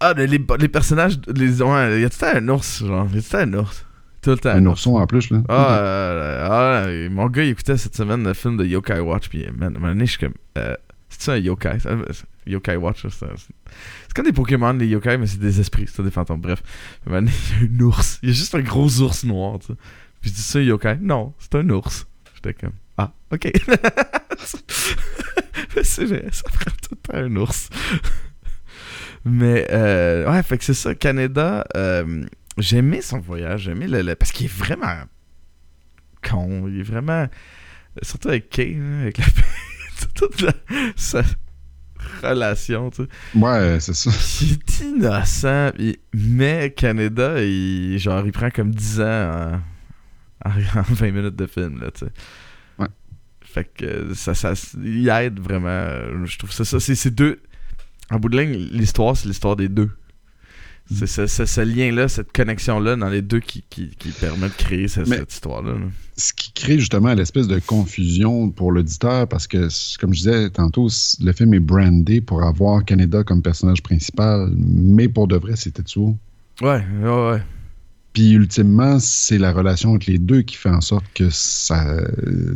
Ah, 0.00 0.14
mais 0.16 0.26
les, 0.26 0.40
les 0.58 0.68
personnages, 0.68 1.20
les, 1.34 1.60
ouais, 1.60 1.98
il 1.98 2.00
y 2.00 2.04
a 2.06 2.08
tout 2.08 2.24
un 2.24 2.48
ours, 2.48 2.78
genre. 2.82 3.06
Il 3.10 3.16
y 3.16 3.18
a 3.18 3.22
tout 3.22 3.36
un 3.36 3.52
ours. 3.54 3.84
Tout 4.22 4.30
le 4.30 4.38
temps 4.38 4.50
Un 4.50 4.66
ourson 4.66 4.96
en 4.96 5.06
plus, 5.06 5.30
là. 5.30 5.42
Ah, 5.48 5.78
euh, 5.78 6.48
ah, 6.50 6.84
euh, 6.86 7.08
mon 7.10 7.26
gars, 7.28 7.42
il 7.44 7.50
écoutait 7.50 7.76
cette 7.78 7.96
semaine 7.96 8.22
le 8.22 8.34
film 8.34 8.56
de 8.58 8.64
Yokai 8.66 9.00
Watch, 9.00 9.28
puis 9.28 9.46
man, 9.56 9.68
un 9.76 9.78
moment 9.80 9.88
donné, 9.88 10.04
je 10.06 10.10
suis 10.12 10.20
comme. 10.20 10.34
Euh, 10.58 10.74
c'est-tu 11.08 11.30
un 11.30 11.36
yokai? 11.38 11.78
Yokai 12.46 12.76
Watch, 12.76 13.02
c'est 13.02 13.10
c'est- 13.10 13.26
c'est 13.36 14.14
comme 14.14 14.24
des 14.26 14.32
Pokémon, 14.32 14.72
les 14.74 14.86
yokai, 14.86 15.16
mais 15.18 15.26
c'est 15.26 15.40
des 15.40 15.58
esprits, 15.60 15.86
c'est 15.92 16.02
des 16.02 16.10
fantômes. 16.10 16.40
Bref, 16.40 16.62
donné, 17.06 17.30
il 17.60 17.66
y 17.66 17.80
a 17.80 17.82
un 17.82 17.86
ours. 17.86 18.18
Il 18.22 18.28
y 18.28 18.32
a 18.32 18.34
juste 18.34 18.54
un 18.54 18.60
gros 18.60 19.00
ours 19.00 19.24
noir, 19.24 19.58
tu 19.58 19.68
sais. 19.68 19.72
Puis 20.20 20.30
je 20.30 20.34
dis 20.36 20.42
ça, 20.42 20.58
un 20.58 20.62
yokai? 20.62 20.98
Non, 21.00 21.32
c'est 21.38 21.54
un 21.56 21.68
ours. 21.70 22.06
J'étais 22.34 22.54
comme. 22.54 22.72
Ah, 22.98 23.12
ok. 23.32 23.50
C'est 25.82 26.04
vrai, 26.04 26.24
ça 26.32 26.42
prend 26.50 26.70
tout 26.82 26.90
le 26.92 26.96
temps 26.96 27.18
un 27.18 27.36
ours. 27.36 27.68
Mais, 29.24 29.66
euh, 29.70 30.30
ouais, 30.30 30.42
fait 30.42 30.58
que 30.58 30.64
c'est 30.64 30.74
ça. 30.74 30.94
Canada, 30.94 31.66
j'ai 32.58 32.78
aimé 32.78 33.00
son 33.02 33.18
voyage. 33.18 33.62
J'ai 33.62 33.70
aimé 33.72 33.86
le, 33.86 34.02
le- 34.02 34.14
Parce 34.16 34.32
qu'il 34.32 34.46
est 34.46 34.52
vraiment 34.54 35.02
con. 36.28 36.66
Il 36.68 36.80
est 36.80 36.84
vraiment. 36.84 37.26
Surtout 38.02 38.28
avec 38.28 38.48
Kay, 38.50 38.74
là, 38.74 39.00
avec 39.02 39.18
la. 39.18 39.24
toute 40.14 40.40
la- 40.40 40.52
sa 40.96 41.22
relation, 42.22 42.90
tu 42.90 43.02
sais. 43.04 43.08
Ouais, 43.38 43.78
c'est 43.80 43.94
ça. 43.94 44.10
Il 44.42 44.52
est 44.52 44.80
innocent. 44.80 45.72
Mais 46.14 46.72
Canada, 46.76 47.42
il, 47.42 47.98
genre, 47.98 48.24
il 48.24 48.32
prend 48.32 48.50
comme 48.50 48.74
10 48.74 49.00
ans 49.00 49.60
en, 50.44 50.50
en- 50.50 50.78
en 50.78 50.82
20 50.82 51.10
minutes 51.10 51.36
de 51.36 51.46
film, 51.46 51.80
là, 51.80 51.90
tu 51.90 52.06
sais. 52.06 52.12
Ouais. 52.78 52.86
Fait 53.42 53.64
que 53.64 54.14
ça, 54.14 54.34
ça, 54.34 54.52
il 54.82 55.08
aide 55.08 55.38
vraiment. 55.40 55.68
euh, 55.68 56.24
Je 56.24 56.38
trouve 56.38 56.52
ça, 56.52 56.64
ça 56.64 56.80
c'est 56.80 56.94
c'est 56.94 57.14
deux. 57.14 57.40
En 58.10 58.18
bout 58.18 58.28
de 58.28 58.40
ligne, 58.40 58.68
l'histoire, 58.72 59.16
c'est 59.16 59.28
l'histoire 59.28 59.56
des 59.56 59.68
deux. 59.68 59.90
C'est 60.92 61.06
ce, 61.06 61.26
ce- 61.26 61.44
ce 61.46 61.60
lien-là, 61.60 62.08
cette 62.08 62.32
connexion-là 62.32 62.96
dans 62.96 63.08
les 63.08 63.22
deux 63.22 63.38
qui, 63.40 63.62
qui, 63.70 63.90
qui 63.98 64.08
permet 64.10 64.48
de 64.48 64.54
créer 64.54 64.88
cette 64.88 65.06
histoire-là. 65.32 65.72
là. 65.74 65.86
Ce 66.16 66.32
qui 66.32 66.52
crée 66.52 66.78
justement 66.78 67.14
l'espèce 67.14 67.46
de 67.46 67.58
confusion 67.60 68.50
pour 68.50 68.72
l'auditeur 68.72 69.26
parce 69.28 69.46
que, 69.46 69.68
comme 70.00 70.12
je 70.12 70.18
disais 70.18 70.50
tantôt, 70.50 70.88
le 71.22 71.32
film 71.32 71.54
est 71.54 71.60
brandé 71.60 72.20
pour 72.20 72.42
avoir 72.42 72.84
Canada 72.84 73.22
comme 73.24 73.40
personnage 73.40 73.82
principal, 73.82 74.50
mais 74.56 75.08
pour 75.08 75.28
de 75.28 75.36
vrai, 75.36 75.52
c'est 75.56 75.70
Tetsuo. 75.70 76.16
Ouais, 76.60 76.84
ouais, 77.02 77.30
ouais. 77.30 77.42
Puis 78.12 78.32
ultimement, 78.32 78.98
c'est 78.98 79.38
la 79.38 79.52
relation 79.52 79.92
entre 79.92 80.10
les 80.10 80.18
deux 80.18 80.42
qui 80.42 80.56
fait 80.56 80.68
en 80.68 80.80
sorte 80.80 81.04
que 81.14 81.30
ça, 81.30 81.96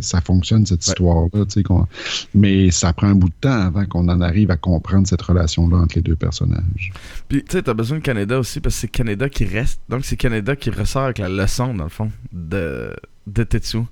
ça 0.00 0.20
fonctionne, 0.20 0.66
cette 0.66 0.84
Ouais. 0.84 0.92
histoire-là. 0.92 1.44
Mais 2.34 2.72
ça 2.72 2.92
prend 2.92 3.06
un 3.06 3.14
bout 3.14 3.28
de 3.28 3.34
temps 3.40 3.60
avant 3.60 3.86
qu'on 3.86 4.08
en 4.08 4.20
arrive 4.20 4.50
à 4.50 4.56
comprendre 4.56 5.06
cette 5.06 5.22
relation-là 5.22 5.76
entre 5.76 5.94
les 5.94 6.02
deux 6.02 6.16
personnages. 6.16 6.92
Puis, 7.28 7.44
tu 7.44 7.52
sais, 7.52 7.62
t'as 7.62 7.74
besoin 7.74 7.98
de 7.98 8.02
Canada 8.02 8.38
aussi 8.38 8.58
parce 8.60 8.74
que 8.74 8.80
c'est 8.82 8.88
Canada 8.88 9.28
qui 9.28 9.44
reste. 9.44 9.80
Donc, 9.88 10.04
c'est 10.04 10.16
Canada 10.16 10.56
qui 10.56 10.70
ressort 10.70 11.04
avec 11.04 11.18
la 11.18 11.28
leçon, 11.28 11.72
dans 11.72 11.84
le 11.84 11.90
fond, 11.90 12.10
de, 12.32 12.92
de 13.28 13.44
Tetsuo. 13.44 13.86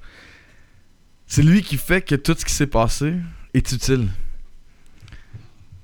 C'est 1.29 1.43
lui 1.43 1.63
qui 1.63 1.77
fait 1.77 2.03
que 2.03 2.17
tout 2.17 2.35
ce 2.37 2.45
qui 2.45 2.53
s'est 2.53 2.67
passé 2.67 3.15
est 3.55 3.71
utile. 3.71 4.09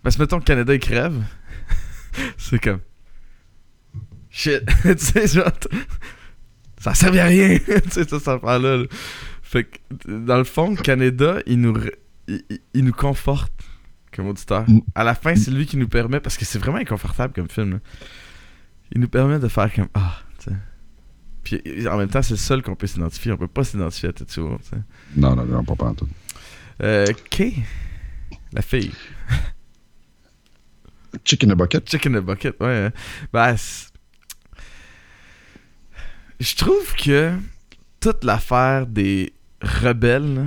Parce 0.03 0.17
que, 0.17 0.23
mettons 0.23 0.41
que 0.41 0.45
Canada, 0.45 0.75
il 0.75 0.81
crève. 0.81 1.23
c'est 2.37 2.59
comme. 2.59 2.81
Shit. 4.39 4.63
tu 4.83 4.95
sais, 4.99 5.27
genre. 5.27 5.51
Ça 6.81 6.95
servait 6.95 7.19
à 7.21 7.25
rien. 7.27 7.59
tu 7.67 7.91
sais, 7.91 8.05
ça, 8.09 8.21
ça 8.21 8.39
là 8.43 8.59
là. 8.77 8.85
Fait 9.43 9.65
que, 9.65 9.79
dans 10.07 10.37
le 10.39 10.45
fond, 10.45 10.77
Canada, 10.77 11.39
il 11.47 11.61
nous, 11.61 11.75
il, 12.29 12.43
il- 12.75 12.85
nous 12.85 12.93
conforte 12.93 13.53
comme 14.15 14.29
auditeur. 14.29 14.69
Mm. 14.71 14.81
À 14.95 15.03
la 15.03 15.17
fin, 15.17 15.35
c'est 15.35 15.51
lui 15.51 15.67
qui 15.67 15.77
nous 15.77 15.89
permet, 15.89 16.21
parce 16.21 16.37
que 16.37 16.45
c'est 16.45 16.59
vraiment 16.61 16.79
inconfortable 16.79 17.33
comme 17.35 17.49
film, 17.49 17.71
là. 17.73 17.79
il 18.93 19.01
nous 19.01 19.09
permet 19.09 19.41
de 19.41 19.49
faire 19.49 19.73
comme 19.75 19.89
Ah, 19.95 20.19
tu 20.39 20.51
sais. 20.51 20.57
Puis 21.43 21.89
en 21.89 21.97
même 21.97 22.09
temps, 22.09 22.23
c'est 22.23 22.35
le 22.35 22.39
seul 22.39 22.63
qu'on 22.63 22.77
peut 22.77 22.87
s'identifier. 22.87 23.33
On 23.33 23.37
peut 23.39 23.49
pas 23.49 23.65
s'identifier 23.65 24.11
à 24.11 24.13
Tetsuo, 24.13 24.59
tu 24.63 24.69
sais. 24.69 24.83
Non, 25.17 25.35
non, 25.35 25.47
non, 25.47 25.65
pas 25.65 25.75
pantoute. 25.75 26.09
Euh, 26.83 27.07
Kay, 27.31 27.55
la 28.53 28.63
fille. 28.63 28.93
Chicken 31.25 31.51
a 31.51 31.55
Bucket. 31.55 31.89
Chicken 31.89 32.15
in 32.15 32.19
a 32.19 32.21
bucket, 32.21 32.55
ouais. 32.61 32.85
hein. 32.87 32.93
Ben, 33.33 33.57
je 36.41 36.55
trouve 36.57 36.95
que 36.95 37.33
toute 38.01 38.25
l'affaire 38.25 38.87
des 38.87 39.33
rebelles 39.63 40.47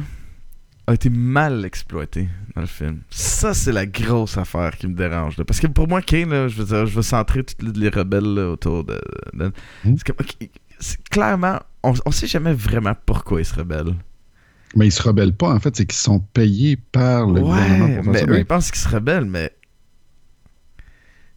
a 0.87 0.93
été 0.93 1.09
mal 1.09 1.63
exploitée 1.65 2.27
dans 2.55 2.61
le 2.61 2.67
film. 2.67 3.01
Ça, 3.09 3.53
c'est 3.53 3.71
la 3.71 3.85
grosse 3.85 4.37
affaire 4.37 4.75
qui 4.77 4.87
me 4.87 4.93
dérange. 4.95 5.37
là. 5.37 5.45
Parce 5.45 5.59
que 5.59 5.67
pour 5.67 5.87
moi, 5.87 6.01
Kane, 6.01 6.29
là, 6.29 6.47
je 6.47 6.55
veux 6.57 6.65
dire, 6.65 6.85
je 6.85 6.95
veux 6.95 7.01
centrer 7.01 7.43
tous 7.43 7.55
les 7.75 7.89
rebelles 7.89 8.23
là, 8.33 8.49
autour 8.51 8.83
de. 8.83 8.99
de- 9.33 9.51
Hmm? 9.83 9.95
C'est 9.97 10.03
comme- 10.13 10.25
clairement, 11.11 11.59
on, 11.83 11.93
on 12.05 12.11
sait 12.11 12.27
jamais 12.27 12.53
vraiment 12.53 12.95
pourquoi 13.05 13.39
ils 13.41 13.45
se 13.45 13.53
rebellent. 13.53 13.95
Mais 14.75 14.87
ils 14.87 14.91
se 14.91 15.03
rebellent 15.03 15.35
pas, 15.35 15.53
en 15.53 15.59
fait, 15.59 15.75
c'est 15.75 15.85
qu'ils 15.85 15.97
sont 15.99 16.19
payés 16.19 16.77
par 16.77 17.27
le 17.27 17.41
gouvernement 17.41 17.85
Ouais, 17.85 17.95
pour 17.95 18.03
faire 18.05 18.13
mais 18.13 18.19
ça. 18.19 18.25
eux, 18.27 18.39
ils 18.39 18.45
pensent 18.45 18.71
qu'ils 18.71 18.81
se 18.81 18.87
rebellent, 18.89 19.25
mais. 19.25 19.51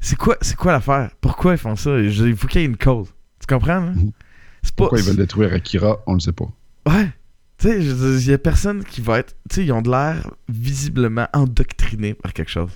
C'est 0.00 0.16
quoi, 0.16 0.36
c'est 0.40 0.56
quoi 0.56 0.72
l'affaire? 0.72 1.10
Pourquoi 1.20 1.52
ils 1.52 1.58
font 1.58 1.76
ça? 1.76 1.98
Il 1.98 2.36
faut 2.36 2.46
qu'il 2.46 2.60
y 2.60 2.64
ait 2.64 2.66
une 2.66 2.76
cause. 2.76 3.08
Tu 3.40 3.46
comprends, 3.46 3.80
là? 3.80 3.90
Mhm. 3.92 4.12
C'est 4.64 4.74
pas. 4.74 4.84
Pourquoi 4.84 4.98
ils 4.98 5.04
veulent 5.04 5.16
détruire 5.16 5.52
Akira, 5.52 6.02
on 6.06 6.14
le 6.14 6.20
sait 6.20 6.32
pas. 6.32 6.50
Ouais. 6.86 7.08
Tu 7.58 7.68
sais, 7.68 7.80
il 7.80 8.26
y 8.28 8.32
a 8.32 8.38
personne 8.38 8.82
qui 8.82 9.00
va 9.00 9.20
être. 9.20 9.36
Tu 9.48 9.54
sais, 9.56 9.64
ils 9.64 9.70
ont 9.72 9.82
de 9.82 9.90
l'air 9.90 10.28
visiblement 10.48 11.28
endoctrinés 11.32 12.14
par 12.14 12.32
quelque 12.32 12.50
chose. 12.50 12.72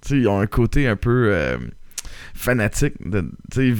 Tu 0.00 0.08
sais, 0.08 0.18
ils 0.20 0.28
ont 0.28 0.40
un 0.40 0.46
côté 0.46 0.88
un 0.88 0.96
peu 0.96 1.28
euh, 1.34 1.58
fanatique. 2.34 2.94
de- 3.06 3.30
sais, 3.52 3.68
ils 3.68 3.76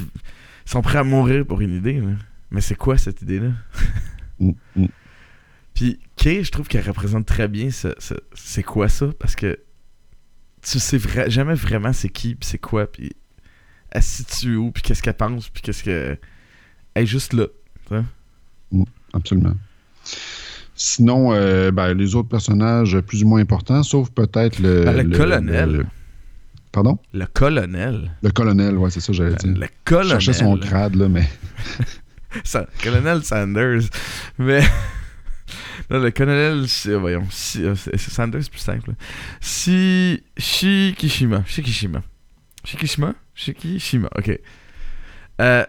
sont 0.66 0.82
prêts 0.82 0.98
à 0.98 1.04
mourir 1.04 1.46
pour 1.46 1.60
une 1.62 1.74
idée, 1.76 2.00
là. 2.00 2.12
Mais 2.50 2.60
c'est 2.60 2.74
quoi 2.76 2.98
cette 2.98 3.22
idée-là? 3.22 3.52
Mm, 4.40 4.50
mm. 4.74 4.86
Puis 5.74 6.00
Kay, 6.16 6.42
je 6.42 6.50
trouve 6.50 6.66
qu'elle 6.66 6.84
représente 6.84 7.24
très 7.24 7.46
bien 7.46 7.70
ce, 7.70 7.88
ce- 7.98 8.14
c'est 8.34 8.64
quoi 8.64 8.88
ça? 8.88 9.06
Parce 9.20 9.36
que 9.36 9.60
tu 10.60 10.80
sais 10.80 10.96
vra- 10.98 11.30
jamais 11.30 11.54
vraiment 11.54 11.92
c'est 11.92 12.08
qui 12.08 12.34
puis 12.34 12.48
c'est 12.48 12.58
quoi 12.58 12.90
puis 12.90 13.12
elle 13.90 14.02
se 14.02 14.24
situe 14.24 14.56
où 14.56 14.72
puis 14.72 14.82
qu'est-ce 14.82 15.02
qu'elle 15.04 15.14
pense 15.16 15.48
puis 15.50 15.62
qu'est-ce 15.62 15.84
que 15.84 16.18
est 16.94 17.06
juste 17.06 17.32
là. 17.32 17.46
Absolument. 19.12 19.54
Sinon, 20.76 21.32
euh, 21.32 21.70
ben, 21.70 21.94
les 21.94 22.14
autres 22.16 22.28
personnages 22.28 22.98
plus 23.00 23.22
ou 23.22 23.28
moins 23.28 23.40
importants, 23.40 23.82
sauf 23.84 24.10
peut-être 24.10 24.58
le, 24.58 24.84
Ben, 24.84 25.08
le 25.08 25.16
colonel. 25.16 25.70
le- 25.70 25.86
pardon? 26.72 26.98
Le 27.12 27.26
colonel. 27.26 28.10
Le 28.22 28.30
colonel, 28.30 28.76
ouais, 28.76 28.90
c'est 28.90 29.00
ça, 29.00 29.12
j'allais 29.12 29.36
dire. 29.36 29.54
Le 29.56 29.66
Je 29.66 29.70
colonel. 29.84 30.20
cherchais 30.20 30.32
son 30.32 30.56
crade, 30.58 30.96
là, 30.96 31.08
mais. 31.08 31.28
Sa- 32.44 32.66
colonel 32.82 33.22
Sanders. 33.22 33.82
Mais 34.38 34.60
Là, 35.90 35.98
le 36.00 36.10
colonel, 36.10 36.66
c'est- 36.68 36.94
voyons, 36.94 37.26
si, 37.30 37.62
euh, 37.62 37.74
Sanders, 37.96 38.42
c'est 38.42 38.50
plus 38.50 38.58
simple. 38.58 38.92
Si. 39.40 40.22
Shikishima. 40.36 41.44
Shikishima. 41.46 42.02
Shikishima? 42.64 43.14
Shikishima, 43.36 44.08
ok. 44.16 44.40
Euh. 45.40 45.64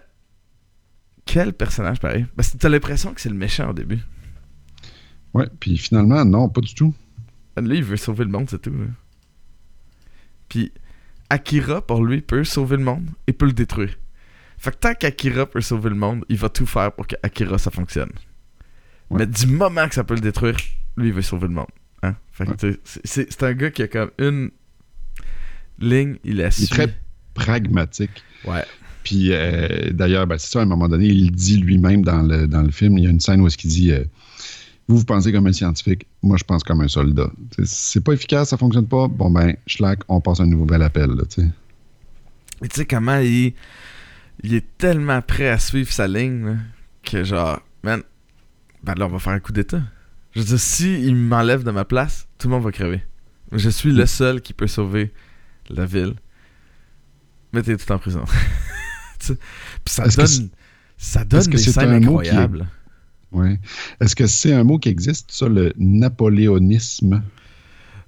Quel 1.25 1.53
personnage 1.53 1.99
pareil? 1.99 2.25
Parce 2.35 2.51
que 2.51 2.57
t'as 2.57 2.69
l'impression 2.69 3.13
que 3.13 3.21
c'est 3.21 3.29
le 3.29 3.35
méchant 3.35 3.69
au 3.69 3.73
début. 3.73 3.99
Ouais, 5.33 5.47
puis 5.59 5.77
finalement, 5.77 6.23
non, 6.23 6.47
pas 6.49 6.61
du 6.61 6.73
tout. 6.73 6.93
Lui, 7.57 7.77
il 7.77 7.83
veut 7.83 7.97
sauver 7.97 8.23
le 8.25 8.29
monde, 8.31 8.49
c'est 8.49 8.61
tout. 8.61 8.71
là. 8.71 8.85
Puis 10.49 10.71
Akira, 11.29 11.85
pour 11.85 12.03
lui, 12.03 12.21
peut 12.21 12.43
sauver 12.43 12.77
le 12.77 12.83
monde 12.83 13.09
et 13.27 13.33
peut 13.33 13.45
le 13.45 13.53
détruire. 13.53 13.95
Fait 14.57 14.71
que 14.71 14.77
tant 14.77 14.93
qu'Akira 14.93 15.45
peut 15.45 15.61
sauver 15.61 15.89
le 15.89 15.95
monde, 15.95 16.23
il 16.29 16.37
va 16.37 16.49
tout 16.49 16.65
faire 16.65 16.91
pour 16.93 17.07
que 17.07 17.15
Akira 17.23 17.57
ça 17.57 17.71
fonctionne. 17.71 18.11
Ouais. 19.09 19.19
Mais 19.19 19.27
du 19.27 19.47
moment 19.47 19.87
que 19.87 19.95
ça 19.95 20.03
peut 20.03 20.13
le 20.15 20.21
détruire, 20.21 20.55
lui, 20.97 21.07
il 21.09 21.13
veut 21.13 21.21
sauver 21.21 21.47
le 21.47 21.53
monde. 21.53 21.67
Hein? 22.03 22.15
Fait 22.31 22.45
que 22.45 22.67
Ouais. 22.67 22.79
c'est- 23.03 23.43
un 23.43 23.53
gars 23.53 23.71
qui 23.71 23.83
a 23.83 23.87
comme 23.87 24.11
une 24.19 24.51
ligne, 25.79 26.17
il 26.23 26.37
la 26.37 26.49
Il 26.57 26.63
est 26.63 26.69
très 26.71 26.97
pragmatique. 27.33 28.23
Ouais. 28.45 28.63
Puis 29.05 29.29
euh, 29.31 29.91
d'ailleurs, 29.91 30.27
ben, 30.27 30.37
c'est 30.37 30.51
ça, 30.51 30.59
à 30.59 30.63
un 30.63 30.65
moment 30.65 30.89
donné, 30.89 31.05
il 31.07 31.31
dit 31.31 31.57
lui-même 31.57 32.03
dans 32.03 32.21
le, 32.23 32.47
dans 32.47 32.61
le 32.63 32.71
film, 32.71 32.97
il 32.97 33.03
y 33.05 33.07
a 33.07 33.09
une 33.11 33.19
scène 33.21 33.39
où 33.39 33.47
est-ce 33.47 33.57
qu'il 33.57 33.69
dit 33.69 33.91
euh, 33.93 34.03
Vous, 34.89 34.97
vous 34.97 35.05
pensez 35.05 35.31
comme 35.31 35.47
un 35.47 35.53
scientifique, 35.53 36.07
moi 36.23 36.35
je 36.37 36.43
pense 36.43 36.63
comme 36.63 36.81
un 36.81 36.87
soldat. 36.89 37.29
C'est- 37.55 37.65
C'est 37.67 38.03
pas 38.03 38.13
efficace, 38.13 38.49
ça 38.49 38.57
fonctionne 38.57 38.87
pas. 38.87 39.07
Bon 39.07 39.29
ben, 39.31 39.55
schlack, 39.67 39.99
on 40.09 40.19
passe 40.21 40.39
un 40.41 40.47
nouveau 40.47 40.65
bel 40.65 40.81
appel. 40.81 41.11
Là, 41.11 41.23
tu 41.29 41.41
sais. 41.43 41.47
Et 42.63 42.67
tu 42.67 42.75
sais 42.81 42.85
comment 42.85 43.19
il, 43.19 43.53
il 44.43 44.53
est 44.55 44.65
tellement 44.77 45.21
prêt 45.21 45.49
à 45.49 45.59
suivre 45.59 45.91
sa 45.91 46.07
ligne 46.07 46.45
là, 46.45 46.55
que 47.03 47.23
genre, 47.23 47.61
man, 47.83 48.01
ben 48.83 48.95
là 48.97 49.05
on 49.05 49.09
va 49.09 49.19
faire 49.19 49.33
un 49.33 49.39
coup 49.39 49.51
d'état. 49.53 49.81
Je 50.33 50.39
veux 50.41 50.45
dire, 50.47 50.59
si 50.59 50.99
il 51.01 51.15
m'enlève 51.15 51.63
de 51.63 51.71
ma 51.71 51.85
place, 51.85 52.27
tout 52.39 52.47
le 52.47 52.55
monde 52.55 52.63
va 52.63 52.71
crever. 52.71 53.01
Je 53.51 53.69
suis 53.69 53.91
le 53.93 54.05
seul 54.07 54.41
qui 54.41 54.53
peut 54.53 54.67
sauver 54.67 55.13
la 55.69 55.85
ville. 55.85 56.15
Mettez 57.53 57.77
tout 57.77 57.89
en 57.91 57.99
prison. 57.99 58.25
Puis 59.33 59.93
ça 59.93 60.05
Est-ce 60.05 60.15
que 60.17 60.21
donne, 60.21 60.27
c'est- 60.27 60.49
ça 60.97 61.23
donne 61.25 61.39
est-ce 61.41 61.49
que 61.49 61.57
des 61.57 61.63
c'est 61.63 61.71
scènes 61.71 61.89
un 61.89 61.99
mot 61.99 62.19
qui 62.19 62.27
est- 62.27 62.31
incroyables. 62.31 62.67
Ouais. 63.31 63.59
Est-ce 63.99 64.15
que 64.15 64.27
c'est 64.27 64.53
un 64.53 64.63
mot 64.63 64.77
qui 64.79 64.89
existe, 64.89 65.31
ça, 65.31 65.47
le 65.49 65.73
napoléonisme? 65.77 67.21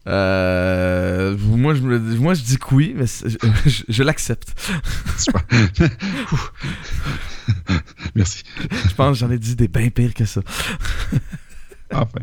Euh, 0.07 1.35
moi, 1.37 1.75
je 1.75 1.81
me, 1.81 1.99
moi, 2.17 2.33
je 2.33 2.41
dis 2.41 2.57
que 2.57 2.73
oui, 2.73 2.93
mais 2.95 3.05
je, 3.07 3.35
je- 3.69 3.83
je 3.89 4.03
l'accepte. 4.03 4.55
Merci. 8.15 8.43
Je 8.87 8.93
pense 8.95 9.19
que 9.19 9.25
j'en 9.25 9.31
ai 9.31 9.39
dit 9.39 9.55
des 9.55 9.67
bien 9.67 9.89
pires 9.89 10.13
que 10.13 10.25
ça. 10.25 10.41
Enfin. 11.93 12.19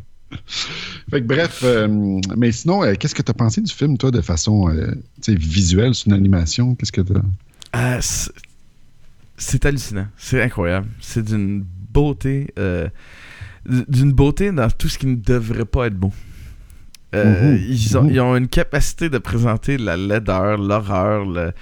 Fait 1.11 1.23
que 1.23 1.27
bref, 1.27 1.61
euh, 1.63 2.19
mais 2.37 2.51
sinon, 2.53 2.83
euh, 2.85 2.95
qu'est-ce 2.99 3.15
que 3.15 3.23
tu 3.23 3.31
as 3.31 3.35
pensé 3.35 3.61
du 3.61 3.73
film, 3.73 3.97
toi, 3.97 4.11
de 4.11 4.21
façon 4.21 4.69
visuelle, 5.29 5.95
c'est 5.95 6.07
une 6.07 6.13
animation? 6.13 6.75
Qu'est-ce 6.75 6.93
que 6.93 7.01
tu 7.03 7.13
c'est- 9.37 9.65
hallucinant. 9.67 10.07
C'est 10.17 10.43
incroyable. 10.43 10.87
C'est 11.01 11.25
d'une 11.25 11.65
beauté. 11.93 12.53
euh, 12.59 12.89
d'une 13.67 14.13
beauté 14.13 14.53
dans 14.53 14.69
tout 14.71 14.89
ce 14.89 14.99
qui 14.99 15.07
ne 15.07 15.17
devrait 15.17 15.65
pas 15.65 15.87
être 15.87 15.97
beau. 15.97 16.13
Euh, 17.15 17.57
ils, 17.69 17.97
ont, 17.97 18.09
ils 18.09 18.21
ont 18.21 18.37
une 18.37 18.49
capacité 18.49 19.09
de 19.09 19.19
présenter 19.19 19.79
la 19.79 19.97
laideur, 19.97 20.59
l'horreur, 20.59 21.25
le- 21.25 21.53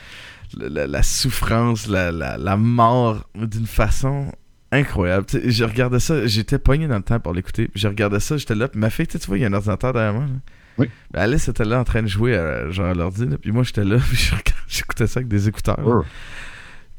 le- 0.59 0.69
la, 0.69 0.87
la 0.87 1.03
souffrance, 1.03 1.87
la, 1.87 2.11
la- 2.11 2.39
la 2.39 2.57
mort 2.57 3.29
d'une 3.37 3.67
façon 3.67 4.33
incroyable. 4.71 5.27
Tu 5.27 5.41
sais, 5.41 5.51
je 5.51 5.65
regardais 5.65 6.01
ça, 6.01 6.27
j'étais 6.27 6.59
poigné 6.59 6.89
dans 6.89 6.97
le 6.97 7.03
temps 7.03 7.21
pour 7.21 7.35
l'écouter. 7.35 7.71
Je 7.75 7.87
regardais 7.87 8.21
ça, 8.21 8.37
j'étais 8.39 8.55
là, 8.55 8.69
puis 8.69 8.81
ma 8.81 8.89
fille, 8.91 9.07
tu 9.07 9.19
vois, 9.27 9.37
il 9.37 9.43
y 9.43 9.45
a 9.45 9.49
un 9.49 9.53
ordinateur 9.53 9.93
derrière 9.93 10.15
moi. 10.15 10.25
là. 10.25 10.33
Oui. 10.79 10.89
Ben, 11.11 11.21
Alice 11.21 11.47
était 11.49 11.67
là 11.67 11.79
en 11.81 11.85
train 11.85 12.03
de 12.03 12.09
jouer 12.09 12.35
à, 12.35 12.71
genre 12.71 12.87
à 12.87 12.95
l'ordi, 12.95 13.27
puis 13.41 13.53
moi 13.53 13.63
j'étais 13.63 13.85
là, 13.85 13.99
puis 14.11 14.31
j'écoutais 14.69 15.07
ça 15.07 15.19
avec 15.21 15.29
des 15.29 15.49
écouteurs. 15.49 15.79
Oh. 15.85 16.03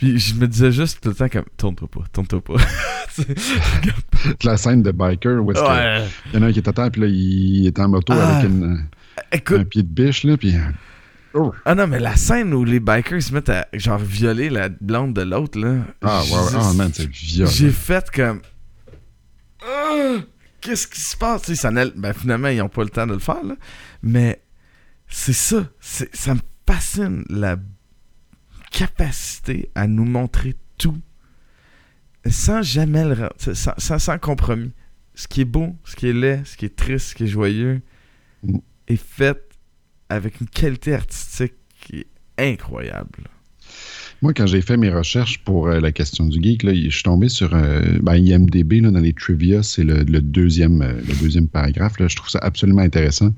Puis 0.03 0.19
je 0.19 0.35
me 0.35 0.47
disais 0.49 0.71
juste 0.73 0.99
tout 1.01 1.07
le 1.09 1.15
temps 1.15 1.29
comme 1.29 1.45
tourne-toi 1.55 1.87
pas, 1.87 2.01
tourne-toi 2.11 2.41
pas. 2.43 2.55
La 4.43 4.57
scène 4.57 4.81
de 4.83 4.91
biker 4.91 5.41
où 5.41 5.49
est-ce 5.51 5.61
ouais. 5.61 6.05
qu'il 6.31 6.39
y 6.39 6.43
en 6.43 6.45
a 6.45 6.49
un 6.49 6.51
qui 6.51 6.59
est 6.59 6.67
à 6.67 6.73
terre, 6.73 6.91
puis 6.91 7.01
là, 7.01 7.07
il 7.07 7.67
est 7.67 7.79
en 7.79 7.87
moto 7.87 8.11
Ah. 8.13 8.37
avec 8.39 8.49
une, 8.49 8.85
Écoute, 9.31 9.59
un 9.59 9.63
pied 9.63 9.81
de 9.83 9.87
biche, 9.87 10.23
là, 10.25 10.35
puis... 10.35 10.55
Oh. 11.33 11.53
ah 11.65 11.73
non, 11.73 11.87
mais 11.87 11.99
la 11.99 12.17
scène 12.17 12.53
où 12.53 12.65
les 12.65 12.79
bikers 12.81 13.21
se 13.23 13.33
mettent 13.33 13.49
à 13.49 13.65
genre 13.73 13.97
violer 13.97 14.49
la 14.49 14.67
blonde 14.69 15.13
de 15.13 15.21
l'autre, 15.21 15.57
là. 15.57 15.77
Ah, 16.01 16.21
ouais, 16.23 16.31
ouais. 16.31 16.51
Ah, 16.53 16.73
man, 16.75 16.91
c'est 16.93 17.09
violent. 17.09 17.49
J'ai 17.49 17.71
fait 17.71 18.11
comme. 18.11 18.41
Ah, 19.65 20.17
Qu'est-ce 20.61 20.85
qui 20.87 20.99
se 20.99 21.15
passe? 21.17 21.43
Tu 21.43 21.55
sais, 21.55 21.61
ça 21.61 21.71
n'a- 21.71 21.85
ben, 21.95 22.13
finalement, 22.13 22.49
ils 22.49 22.57
n'ont 22.59 22.69
pas 22.69 22.83
le 22.83 22.89
temps 22.89 23.07
de 23.07 23.13
le 23.13 23.19
faire, 23.19 23.43
là. 23.43 23.55
Mais 24.03 24.41
c'est 25.07 25.33
ça. 25.33 25.63
Ça 25.79 26.35
me 26.35 26.39
fascine 26.67 27.23
la 27.29 27.55
capacité 28.73 29.69
à 29.75 29.87
nous 29.87 30.03
montrer 30.03 30.55
tout 30.77 30.97
sans 32.29 32.61
jamais 32.61 33.05
le. 33.05 33.29
Sans, 33.37 33.99
sans, 33.99 34.17
compromis. 34.17 34.71
Ce 35.15 35.27
qui 35.27 35.41
est 35.41 35.45
beau, 35.45 35.75
ce 35.85 35.95
qui 35.95 36.07
est 36.07 36.13
laid, 36.13 36.41
ce 36.45 36.57
qui 36.57 36.65
est 36.65 36.75
triste, 36.75 37.09
ce 37.09 37.15
qui 37.15 37.23
est 37.25 37.27
joyeux 37.27 37.81
est 38.87 38.95
fait 38.95 39.37
avec 40.09 40.41
une 40.41 40.47
qualité 40.47 40.95
artistique 40.95 41.53
qui 41.79 41.99
est 41.99 42.51
incroyable. 42.51 43.29
Moi, 44.21 44.33
quand 44.33 44.47
j'ai 44.47 44.61
fait 44.61 44.77
mes 44.77 44.89
recherches 44.89 45.39
pour 45.39 45.67
euh, 45.67 45.79
la 45.79 45.91
question 45.91 46.25
du 46.25 46.41
geek, 46.41 46.63
là, 46.63 46.73
je 46.73 46.89
suis 46.89 47.03
tombé 47.03 47.29
sur 47.29 47.53
euh, 47.53 47.81
ben, 48.01 48.15
IMDB, 48.15 48.81
là, 48.81 48.89
dans 48.89 48.99
les 48.99 49.13
trivia, 49.13 49.61
c'est 49.63 49.83
le, 49.83 50.03
le 50.03 50.21
deuxième, 50.21 50.81
euh, 50.81 50.93
le 50.93 51.13
deuxième 51.21 51.47
paragraphe. 51.47 51.99
Là, 51.99 52.07
je 52.07 52.15
trouve 52.15 52.29
ça 52.29 52.39
absolument 52.41 52.81
intéressant. 52.81 53.31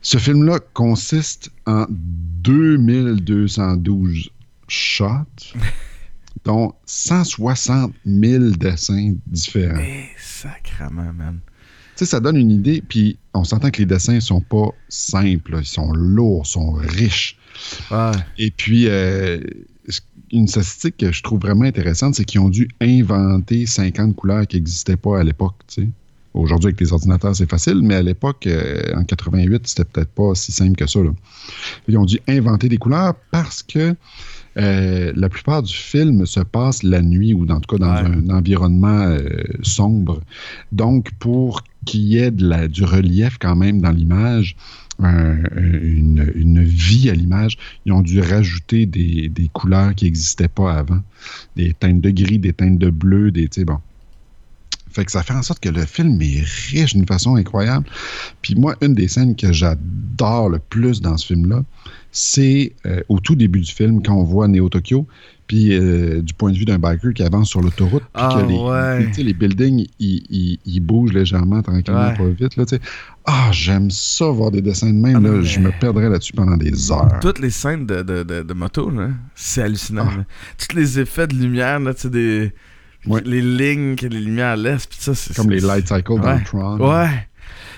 Ce 0.00 0.16
film-là 0.18 0.60
consiste 0.74 1.50
en 1.66 1.86
2212 1.88 4.30
shots, 4.68 5.54
dont 6.44 6.72
160 6.86 7.92
000 8.06 8.50
dessins 8.50 9.14
différents. 9.26 9.80
Eh, 9.80 10.04
sacrement, 10.18 11.12
man. 11.12 11.40
Tu 11.96 12.04
sais, 12.04 12.10
ça 12.10 12.20
donne 12.20 12.36
une 12.36 12.52
idée, 12.52 12.80
puis 12.86 13.18
on 13.34 13.42
s'entend 13.42 13.70
que 13.70 13.78
les 13.78 13.86
dessins 13.86 14.20
sont 14.20 14.40
pas 14.40 14.68
simples, 14.88 15.56
ils 15.58 15.66
sont 15.66 15.92
lourds, 15.92 16.46
sont 16.46 16.74
riches. 16.74 17.36
Ouais. 17.90 18.12
Et 18.38 18.52
puis, 18.52 18.86
euh, 18.86 19.40
une 20.30 20.46
statistique 20.46 20.98
que 20.98 21.10
je 21.12 21.22
trouve 21.22 21.40
vraiment 21.40 21.64
intéressante, 21.64 22.14
c'est 22.14 22.24
qu'ils 22.24 22.40
ont 22.40 22.50
dû 22.50 22.68
inventer 22.80 23.66
50 23.66 24.14
couleurs 24.14 24.46
qui 24.46 24.56
n'existaient 24.56 24.96
pas 24.96 25.20
à 25.20 25.24
l'époque. 25.24 25.56
tu 25.66 25.82
sais. 25.82 25.88
Aujourd'hui, 26.34 26.68
avec 26.68 26.80
les 26.80 26.92
ordinateurs, 26.92 27.34
c'est 27.34 27.48
facile, 27.50 27.80
mais 27.82 27.94
à 27.94 28.02
l'époque, 28.02 28.46
euh, 28.46 28.80
en 28.94 29.02
88, 29.04 29.66
c'était 29.66 29.84
peut-être 29.84 30.10
pas 30.10 30.34
si 30.34 30.52
simple 30.52 30.76
que 30.76 30.86
ça. 30.86 31.00
là. 31.02 31.10
Ils 31.88 31.96
ont 31.98 32.04
dû 32.04 32.20
inventer 32.28 32.68
des 32.68 32.76
couleurs 32.76 33.14
parce 33.32 33.62
que 33.62 33.94
euh, 34.56 35.12
la 35.16 35.28
plupart 35.28 35.62
du 35.62 35.74
film 35.74 36.26
se 36.26 36.40
passe 36.40 36.82
la 36.82 37.00
nuit 37.02 37.32
ou 37.32 37.46
en 37.50 37.60
tout 37.60 37.76
cas 37.76 37.78
dans 37.84 37.94
Ouais. 37.94 38.10
un 38.10 38.30
environnement 38.30 38.88
euh, 39.08 39.18
sombre. 39.62 40.20
Donc, 40.72 41.10
pour 41.18 41.62
qu'il 41.86 42.02
y 42.02 42.18
ait 42.18 42.30
de 42.30 42.46
la- 42.46 42.68
du 42.68 42.84
relief 42.84 43.38
quand 43.40 43.56
même 43.56 43.80
dans 43.80 43.90
l'image, 43.92 44.56
un- 45.00 45.38
une, 45.56 46.30
une 46.34 46.62
vie 46.64 47.08
à 47.08 47.14
l'image, 47.14 47.56
ils 47.86 47.92
ont 47.92 48.02
dû 48.02 48.20
rajouter 48.20 48.84
des, 48.84 49.28
des 49.28 49.48
couleurs 49.48 49.94
qui 49.94 50.04
n'existaient 50.06 50.48
pas 50.48 50.74
avant. 50.74 51.00
Des 51.56 51.72
teintes 51.72 52.00
de 52.00 52.10
gris, 52.10 52.38
des 52.38 52.52
teintes 52.52 52.78
de 52.78 52.90
bleu, 52.90 53.30
des. 53.30 53.48
Tu 53.48 53.60
sais, 53.60 53.64
bon. 53.64 53.78
Fait 54.98 55.04
que 55.04 55.12
ça 55.12 55.22
fait 55.22 55.32
en 55.32 55.42
sorte 55.42 55.60
que 55.60 55.68
le 55.68 55.84
film 55.84 56.20
est 56.20 56.42
riche 56.72 56.94
d'une 56.94 57.06
façon 57.06 57.36
incroyable. 57.36 57.86
Puis 58.42 58.56
moi, 58.56 58.74
une 58.82 58.94
des 58.94 59.06
scènes 59.06 59.36
que 59.36 59.52
j'adore 59.52 60.48
le 60.48 60.58
plus 60.58 61.00
dans 61.00 61.16
ce 61.16 61.24
film-là, 61.26 61.62
c'est 62.10 62.72
euh, 62.84 63.00
au 63.08 63.20
tout 63.20 63.36
début 63.36 63.60
du 63.60 63.70
film, 63.70 64.02
quand 64.02 64.14
on 64.16 64.24
voit 64.24 64.48
Neo 64.48 64.68
Tokyo, 64.68 65.06
puis 65.46 65.72
euh, 65.72 66.20
du 66.20 66.34
point 66.34 66.50
de 66.50 66.58
vue 66.58 66.64
d'un 66.64 66.80
biker 66.80 67.14
qui 67.14 67.22
avance 67.22 67.48
sur 67.48 67.60
l'autoroute, 67.60 68.02
puis 68.02 68.10
Ah, 68.14 68.40
que 68.42 68.48
les, 68.48 68.58
ouais. 68.58 69.06
tu 69.10 69.14
sais, 69.14 69.22
les 69.22 69.34
buildings, 69.34 69.86
ils, 70.00 70.80
bougent 70.80 71.12
légèrement, 71.12 71.62
tranquillement, 71.62 72.08
Ouais. 72.08 72.16
pas 72.16 72.26
vite. 72.30 72.56
Là, 72.56 72.64
ah, 73.24 73.50
j'aime 73.52 73.92
ça, 73.92 74.24
voir 74.26 74.50
des 74.50 74.62
dessins 74.62 74.90
de 74.90 74.98
même. 74.98 75.14
Ah, 75.14 75.20
là, 75.20 75.30
mais- 75.36 75.44
Je 75.44 75.60
me 75.60 75.70
perdrais 75.78 76.08
là-dessus 76.08 76.32
pendant 76.32 76.56
des 76.56 76.90
heures. 76.90 77.20
Toutes 77.20 77.38
les 77.38 77.50
scènes 77.50 77.86
de, 77.86 78.02
de, 78.02 78.24
de, 78.24 78.42
de 78.42 78.52
moto, 78.52 78.90
c'est 79.36 79.62
hallucinant. 79.62 80.08
Ah. 80.10 80.24
Tous 80.58 80.74
les 80.74 80.98
effets 80.98 81.28
de 81.28 81.36
lumière, 81.36 81.78
là, 81.78 81.92
des... 82.10 82.52
Les 83.24 83.40
lignes 83.42 83.96
que 83.96 84.06
les 84.06 84.20
lumières 84.20 84.56
laissent, 84.56 84.86
pis 84.86 84.96
ça, 85.00 85.14
c'est... 85.14 85.34
Comme 85.34 85.50
les 85.50 85.60
light 85.60 85.86
cycles 85.88 86.20
dans 86.20 86.22
Ouais. 86.36 86.44
Tron. 86.44 86.78
Ouais. 86.78 87.28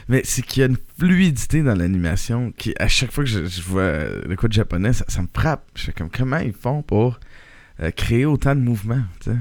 Mais 0.08 0.22
c'est 0.24 0.42
qu'il 0.42 0.60
y 0.60 0.64
a 0.64 0.66
une 0.66 0.76
fluidité 0.98 1.62
dans 1.62 1.74
l'animation 1.74 2.52
qui, 2.56 2.74
à 2.80 2.88
chaque 2.88 3.12
fois 3.12 3.22
que 3.24 3.30
je, 3.30 3.44
je 3.44 3.62
vois 3.62 3.82
euh, 3.82 4.22
de 4.28 4.34
quoi 4.34 4.48
de 4.48 4.52
japonais, 4.54 4.92
ça, 4.92 5.04
ça 5.08 5.22
me 5.22 5.28
frappe. 5.32 5.64
Je 5.76 5.84
fais 5.84 5.92
comme, 5.92 6.10
comment 6.10 6.38
ils 6.38 6.52
font 6.52 6.82
pour 6.82 7.20
euh, 7.80 7.90
créer 7.92 8.26
autant 8.26 8.54
de 8.56 8.60
mouvements, 8.60 9.02
tu 9.20 9.30
sais? 9.30 9.36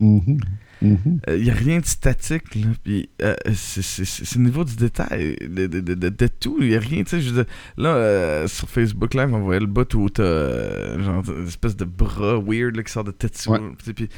Mhm. 0.00 0.40
Mhm. 0.82 1.20
Il 1.28 1.42
n'y 1.42 1.50
a 1.50 1.54
rien 1.54 1.78
de 1.80 1.84
statique, 1.84 2.54
là. 2.54 2.68
Puis, 2.82 3.10
euh, 3.20 3.34
c'est- 3.54 3.82
c'est 3.82 4.06
c'est 4.06 4.36
au 4.36 4.40
niveau 4.40 4.64
du 4.64 4.76
détail, 4.76 5.36
de, 5.40 5.66
de, 5.66 5.80
de, 5.80 5.92
de- 5.94 6.08
de 6.08 6.26
tout. 6.26 6.56
Il 6.60 6.68
n'y 6.68 6.74
a 6.76 6.80
rien, 6.80 7.02
tu 7.02 7.10
sais. 7.10 7.20
Je 7.20 7.30
veux 7.30 7.42
dire, 7.44 7.52
là, 7.76 7.88
euh, 7.96 8.48
sur 8.48 8.68
Facebook 8.68 9.12
Live, 9.12 9.28
on 9.34 9.40
voyait 9.40 9.60
le 9.60 9.66
bout 9.66 9.92
où 9.94 10.08
t'as, 10.08 10.22
euh, 10.22 11.02
genre, 11.04 11.22
une 11.28 11.46
espèce 11.46 11.76
de 11.76 11.84
bras 11.84 12.38
weird, 12.38 12.76
là, 12.76 12.82
qui 12.82 12.92
sort 12.92 13.04
de 13.04 13.10
Tetsuo. 13.10 13.52
Ouais. 13.52 13.60
Puis, 13.94 14.08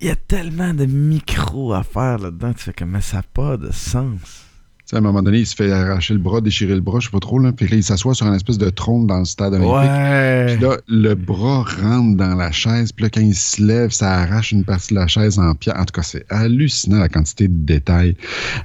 il 0.00 0.06
y 0.06 0.10
a 0.10 0.16
tellement 0.16 0.74
de 0.74 0.86
micros 0.86 1.72
à 1.72 1.82
faire 1.82 2.18
là-dedans. 2.18 2.52
Tu 2.52 2.64
fais 2.64 2.72
comme, 2.72 2.90
mais 2.90 3.00
ça 3.00 3.18
n'a 3.18 3.22
pas 3.22 3.56
de 3.56 3.72
sens. 3.72 4.44
Tu 4.88 4.92
sais, 4.92 4.96
à 4.96 5.00
un 5.00 5.02
moment 5.02 5.22
donné, 5.22 5.40
il 5.40 5.46
se 5.46 5.54
fait 5.54 5.70
arracher 5.70 6.14
le 6.14 6.20
bras, 6.20 6.40
déchirer 6.40 6.74
le 6.74 6.80
bras, 6.80 6.98
je 6.98 7.06
sais 7.06 7.10
pas 7.10 7.20
trop, 7.20 7.38
là. 7.38 7.52
Puis 7.52 7.68
là, 7.68 7.76
il 7.76 7.82
s'assoit 7.82 8.14
sur 8.14 8.26
une 8.26 8.34
espèce 8.34 8.56
de 8.56 8.70
trône 8.70 9.06
dans 9.06 9.18
le 9.18 9.26
stade 9.26 9.52
olympique. 9.52 9.90
Ouais. 9.90 10.46
Puis 10.54 10.64
là, 10.64 10.78
le 10.88 11.14
bras 11.14 11.64
rentre 11.64 12.16
dans 12.16 12.34
la 12.34 12.50
chaise. 12.52 12.92
Puis 12.92 13.02
là, 13.02 13.10
quand 13.10 13.20
il 13.20 13.34
se 13.34 13.62
lève, 13.62 13.90
ça 13.90 14.14
arrache 14.14 14.52
une 14.52 14.64
partie 14.64 14.94
de 14.94 15.00
la 15.00 15.06
chaise 15.06 15.38
en 15.38 15.54
pierre. 15.54 15.76
En 15.78 15.84
tout 15.84 15.92
cas, 15.92 16.02
c'est 16.02 16.24
hallucinant 16.30 17.00
la 17.00 17.10
quantité 17.10 17.48
de 17.48 17.66
détails. 17.66 18.16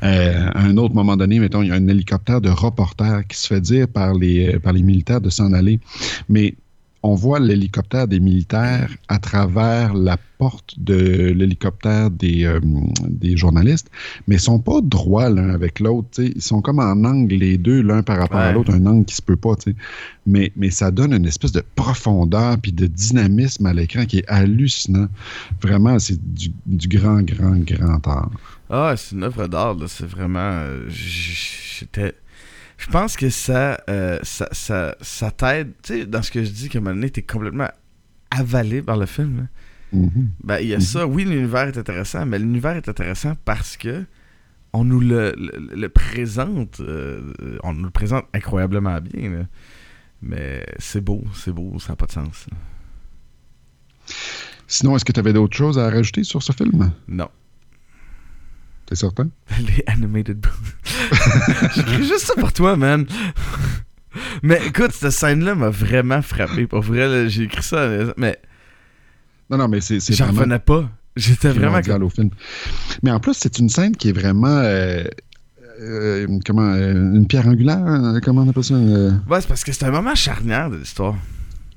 Euh, 0.02 0.50
à 0.54 0.62
un 0.62 0.78
autre 0.78 0.96
moment 0.96 1.18
donné, 1.18 1.40
mettons, 1.40 1.62
il 1.62 1.70
y 1.70 1.72
a 1.72 1.76
un 1.76 1.88
hélicoptère 1.90 2.40
de 2.40 2.50
reporter 2.50 3.28
qui 3.28 3.38
se 3.38 3.48
fait 3.48 3.60
dire 3.60 3.90
par 3.90 4.14
les, 4.14 4.56
euh, 4.56 4.60
par 4.60 4.72
les 4.72 4.84
militaires 4.84 5.20
de 5.20 5.30
s'en 5.30 5.52
aller. 5.52 5.82
Mais 6.30 6.56
on 7.04 7.16
voit 7.16 7.40
l'hélicoptère 7.40 8.08
des 8.08 8.20
militaires 8.22 8.90
à 9.10 9.20
travers 9.20 9.94
la 9.94 10.18
porte 10.38 10.76
de 10.78 11.32
l'hélicoptère 11.32 12.10
des, 12.10 12.46
euh, 12.46 12.60
des 13.10 13.36
journalistes, 13.38 13.90
mais 14.28 14.36
ils 14.36 14.40
sont 14.42 14.60
pas 14.60 14.80
droits 14.82 15.30
l'un 15.30 15.50
avec 15.50 15.80
l'autre. 15.82 16.22
Ils 16.22 16.42
sont 16.42 16.62
comme 16.62 16.80
en 16.80 17.04
angle 17.04 17.36
les 17.36 17.58
deux, 17.58 17.82
l'un 17.82 18.04
par 18.04 18.18
rapport 18.20 18.40
à 18.40 18.52
l'autre, 18.54 18.72
un 18.74 18.86
angle 18.86 19.06
qui 19.06 19.16
se 19.16 19.22
peut 19.22 19.36
pas. 19.36 19.54
Mais, 20.26 20.52
mais 20.56 20.70
ça 20.70 20.92
donne 20.92 21.14
une 21.14 21.26
espèce 21.26 21.52
de 21.52 21.64
profondeur 21.76 22.58
puis 22.58 22.72
de 22.72 22.88
dynamisme 22.88 23.66
à 23.66 23.74
l'écran 23.74 24.06
qui 24.06 24.20
est 24.20 24.28
hallucinant. 24.28 25.08
Vraiment, 25.62 26.00
c'est 26.00 26.20
du, 26.34 26.52
du 26.66 26.88
grand, 26.88 27.22
grand, 27.22 27.58
grand 27.58 28.06
art. 28.08 28.32
Ah, 28.70 28.94
c'est 28.98 29.16
une 29.16 29.24
œuvre 29.24 29.48
d'art, 29.48 29.76
là. 29.76 29.86
C'est 29.88 30.06
vraiment. 30.08 30.40
euh, 30.40 30.86
J'étais. 30.90 32.16
Je 32.86 32.92
pense 32.92 33.16
que 33.16 33.30
ça, 33.30 33.82
euh, 33.90 34.20
ça, 34.24 34.50
ça, 34.52 34.96
ça 35.02 35.32
t'aide. 35.32 35.72
Tu 35.84 35.94
sais, 36.02 36.06
dans 36.06 36.22
ce 36.22 36.32
que 36.32 36.44
je 36.44 36.50
dis, 36.52 36.68
qu'à 36.70 36.80
un 36.80 36.82
moment 36.82 36.96
donné, 36.96 37.10
t'es 37.10 37.22
complètement 37.22 37.70
avalé 38.30 38.82
par 38.82 38.98
le 38.98 39.06
film. 39.06 39.38
là. 39.38 39.44
Mhm. 40.00 40.30
Ben, 40.44 40.60
il 40.60 40.68
y 40.68 40.74
a 40.76 40.80
ça. 40.80 41.08
Oui, 41.08 41.24
l'univers 41.24 41.68
est 41.68 41.78
intéressant, 41.78 42.26
mais 42.26 42.40
l'univers 42.40 42.76
est 42.76 42.90
intéressant 42.90 43.36
parce 43.46 43.78
que 43.78 44.04
on 44.74 44.84
nous 44.84 45.00
le, 45.00 45.34
le, 45.38 45.76
le 45.76 45.90
présente. 45.90 46.80
euh, 46.82 47.32
on 47.64 47.74
nous 47.74 47.86
le 47.86 47.90
présente 47.92 48.26
incroyablement 48.34 49.00
bien. 49.00 49.30
là. 49.30 49.46
Mais 50.22 50.66
c'est 50.80 51.02
beau, 51.02 51.24
c'est 51.36 51.52
beau, 51.54 51.78
ça 51.80 51.90
n'a 51.94 51.96
pas 51.96 52.06
de 52.08 52.12
sens. 52.12 52.48
Sinon, 54.68 54.96
est-ce 54.96 55.06
que 55.06 55.12
tu 55.12 55.20
avais 55.20 55.34
d'autres 55.34 55.56
choses 55.56 55.78
à 55.78 55.90
rajouter 55.90 56.24
sur 56.24 56.42
ce 56.42 56.52
film? 56.54 56.92
Non. 57.08 57.30
T'es 58.86 58.96
certain? 58.96 59.30
Les 59.60 59.84
animated 59.88 60.46
J'écris 61.76 62.04
juste 62.06 62.26
ça 62.26 62.34
pour 62.36 62.52
toi, 62.54 62.76
man. 62.76 63.06
Mais 64.44 64.62
écoute, 64.68 64.92
cette 64.92 65.12
scène-là 65.12 65.56
m'a 65.56 65.70
vraiment 65.70 66.22
frappé. 66.22 66.68
Pour 66.68 66.82
vrai, 66.82 67.30
j'ai 67.30 67.44
écrit 67.44 67.64
ça, 67.64 67.90
mais 68.16 68.38
Non, 69.50 69.58
non, 69.58 69.68
mais 69.68 69.82
c'est 69.82 70.00
j'en 70.14 70.28
revenais 70.28 70.60
pas. 70.60 70.88
J'étais 71.16 71.50
vraiment 71.50 71.80
au 72.06 72.10
film. 72.10 72.30
Mais 73.02 73.12
en 73.12 73.20
plus, 73.20 73.34
c'est 73.34 73.58
une 73.60 73.70
scène 73.70 73.96
qui 73.96 74.10
est 74.10 74.12
vraiment... 74.12 74.48
euh, 74.48 75.04
euh, 75.82 76.28
comment... 76.46 76.74
euh, 76.74 76.92
une 77.16 77.26
pierre 77.28 77.48
angulaire? 77.48 77.84
euh, 77.86 78.20
Comment 78.24 78.44
on 78.44 78.50
appelle 78.50 78.64
ça? 78.64 78.76
Euh, 78.76 79.12
Ouais, 79.30 79.42
c'est 79.42 79.48
parce 79.48 79.64
que 79.64 79.72
c'est 79.72 79.86
un 79.86 79.92
moment 79.92 80.14
charnière 80.16 80.70
de 80.70 80.78
l'histoire. 80.78 81.16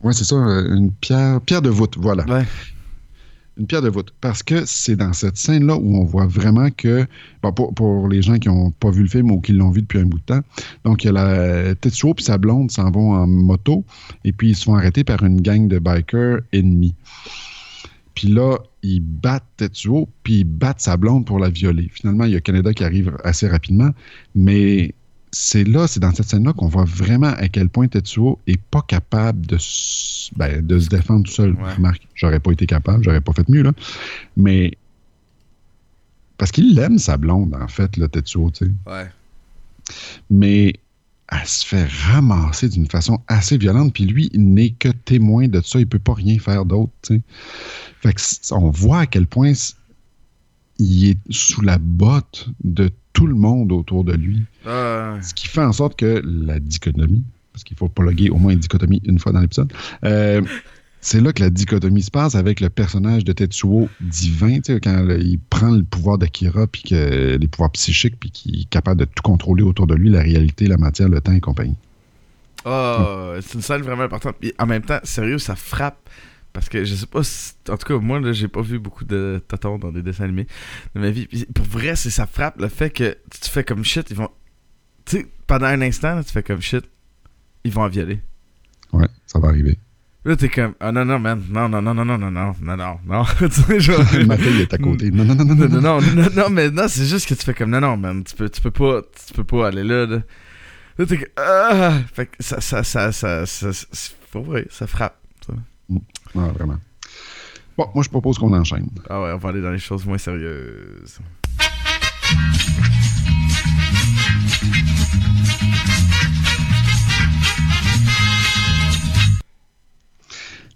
ouais, 0.02 0.12
c'est 0.12 0.24
ça. 0.24 0.36
Une 0.36 0.92
pierre... 0.92 1.40
Pierre 1.40 1.62
de 1.62 1.70
voûte, 1.70 1.94
voilà. 1.98 2.24
Ouais. 2.26 2.44
Une 3.58 3.66
pierre 3.66 3.82
de 3.82 3.88
voûte. 3.88 4.12
Parce 4.20 4.42
que 4.42 4.64
c'est 4.66 4.96
dans 4.96 5.12
cette 5.14 5.38
scène-là 5.38 5.76
où 5.76 5.96
on 5.96 6.04
voit 6.04 6.26
vraiment 6.26 6.68
que, 6.70 7.06
pour, 7.40 8.08
les 8.08 8.20
gens 8.20 8.38
qui 8.38 8.48
n'ont 8.48 8.70
pas 8.70 8.90
vu 8.90 9.02
le 9.02 9.08
film 9.08 9.30
ou 9.30 9.40
qui 9.40 9.52
l'ont 9.52 9.70
vu 9.70 9.82
depuis 9.82 9.98
un 9.98 10.04
bout 10.04 10.18
de 10.18 10.24
temps, 10.24 10.40
donc 10.84 11.04
il 11.04 11.06
y 11.06 11.10
a 11.10 11.12
la 11.12 11.74
Tetsuo 11.74 12.14
et 12.18 12.22
sa 12.22 12.36
blonde 12.36 12.70
s'en 12.70 12.90
vont 12.90 13.12
en 13.12 13.26
moto 13.26 13.84
et 14.24 14.32
puis 14.32 14.50
ils 14.50 14.56
se 14.56 14.64
font 14.64 14.74
arrêter 14.74 15.04
par 15.04 15.22
une 15.24 15.40
gang 15.40 15.68
de 15.68 15.78
bikers 15.78 16.40
ennemis. 16.52 16.94
Puis 18.14 18.28
là, 18.28 18.58
ils 18.82 19.00
battent 19.00 19.44
Tetsuo 19.56 20.08
puis 20.22 20.40
ils 20.40 20.44
battent 20.44 20.80
sa 20.80 20.96
blonde 20.98 21.24
pour 21.24 21.38
la 21.38 21.48
violer. 21.48 21.88
Finalement, 21.92 22.24
il 22.24 22.32
y 22.32 22.36
a 22.36 22.40
Canada 22.40 22.74
qui 22.74 22.84
arrive 22.84 23.16
assez 23.24 23.48
rapidement, 23.48 23.90
mais 24.34 24.94
c'est 25.38 25.64
là, 25.64 25.86
c'est 25.86 26.00
dans 26.00 26.12
cette 26.14 26.28
scène-là 26.28 26.54
qu'on 26.54 26.68
voit 26.68 26.86
vraiment 26.86 27.32
à 27.36 27.48
quel 27.48 27.68
point 27.68 27.88
Tetsuo 27.88 28.38
est 28.46 28.60
pas 28.60 28.80
capable 28.80 29.44
de, 29.46 29.58
ben, 30.36 30.66
de 30.66 30.78
se 30.78 30.88
défendre 30.88 31.26
tout 31.26 31.32
seul. 31.32 31.52
Ouais. 31.52 31.74
Remarque, 31.74 32.08
j'aurais 32.14 32.40
pas 32.40 32.52
été 32.52 32.66
capable, 32.66 33.04
j'aurais 33.04 33.20
pas 33.20 33.32
fait 33.34 33.48
mieux, 33.48 33.62
là. 33.62 33.72
Mais. 34.36 34.72
Parce 36.38 36.50
qu'il 36.50 36.78
aime 36.78 36.98
sa 36.98 37.18
blonde, 37.18 37.54
en 37.54 37.68
fait, 37.68 37.96
le 37.98 38.08
Tetsuo, 38.08 38.50
tu 38.50 38.64
sais. 38.66 38.72
Ouais. 38.86 39.10
Mais 40.30 40.74
elle 41.28 41.46
se 41.46 41.66
fait 41.66 41.86
ramasser 41.86 42.70
d'une 42.70 42.88
façon 42.88 43.20
assez 43.28 43.58
violente, 43.58 43.92
puis 43.92 44.04
lui, 44.04 44.30
il 44.32 44.54
n'est 44.54 44.70
que 44.70 44.88
témoin 44.88 45.48
de 45.48 45.60
ça, 45.60 45.78
il 45.78 45.86
peut 45.86 45.98
pas 45.98 46.14
rien 46.14 46.38
faire 46.38 46.64
d'autre, 46.64 46.92
tu 47.02 47.16
sais. 47.16 47.22
Fait 48.00 48.14
que 48.14 48.54
on 48.54 48.70
voit 48.70 49.00
à 49.00 49.06
quel 49.06 49.26
point 49.26 49.52
il 50.78 51.10
est 51.10 51.18
sous 51.30 51.60
la 51.60 51.76
botte 51.78 52.48
de 52.64 52.90
tout 53.16 53.26
le 53.26 53.34
monde 53.34 53.72
autour 53.72 54.04
de 54.04 54.12
lui. 54.12 54.42
Ce 55.22 55.32
qui 55.32 55.48
fait 55.48 55.62
en 55.62 55.72
sorte 55.72 55.98
que 55.98 56.22
la 56.22 56.60
dichotomie, 56.60 57.24
parce 57.52 57.64
qu'il 57.64 57.74
faut 57.74 57.88
prologuer 57.88 58.28
au 58.28 58.36
moins 58.36 58.52
une 58.52 58.58
dichotomie 58.58 59.00
une 59.06 59.18
fois 59.18 59.32
dans 59.32 59.40
l'épisode, 59.40 59.72
euh, 60.04 60.42
c'est 61.00 61.22
là 61.22 61.32
que 61.32 61.42
la 61.42 61.48
dichotomie 61.48 62.02
se 62.02 62.10
passe 62.10 62.34
avec 62.34 62.60
le 62.60 62.68
personnage 62.68 63.24
de 63.24 63.32
Tetsuo 63.32 63.88
divin, 64.02 64.56
tu 64.56 64.74
sais, 64.74 64.80
quand 64.80 65.06
il 65.18 65.38
prend 65.38 65.70
le 65.70 65.82
pouvoir 65.82 66.18
d'Akira, 66.18 66.66
puis 66.66 66.82
que 66.82 67.38
les 67.40 67.48
pouvoirs 67.48 67.70
psychiques, 67.70 68.20
puis 68.20 68.30
qu'il 68.30 68.60
est 68.60 68.68
capable 68.68 69.00
de 69.00 69.06
tout 69.06 69.22
contrôler 69.22 69.62
autour 69.62 69.86
de 69.86 69.94
lui, 69.94 70.10
la 70.10 70.20
réalité, 70.20 70.66
la 70.66 70.76
matière, 70.76 71.08
le 71.08 71.22
temps 71.22 71.32
et 71.32 71.40
compagnie. 71.40 71.76
ah, 72.66 73.36
c'est 73.40 73.54
une 73.54 73.62
scène 73.62 73.80
vraiment 73.80 74.02
importante. 74.02 74.36
Puis 74.38 74.52
en 74.58 74.66
même 74.66 74.82
temps, 74.82 75.00
sérieux, 75.04 75.38
ça 75.38 75.56
frappe. 75.56 76.10
Parce 76.56 76.70
que 76.70 76.86
je 76.86 76.94
sais 76.94 77.04
pas 77.04 77.22
si. 77.22 77.52
En 77.68 77.76
tout 77.76 77.86
cas, 77.86 77.98
moi, 78.02 78.18
là, 78.18 78.32
j'ai 78.32 78.48
pas 78.48 78.62
vu 78.62 78.78
beaucoup 78.78 79.04
de 79.04 79.42
tatons 79.46 79.76
dans 79.78 79.92
des 79.92 80.00
dessins 80.00 80.24
animés 80.24 80.46
de 80.94 81.00
ma 81.00 81.10
vie. 81.10 81.26
Puis 81.26 81.44
pour 81.52 81.66
vrai, 81.66 81.96
c'est 81.96 82.08
ça 82.08 82.26
frappe 82.26 82.58
le 82.58 82.68
fait 82.68 82.88
que 82.88 83.14
tu 83.30 83.50
fais 83.50 83.62
comme 83.62 83.84
shit, 83.84 84.08
ils 84.08 84.16
vont. 84.16 84.30
Tu 85.04 85.18
sais, 85.18 85.26
pendant 85.46 85.66
un 85.66 85.82
instant, 85.82 86.14
là, 86.14 86.24
tu 86.24 86.32
fais 86.32 86.42
comme 86.42 86.62
shit, 86.62 86.82
ils 87.64 87.70
vont 87.70 87.82
en 87.82 87.88
violer. 87.88 88.20
Ouais, 88.94 89.06
ça 89.26 89.38
va 89.38 89.48
arriver. 89.48 89.76
Là, 90.24 90.34
t'es 90.34 90.48
comme, 90.48 90.72
ah 90.80 90.92
non, 90.92 91.04
non, 91.04 91.18
man, 91.18 91.42
non, 91.50 91.68
non, 91.68 91.82
non, 91.82 91.92
non, 91.94 92.06
non, 92.06 92.16
non, 92.18 92.30
non, 92.30 92.54
non, 92.62 92.76
non, 92.78 92.98
non. 93.06 93.24
Ma 94.26 94.38
fille 94.38 94.62
est 94.62 94.72
à 94.72 94.78
côté. 94.78 95.10
Non, 95.10 95.26
non, 95.26 95.34
non, 95.34 95.44
non, 95.44 95.54
Non, 95.54 95.68
non. 95.68 95.80
non, 95.82 96.00
non, 96.00 96.14
non, 96.22 96.28
non, 96.34 96.48
mais 96.50 96.70
non, 96.70 96.88
c'est 96.88 97.04
juste 97.04 97.28
que 97.28 97.34
tu 97.34 97.44
fais 97.44 97.52
comme, 97.52 97.68
non, 97.68 97.82
non, 97.82 97.98
man, 97.98 98.24
tu 98.24 98.34
peux, 98.34 98.48
tu 98.48 98.62
peux 98.62 98.70
pas, 98.70 99.02
tu 99.26 99.34
peux 99.34 99.44
pas 99.44 99.68
aller 99.68 99.84
là, 99.84 100.06
là. 100.06 100.22
T'es 101.04 101.18
comme, 101.18 101.26
ah! 101.36 101.98
Fait 102.14 102.24
que 102.24 102.36
ça, 102.40 102.62
ça, 102.62 102.82
ça, 102.82 103.12
ça, 103.12 103.44
ça, 103.44 103.72
ça- 103.74 103.86
c'est 103.92 104.14
vrai, 104.38 104.66
ça 104.70 104.86
frappe. 104.86 105.20
Non, 105.88 106.48
vraiment. 106.52 106.78
Bon, 107.76 107.86
moi, 107.94 108.02
je 108.02 108.08
propose 108.08 108.38
qu'on 108.38 108.52
enchaîne. 108.52 108.88
Ah 109.08 109.22
ouais, 109.22 109.32
on 109.32 109.38
va 109.38 109.48
aller 109.50 109.60
dans 109.60 109.70
les 109.70 109.78
choses 109.78 110.06
moins 110.06 110.18
sérieuses. 110.18 111.18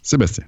Sébastien. 0.02 0.44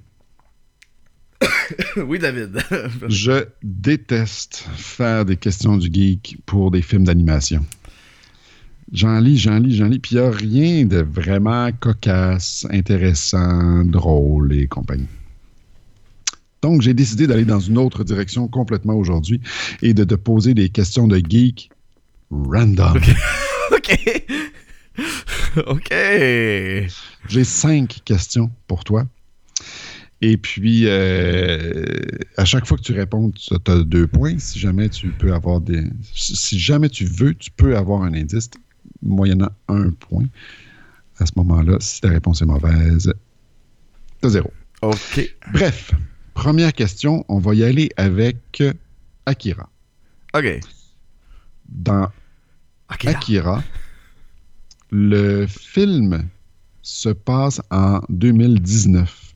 oui, 1.97 2.19
David. 2.19 2.61
Je 3.07 3.45
déteste 3.63 4.67
faire 4.75 5.25
des 5.25 5.37
questions 5.37 5.77
du 5.77 5.91
geek 5.91 6.37
pour 6.45 6.71
des 6.71 6.81
films 6.81 7.05
d'animation. 7.05 7.65
J'en 8.93 9.19
lis, 9.19 9.37
j'en 9.37 9.59
lis, 9.59 9.75
j'en 9.75 9.87
lis, 9.87 9.99
puis 9.99 10.15
il 10.15 10.21
n'y 10.21 10.25
a 10.25 10.31
rien 10.31 10.85
de 10.85 11.01
vraiment 11.01 11.69
cocasse, 11.71 12.65
intéressant, 12.69 13.83
drôle 13.83 14.53
et 14.53 14.67
compagnie. 14.67 15.07
Donc, 16.61 16.81
j'ai 16.81 16.93
décidé 16.93 17.27
d'aller 17.27 17.43
dans 17.43 17.59
une 17.59 17.77
autre 17.77 18.03
direction 18.03 18.47
complètement 18.47 18.93
aujourd'hui 18.93 19.41
et 19.81 19.93
de 19.93 20.03
te 20.03 20.15
poser 20.15 20.53
des 20.53 20.69
questions 20.69 21.07
de 21.07 21.17
geek 21.17 21.69
random. 22.29 23.01
ok. 23.71 24.25
ok. 25.67 25.89
J'ai 25.91 27.43
cinq 27.43 28.01
questions 28.05 28.51
pour 28.67 28.83
toi. 28.83 29.05
Et 30.21 30.37
puis, 30.37 30.83
euh, 30.85 31.85
à 32.37 32.45
chaque 32.45 32.65
fois 32.65 32.77
que 32.77 32.83
tu 32.83 32.93
réponds, 32.93 33.31
tu 33.31 33.53
as 33.53 33.83
deux 33.83 34.07
points. 34.07 34.37
Si 34.39 34.57
jamais 34.57 34.87
tu 34.89 35.09
peux 35.09 35.33
avoir 35.33 35.59
des. 35.59 35.83
Si 36.13 36.57
jamais 36.59 36.89
tu 36.89 37.05
veux, 37.05 37.33
tu 37.33 37.51
peux 37.51 37.75
avoir 37.75 38.03
un 38.03 38.13
indice 38.13 38.49
moyennant 39.03 39.49
un 39.67 39.89
point. 39.91 40.25
À 41.19 41.25
ce 41.25 41.33
moment-là, 41.37 41.77
si 41.79 42.01
ta 42.01 42.09
réponse 42.09 42.41
est 42.41 42.45
mauvaise, 42.45 43.13
t'as 44.21 44.29
zéro. 44.29 44.51
Ok. 44.81 45.35
Bref, 45.53 45.91
première 46.33 46.73
question, 46.73 47.23
on 47.29 47.39
va 47.39 47.53
y 47.53 47.63
aller 47.63 47.89
avec 47.97 48.63
Akira. 49.25 49.69
Ok. 50.33 50.59
Dans 51.69 51.99
là. 51.99 52.11
Akira, 52.89 53.63
le 54.91 55.47
film 55.47 56.23
se 56.81 57.09
passe 57.09 57.61
en 57.71 58.01
2019. 58.09 59.33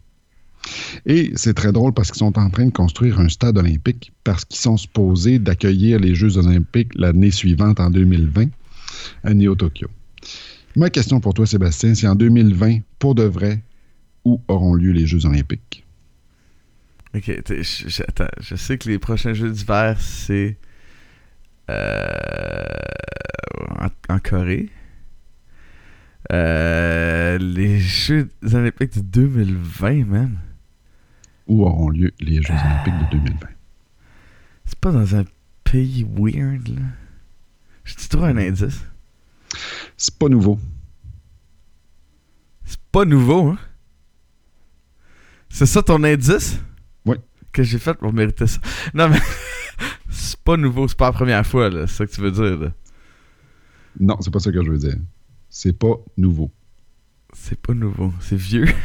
Et 1.06 1.32
c'est 1.36 1.54
très 1.54 1.72
drôle 1.72 1.94
parce 1.94 2.12
qu'ils 2.12 2.20
sont 2.20 2.38
en 2.38 2.50
train 2.50 2.66
de 2.66 2.72
construire 2.72 3.20
un 3.20 3.30
stade 3.30 3.58
olympique 3.58 4.12
parce 4.24 4.44
qu'ils 4.44 4.60
sont 4.60 4.78
supposés 4.78 5.40
d'accueillir 5.40 6.00
les 6.00 6.14
Jeux 6.14 6.38
olympiques 6.38 6.94
l'année 6.96 7.32
suivante 7.32 7.80
en 7.80 7.90
2020 7.90 8.50
à 9.24 9.34
Neo-Tokyo. 9.34 9.88
Ma 10.76 10.90
question 10.90 11.20
pour 11.20 11.34
toi, 11.34 11.46
Sébastien, 11.46 11.96
c'est 11.96 12.08
en 12.08 12.16
2020, 12.16 12.80
pour 13.00 13.16
de 13.16 13.24
vrai, 13.24 13.62
où 14.26 14.42
auront 14.48 14.74
lieu 14.76 14.92
les 14.92 15.08
Jeux 15.08 15.26
olympiques? 15.26 15.86
Ok, 17.16 17.32
je, 17.50 17.64
je- 17.88 18.04
attends, 18.04 18.28
je 18.40 18.56
sais 18.56 18.78
que 18.78 18.90
les 18.90 19.00
prochains 19.00 19.34
jeux 19.34 19.50
d'hiver, 19.52 19.98
c'est. 20.00 20.58
euh, 21.70 22.64
en, 23.80 23.88
en 24.14 24.20
Corée. 24.20 24.70
Euh, 26.32 27.38
les 27.38 27.80
Jeux 27.80 28.30
Olympiques 28.54 28.96
de 28.96 29.02
2020, 29.02 30.06
man. 30.06 30.38
Où 31.48 31.64
auront 31.66 31.90
lieu 31.90 32.12
les 32.20 32.42
Jeux 32.42 32.54
Olympiques 32.54 33.12
de 33.12 33.18
2020? 33.18 33.48
C'est 34.66 34.80
pas 34.80 34.92
dans 34.92 35.16
un 35.16 35.24
pays 35.64 36.06
weird, 36.18 36.68
là. 36.68 36.82
Je 37.88 38.08
trouve 38.10 38.26
un 38.26 38.38
indice. 38.38 38.84
C'est 39.96 40.18
pas 40.18 40.28
nouveau. 40.28 40.60
C'est 42.66 42.82
pas 42.92 43.06
nouveau, 43.06 43.48
hein? 43.48 43.58
C'est 45.50 45.66
ça 45.66 45.82
ton 45.82 46.04
indice? 46.04 46.60
Oui. 47.06 47.16
Que 47.54 47.64
j'ai 47.64 47.80
fait 47.80 47.94
pour 47.94 48.12
mériter 48.12 48.46
ça. 48.46 48.60
Non, 48.94 49.08
mais. 49.10 49.20
c'est 50.10 50.40
pas 50.42 50.58
nouveau, 50.58 50.88
c'est 50.90 50.98
pas 50.98 51.08
la 51.08 51.14
première 51.14 51.48
fois, 51.48 51.70
là. 51.70 51.88
C'est 51.88 51.96
ça 51.96 52.06
que 52.06 52.12
tu 52.12 52.22
veux 52.22 52.32
dire, 52.32 52.60
là. 52.60 52.74
Non, 54.00 54.18
c'est 54.20 54.32
pas 54.32 54.40
ça 54.40 54.52
que 54.52 54.62
je 54.62 54.70
veux 54.70 54.78
dire. 54.78 54.98
C'est 55.50 55.74
pas 55.74 55.96
nouveau. 56.18 56.52
C'est 57.34 57.60
pas 57.60 57.74
nouveau, 57.74 58.14
c'est 58.20 58.38
vieux. 58.38 58.68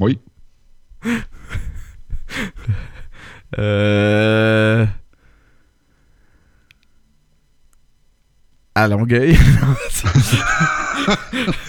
Oui. 0.00 0.18
Euh. 3.56 4.84
À 8.74 8.88
Longueuil. 8.88 9.36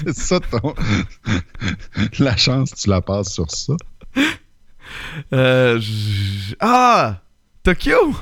C'est 0.06 0.14
ça 0.16 0.39
ton. 0.39 0.74
la 2.20 2.36
chance, 2.38 2.74
tu 2.74 2.89
la 2.89 3.01
passes 3.01 3.32
sur 3.34 3.49
ça. 3.51 3.74
Euh, 5.34 5.80
j- 5.80 6.56
Ah! 6.60 7.22
Tokyo! 7.64 8.16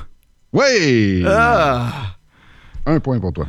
Oui! 0.52 1.24
Ah! 1.26 2.16
Un 2.86 3.00
point 3.00 3.18
pour 3.20 3.32
toi. 3.32 3.48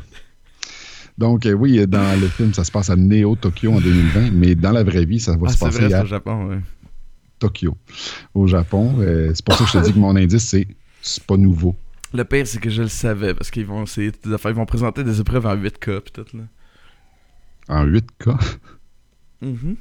Donc, 1.17 1.45
euh, 1.45 1.53
oui, 1.53 1.85
dans 1.87 2.19
le 2.19 2.27
film, 2.27 2.53
ça 2.53 2.63
se 2.63 2.71
passe 2.71 2.89
à 2.89 2.95
Neo 2.95 3.35
Tokyo 3.35 3.71
en 3.73 3.79
2020, 3.81 4.31
mais 4.31 4.55
dans 4.55 4.71
la 4.71 4.83
vraie 4.83 5.05
vie, 5.05 5.19
ça 5.19 5.31
va 5.37 5.47
Ah, 5.47 5.51
se 5.51 5.57
passer 5.57 5.85
vrai, 5.87 5.93
à 5.93 6.03
au 6.03 6.05
Japon, 6.05 6.47
ouais. 6.47 6.59
Tokyo, 7.39 7.77
au 8.33 8.47
Japon. 8.47 8.95
Euh, 8.99 9.31
c'est 9.33 9.43
pour 9.45 9.55
ça 9.57 9.63
que 9.65 9.69
je 9.71 9.77
te 9.79 9.83
dis 9.85 9.93
que 9.93 9.99
mon 9.99 10.15
indice, 10.15 10.45
c'est 10.45 10.67
c'est 11.01 11.23
pas 11.23 11.37
nouveau. 11.37 11.75
Le 12.15 12.23
pire, 12.23 12.47
c'est 12.47 12.59
que 12.59 12.69
je 12.69 12.81
le 12.83 12.87
savais, 12.87 13.33
parce 13.33 13.51
qu'ils 13.51 13.65
vont 13.65 13.83
essayer 13.83 14.11
des 14.11 14.33
affaires. 14.33 14.51
Ils 14.51 14.55
vont 14.57 14.65
présenter 14.65 15.03
des 15.03 15.19
épreuves 15.19 15.45
en 15.45 15.55
8K, 15.55 15.99
pis 16.01 16.11
tout, 16.11 16.25
là. 16.33 16.43
En 17.67 17.85
8K. 17.85 18.57
Mhm. 19.41 19.75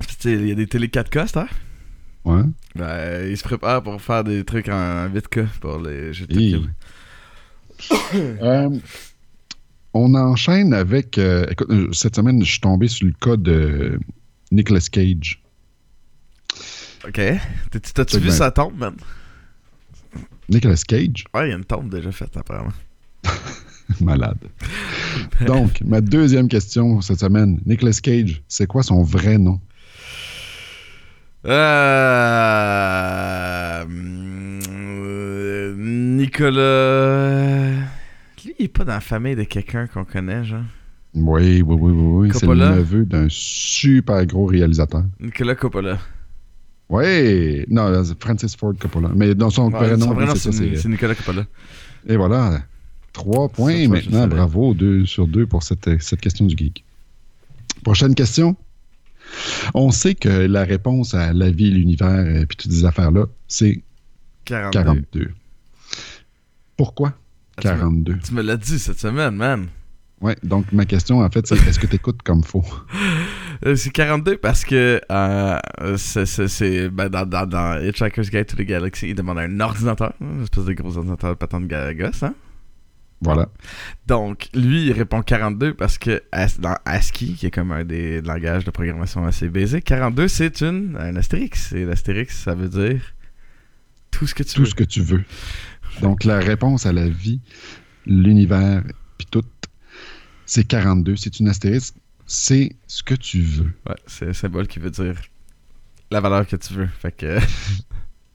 Puis, 0.00 0.08
tu 0.08 0.14
sais, 0.20 0.32
Il 0.34 0.48
y 0.48 0.52
a 0.52 0.54
des 0.54 0.66
télé 0.66 0.88
4K, 0.88 1.26
c'est 1.26 1.40
Ouais. 2.30 2.42
Ben, 2.74 3.30
ils 3.30 3.36
se 3.36 3.44
préparent 3.44 3.82
pour 3.82 4.00
faire 4.00 4.24
des 4.24 4.44
trucs 4.44 4.68
en 4.68 5.08
8K 5.08 5.46
pour 5.60 5.78
les 5.78 6.12
jeux 6.12 6.26
de. 6.26 6.60
Euh, 8.12 8.70
on 9.92 10.14
enchaîne 10.14 10.72
avec. 10.72 11.18
euh, 11.18 11.44
écoute, 11.50 11.68
euh, 11.70 11.92
cette 11.92 12.16
semaine, 12.16 12.42
je 12.44 12.50
suis 12.50 12.60
tombé 12.60 12.86
sur 12.88 13.06
le 13.06 13.12
cas 13.20 13.36
de 13.36 13.98
Nicolas 14.52 14.80
Cage. 14.90 15.42
Ok. 17.06 17.20
T'as-tu 17.94 18.16
vu 18.18 18.24
bien. 18.24 18.30
sa 18.32 18.50
tombe, 18.50 18.78
man? 18.78 18.94
Nicolas 20.48 20.82
Cage, 20.86 21.24
Ouais, 21.34 21.48
il 21.48 21.50
y 21.50 21.52
a 21.52 21.56
une 21.56 21.64
tombe 21.64 21.88
déjà 21.88 22.12
faite, 22.12 22.36
apparemment. 22.36 22.72
malade. 24.00 24.38
Donc, 25.46 25.80
ma 25.84 26.00
deuxième 26.00 26.48
question 26.48 27.00
cette 27.00 27.20
semaine. 27.20 27.60
Nicolas 27.66 27.98
Cage, 28.02 28.42
c'est 28.48 28.66
quoi 28.66 28.82
son 28.82 29.02
vrai 29.02 29.38
nom? 29.38 29.60
Euh... 31.46 32.24
Nicolas... 35.76 37.70
Lui, 38.44 38.54
il 38.58 38.64
est 38.64 38.68
pas 38.68 38.84
dans 38.84 38.94
la 38.94 39.00
famille 39.00 39.36
de 39.36 39.44
quelqu'un 39.44 39.86
qu'on 39.86 40.04
connaît, 40.04 40.44
genre. 40.44 40.60
Oui, 41.14 41.62
oui, 41.62 41.76
oui, 41.78 41.92
oui. 41.92 42.28
oui. 42.28 42.30
C'est 42.34 42.46
le 42.46 42.54
neveu 42.54 43.04
d'un 43.04 43.26
super 43.28 44.26
gros 44.26 44.46
réalisateur. 44.46 45.04
Nicolas 45.20 45.54
Coppola. 45.54 45.98
Oui! 46.88 47.64
Non, 47.68 48.04
c'est 48.04 48.20
Francis 48.22 48.54
Ford 48.56 48.74
Coppola. 48.78 49.10
Mais 49.14 49.34
dans 49.34 49.50
son 49.50 49.72
Ouais, 49.72 49.78
vrai 49.78 49.96
nom, 49.96 50.06
son 50.06 50.14
vrai 50.14 50.24
oui, 50.24 50.30
nom, 50.30 50.76
c'est 50.76 50.88
Nicolas 50.88 51.14
Coppola. 51.14 51.44
Et 52.06 52.16
voilà. 52.16 52.62
Trois 53.12 53.48
points 53.48 53.88
maintenant. 53.88 54.26
Bravo. 54.26 54.74
Deux 54.74 55.06
sur 55.06 55.26
deux 55.26 55.46
pour 55.46 55.62
cette, 55.62 56.00
cette 56.02 56.20
question 56.20 56.44
du 56.46 56.56
geek. 56.56 56.84
Prochaine 57.82 58.14
question. 58.14 58.56
On 59.72 59.90
sait 59.90 60.14
que 60.14 60.28
la 60.28 60.64
réponse 60.64 61.14
à 61.14 61.32
la 61.32 61.50
vie, 61.50 61.70
l'univers 61.70 62.36
et 62.36 62.46
puis 62.46 62.56
toutes 62.56 62.72
ces 62.72 62.84
affaires-là, 62.84 63.26
c'est 63.48 63.82
42. 64.44 64.70
42. 64.72 65.30
Pourquoi 66.76 67.14
Ah, 67.56 67.62
tu 67.62 67.68
me- 67.68 67.72
42? 67.74 68.18
Tu 68.24 68.34
me 68.34 68.42
l'as 68.42 68.56
dit 68.56 68.78
cette 68.78 68.98
semaine, 69.00 69.36
man. 69.36 69.66
Ouais, 70.20 70.36
donc 70.42 70.72
ma 70.72 70.84
question, 70.84 71.20
en 71.20 71.30
fait, 71.30 71.46
c'est 71.46 71.56
est-ce 71.66 71.78
que 71.78 71.86
tu 71.86 71.96
écoutes 71.96 72.22
comme 72.22 72.42
faux? 72.44 72.64
Euh, 73.66 73.76
C'est 73.76 73.90
42 73.90 74.36
parce 74.38 74.64
que 74.64 75.00
euh, 75.10 75.58
c'est- 75.96 76.88
ben, 76.88 77.08
dans, 77.08 77.26
dans, 77.26 77.46
dans 77.46 77.80
Hitchhiker's 77.80 78.30
Guide 78.30 78.46
to 78.46 78.56
the 78.56 78.62
Galaxy, 78.62 79.08
il 79.10 79.14
demande 79.14 79.38
un 79.38 79.60
ordinateur, 79.60 80.12
hein, 80.20 80.26
une 80.36 80.42
espèce 80.42 80.64
de 80.64 80.72
gros 80.72 80.96
ordinateur 80.96 81.36
patente 81.36 81.68
de 81.68 81.92
gosse, 81.92 82.22
hein? 82.22 82.34
Voilà. 83.20 83.48
Donc, 84.06 84.48
lui, 84.54 84.86
il 84.86 84.92
répond 84.92 85.22
42 85.22 85.72
parce 85.74 85.96
que 85.96 86.22
dans 86.58 86.76
ASCII, 86.84 87.34
qui 87.34 87.46
est 87.46 87.50
comme 87.50 87.72
un 87.72 87.82
des 87.84 88.20
langages 88.20 88.64
de 88.64 88.70
programmation 88.70 89.24
assez 89.24 89.48
basique, 89.48 89.84
42, 89.84 90.28
c'est 90.28 90.60
une, 90.60 90.96
un 91.00 91.16
astérix. 91.16 91.72
Et 91.72 91.86
l'astérix, 91.86 92.36
ça 92.42 92.54
veut 92.54 92.68
dire 92.68 93.00
tout 94.10 94.26
ce 94.26 94.34
que 94.34 94.42
tu 94.42 94.54
Tout 94.54 94.60
veux. 94.62 94.66
ce 94.66 94.74
que 94.74 94.84
tu 94.84 95.00
veux. 95.00 95.24
Donc 96.02 96.24
la 96.24 96.38
réponse 96.38 96.84
à 96.84 96.92
la 96.92 97.08
vie, 97.08 97.40
l'univers, 98.04 98.82
puis 99.16 99.26
tout, 99.30 99.44
c'est 100.44 100.64
42. 100.64 101.16
C'est 101.16 101.40
une 101.40 101.48
astérisque. 101.48 101.94
C'est 102.26 102.72
ce 102.86 103.02
que 103.02 103.14
tu 103.14 103.40
veux. 103.42 103.70
Ouais, 103.88 103.96
c'est 104.06 104.28
un 104.28 104.32
symbole 104.32 104.66
qui 104.66 104.78
veut 104.78 104.90
dire 104.90 105.14
la 106.10 106.20
valeur 106.20 106.46
que 106.46 106.56
tu 106.56 106.72
veux. 106.74 106.86
Fait 106.98 107.12
que... 107.16 107.38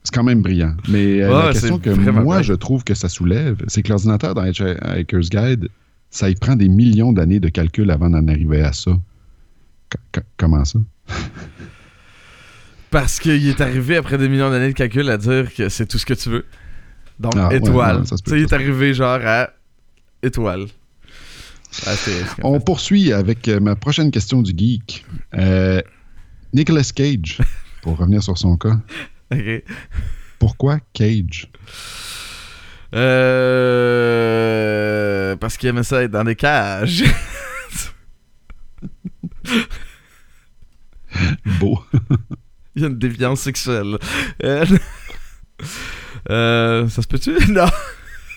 C'est 0.03 0.13
quand 0.15 0.23
même 0.23 0.41
brillant. 0.41 0.75
Mais 0.87 1.21
euh, 1.21 1.27
Ouais, 1.29 1.45
la 1.47 1.51
question 1.53 1.77
que 1.77 1.89
moi, 1.89 2.35
vrai. 2.35 2.43
je 2.43 2.53
trouve 2.53 2.83
que 2.85 2.93
ça 2.93 3.09
soulève, 3.09 3.57
c'est 3.67 3.83
que 3.83 3.89
l'ordinateur 3.89 4.33
dans 4.33 4.45
Hitchhiker's 4.45 5.29
Guide, 5.29 5.67
ça 6.09 6.29
y 6.29 6.35
prend 6.35 6.55
des 6.55 6.69
millions 6.69 7.11
d'années 7.11 7.41
de 7.41 7.49
calcul 7.49 7.91
avant 7.91 8.09
d'en 8.09 8.25
arriver 8.29 8.61
à 8.61 8.71
ça. 8.71 8.91
Co- 8.91 9.99
co- 10.13 10.21
comment 10.37 10.63
ça? 10.63 10.79
Parce 12.91 13.19
qu'il 13.19 13.47
est 13.47 13.61
arrivé 13.61 13.97
après 13.97 14.17
des 14.17 14.29
millions 14.29 14.49
d'années 14.49 14.69
de 14.69 14.73
calcul 14.73 15.07
à 15.09 15.17
dire 15.17 15.53
que 15.53 15.69
c'est 15.69 15.85
tout 15.85 15.97
ce 15.99 16.05
que 16.05 16.13
tu 16.15 16.29
veux. 16.29 16.45
Donc, 17.19 17.33
Ah, 17.37 17.49
étoile. 17.51 17.97
ouais, 18.01 18.17
il 18.27 18.43
est 18.43 18.53
arrivé 18.53 18.93
genre 18.93 19.19
à 19.23 19.49
étoile. 20.23 20.65
En 21.87 22.53
On 22.55 22.59
poursuit 22.59 23.13
avec 23.13 23.47
euh, 23.47 23.59
ma 23.59 23.75
prochaine 23.75 24.09
question 24.11 24.41
du 24.41 24.53
geek. 24.57 25.05
Euh, 25.35 25.81
Nicolas 26.53 26.91
Cage, 26.93 27.37
pour 27.81 27.97
revenir 27.97 28.23
sur 28.23 28.37
son 28.37 28.57
cas. 28.57 28.79
Pourquoi 30.39 30.79
Cage? 30.93 31.51
Euh... 32.95 34.15
Parce 35.35 35.57
qu'il 35.57 35.69
aimait 35.69 35.83
ça 35.83 36.01
être 36.03 36.11
dans 36.11 36.23
des 36.23 36.35
cages. 36.35 37.03
Beau. 41.59 41.83
Il 42.75 42.81
y 42.81 42.85
a 42.85 42.87
une 42.87 42.97
déviance 42.97 43.41
sexuelle. 43.41 43.97
Euh, 46.29 46.87
ça 46.87 47.01
se 47.01 47.07
peut-tu? 47.07 47.31
Non. 47.51 47.69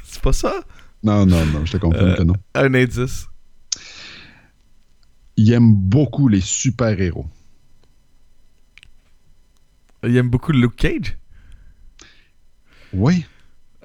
C'est 0.04 0.22
pas 0.22 0.32
ça? 0.32 0.62
Non, 1.02 1.26
non, 1.26 1.44
non, 1.46 1.64
je 1.64 1.72
te 1.72 1.76
confirme 1.78 2.14
que 2.16 2.22
non. 2.22 2.34
Un 2.54 2.74
indice. 2.74 3.26
Il 5.36 5.52
aime 5.52 5.74
beaucoup 5.74 6.28
les 6.28 6.40
super-héros. 6.40 7.26
Il 10.04 10.16
aime 10.16 10.28
beaucoup 10.30 10.52
Luke 10.52 10.76
Cage? 10.76 11.16
Oui. 12.92 13.24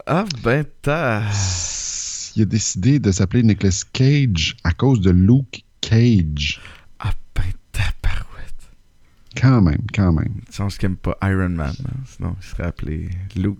Ah, 0.05 0.26
ben, 0.43 0.65
t'as... 0.82 1.24
Il 2.36 2.43
a 2.43 2.45
décidé 2.45 2.99
de 2.99 3.11
s'appeler 3.11 3.41
Nicolas 3.43 3.84
Cage 3.93 4.57
à 4.63 4.74
cause 4.74 5.01
de 5.01 5.09
Luke 5.11 5.63
Cage. 5.82 6.61
Ah, 6.99 7.13
ben, 7.34 7.43
tabarouette. 7.72 8.70
Quand 9.36 9.61
même, 9.61 9.82
quand 9.93 10.11
même. 10.13 10.41
Je 10.51 10.57
pense 10.57 10.78
qu'il 10.78 10.88
aime 10.88 10.97
pas 10.97 11.18
Iron 11.24 11.49
Man. 11.49 11.74
hein. 11.86 11.97
Sinon, 12.05 12.36
il 12.39 12.45
serait 12.45 12.65
appelé 12.65 13.09
Luke... 13.36 13.57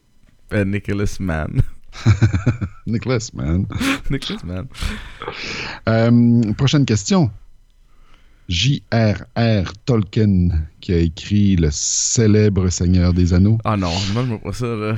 euh, 0.54 0.66
Nicholas 0.66 1.18
Man. 1.20 1.62
Nicholas, 2.88 3.30
man. 3.34 3.66
Nicholas 4.10 4.44
Man. 4.44 4.68
Euh, 5.88 6.54
prochaine 6.54 6.86
question. 6.86 7.30
J.R.R. 8.48 9.74
Tolkien, 9.86 10.48
qui 10.80 10.94
a 10.94 11.00
écrit 11.00 11.58
Le 11.58 11.68
célèbre 11.70 12.70
Seigneur 12.70 13.14
des 13.14 13.34
Anneaux. 13.34 13.58
Ah 13.66 13.76
non, 13.76 13.92
moi, 14.14 14.24
je 14.26 14.32
me 14.32 14.38
pas 14.38 14.54
ça, 14.54 14.68
là. 14.68 14.96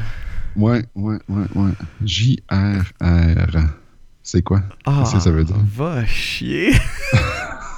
Ouais, 0.55 0.85
ouais, 0.93 1.17
ouais, 1.27 1.45
ouais. 1.55 1.71
J.R.R. 2.03 3.57
C'est 4.21 4.43
quoi? 4.43 4.61
Ah, 4.85 4.99
Qu'est-ce 4.99 5.15
que 5.15 5.21
ça 5.21 5.31
veut 5.31 5.43
dire? 5.43 5.55
Va 5.75 6.05
chier. 6.05 6.73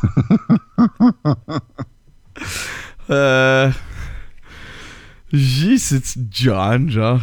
euh, 3.10 3.72
J, 5.32 5.80
c'est 5.80 6.18
John, 6.30 6.90
genre? 6.90 7.22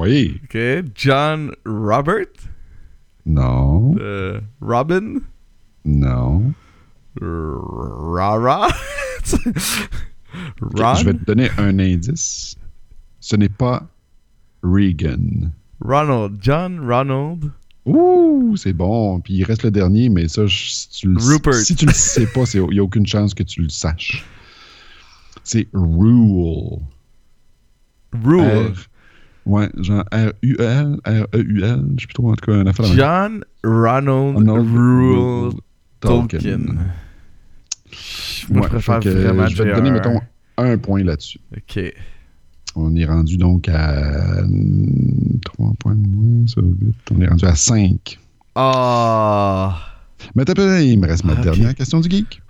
Oui. 0.00 0.40
Ok. 0.44 0.56
John 0.94 1.52
Robert? 1.66 2.32
Non. 3.26 3.94
Euh, 4.00 4.40
Robin? 4.62 5.20
Non. 5.84 6.54
Rara? 7.20 8.68
Ron? 10.62 10.94
Je 10.94 11.04
vais 11.04 11.12
te 11.12 11.24
donner 11.26 11.50
un 11.58 11.78
indice. 11.78 12.56
Ce 13.20 13.36
n'est 13.36 13.50
pas 13.50 13.86
Regan. 14.62 15.52
Ronald. 15.84 16.38
John 16.40 16.80
Ronald. 16.80 17.50
Ouh, 17.84 18.56
c'est 18.56 18.72
bon. 18.72 19.20
Puis 19.20 19.34
il 19.34 19.44
reste 19.44 19.64
le 19.64 19.70
dernier, 19.70 20.08
mais 20.08 20.28
ça, 20.28 20.48
si 20.48 20.88
tu 20.88 21.08
le, 21.08 21.20
Rupert. 21.20 21.52
si 21.52 21.76
tu 21.76 21.84
le 21.84 21.92
sais 21.92 22.26
pas, 22.26 22.44
il 22.54 22.62
n'y 22.70 22.78
a 22.78 22.82
aucune 22.82 23.06
chance 23.06 23.34
que 23.34 23.42
tu 23.42 23.60
le 23.60 23.68
saches. 23.68 24.24
C'est 25.44 25.68
Rule. 25.74 26.78
Rule. 28.24 28.72
Ouais, 29.46 29.68
genre 29.78 30.04
R-U-L, 30.12 30.98
R-E-U-L, 31.04 31.84
je 31.96 32.00
sais 32.02 32.06
plus 32.06 32.14
trop, 32.14 32.30
en 32.30 32.34
tout 32.34 32.46
cas, 32.46 32.52
un 32.58 32.66
affaire. 32.66 32.86
John 32.86 33.44
Ronald 33.64 34.36
Ronald 34.36 34.68
Rule 34.76 35.52
Tolkien. 36.00 36.38
Tolkien. 36.38 36.58
Moi, 36.66 36.76
Ouais, 38.50 38.62
je 38.62 38.68
préfère 38.68 39.00
que 39.00 39.08
vraiment 39.08 39.46
je 39.46 39.62
vais 39.62 39.70
te 39.70 39.76
donner, 39.76 39.90
mettons, 39.90 40.20
un 40.58 40.78
point 40.78 41.02
là-dessus. 41.02 41.40
Ok. 41.56 41.80
On 42.76 42.94
est 42.94 43.04
rendu 43.04 43.36
donc 43.36 43.68
à 43.68 44.42
3 45.44 45.72
points 45.78 45.94
de 45.96 46.06
moins, 46.06 46.46
ça, 46.46 46.60
8. 46.62 46.94
On 47.12 47.20
est 47.20 47.26
rendu 47.28 47.44
à 47.46 47.54
5. 47.56 48.18
Ah. 48.54 49.76
Mais 50.34 50.44
t'as 50.44 50.54
peu, 50.54 50.80
il 50.82 50.98
me 50.98 51.06
reste 51.06 51.24
ma 51.24 51.32
Ah, 51.32 51.38
ok. 51.38 51.42
dernière 51.42 51.74
question 51.74 52.00
du 52.00 52.08
geek. 52.10 52.42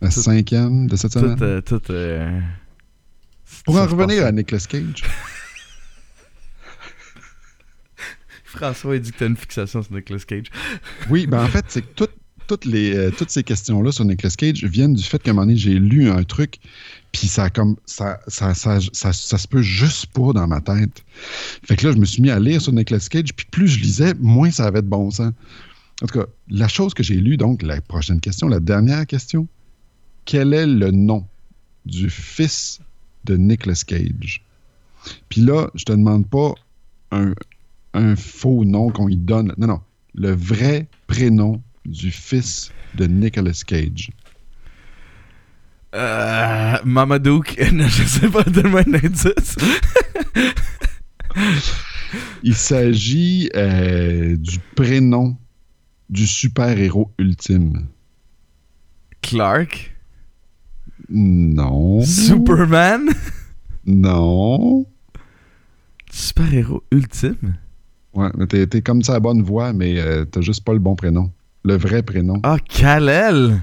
La 0.00 0.10
cinquième 0.10 0.86
de 0.88 0.96
cette 0.96 1.12
semaine. 1.12 1.36
Tout, 1.36 1.44
euh, 1.44 1.60
tout. 1.62 1.80
euh, 1.90 2.40
Pour 3.64 3.76
en 3.78 3.86
revenir 3.86 4.26
à 4.26 4.32
Nicolas 4.32 4.60
Cage. 4.68 5.02
François, 8.48 8.96
il 8.96 9.02
dit 9.02 9.12
que 9.12 9.18
t'as 9.18 9.26
une 9.26 9.36
fixation 9.36 9.82
sur 9.82 9.92
Nicolas 9.92 10.20
Cage. 10.20 10.46
Oui, 11.10 11.26
ben 11.26 11.42
en 11.42 11.48
fait, 11.48 11.64
c'est 11.68 11.82
que 11.82 12.04
euh, 12.74 13.10
toutes 13.10 13.30
ces 13.30 13.42
questions-là 13.42 13.92
sur 13.92 14.06
Nicolas 14.06 14.32
Cage 14.36 14.64
viennent 14.64 14.94
du 14.94 15.02
fait 15.02 15.22
qu'à 15.22 15.32
un 15.32 15.34
moment 15.34 15.46
donné, 15.46 15.58
j'ai 15.58 15.74
lu 15.74 16.10
un 16.10 16.22
truc, 16.24 16.58
puis 17.12 17.26
ça 17.26 17.44
a 17.44 17.50
comme 17.50 17.76
ça 17.84 18.20
ça, 18.26 18.54
ça, 18.54 18.78
ça, 18.92 19.12
ça 19.12 19.38
se 19.38 19.46
peut 19.46 19.60
juste 19.60 20.06
pas 20.06 20.32
dans 20.32 20.46
ma 20.46 20.62
tête. 20.62 21.04
Fait 21.64 21.76
que 21.76 21.86
là, 21.86 21.92
je 21.92 21.98
me 21.98 22.06
suis 22.06 22.22
mis 22.22 22.30
à 22.30 22.40
lire 22.40 22.62
sur 22.62 22.72
Nicolas 22.72 23.00
Cage, 23.10 23.34
puis 23.34 23.46
plus 23.50 23.68
je 23.68 23.80
lisais, 23.80 24.14
moins 24.18 24.50
ça 24.50 24.64
avait 24.64 24.82
de 24.82 24.88
bon 24.88 25.10
sens. 25.10 25.32
En 26.02 26.06
tout 26.06 26.18
cas, 26.20 26.26
la 26.48 26.68
chose 26.68 26.94
que 26.94 27.02
j'ai 27.02 27.16
lue, 27.16 27.36
donc, 27.36 27.62
la 27.62 27.80
prochaine 27.82 28.20
question, 28.20 28.48
la 28.48 28.60
dernière 28.60 29.06
question, 29.06 29.46
quel 30.24 30.54
est 30.54 30.66
le 30.66 30.90
nom 30.90 31.26
du 31.84 32.08
fils 32.08 32.80
de 33.24 33.36
Nicolas 33.36 33.82
Cage? 33.86 34.42
Puis 35.28 35.42
là, 35.42 35.68
je 35.74 35.84
te 35.84 35.92
demande 35.92 36.26
pas 36.26 36.54
un, 37.10 37.34
un 37.98 38.16
faux 38.16 38.64
nom 38.64 38.90
qu'on 38.90 39.06
lui 39.06 39.16
donne. 39.16 39.52
Non, 39.58 39.66
non. 39.66 39.80
Le 40.14 40.30
vrai 40.30 40.88
prénom 41.06 41.62
du 41.84 42.10
fils 42.10 42.70
de 42.94 43.06
Nicolas 43.06 43.60
Cage. 43.66 44.10
Euh. 45.94 46.76
Mamadouk. 46.84 47.56
Je 47.58 48.02
sais 48.04 48.28
pas, 48.28 48.44
donne-moi 48.44 48.82
un 48.86 48.94
indice. 48.94 49.56
Il 52.42 52.54
s'agit 52.54 53.50
euh, 53.54 54.36
du 54.36 54.58
prénom 54.74 55.36
du 56.08 56.26
super-héros 56.26 57.12
ultime. 57.18 57.86
Clark? 59.20 59.94
Non. 61.10 62.02
Superman? 62.02 63.10
Non. 63.84 64.86
Super-héros 66.10 66.82
ultime? 66.90 67.56
Ouais, 68.18 68.30
mais 68.36 68.46
t'es, 68.46 68.66
t'es 68.66 68.82
comme 68.82 69.02
ça 69.02 69.14
à 69.14 69.20
bonne 69.20 69.42
voix, 69.42 69.72
mais 69.72 69.98
euh, 70.00 70.24
t'as 70.24 70.40
juste 70.40 70.64
pas 70.64 70.72
le 70.72 70.78
bon 70.80 70.96
prénom. 70.96 71.30
Le 71.64 71.76
vrai 71.76 72.02
prénom. 72.02 72.40
Ah, 72.42 72.56
Kal-El? 72.68 73.60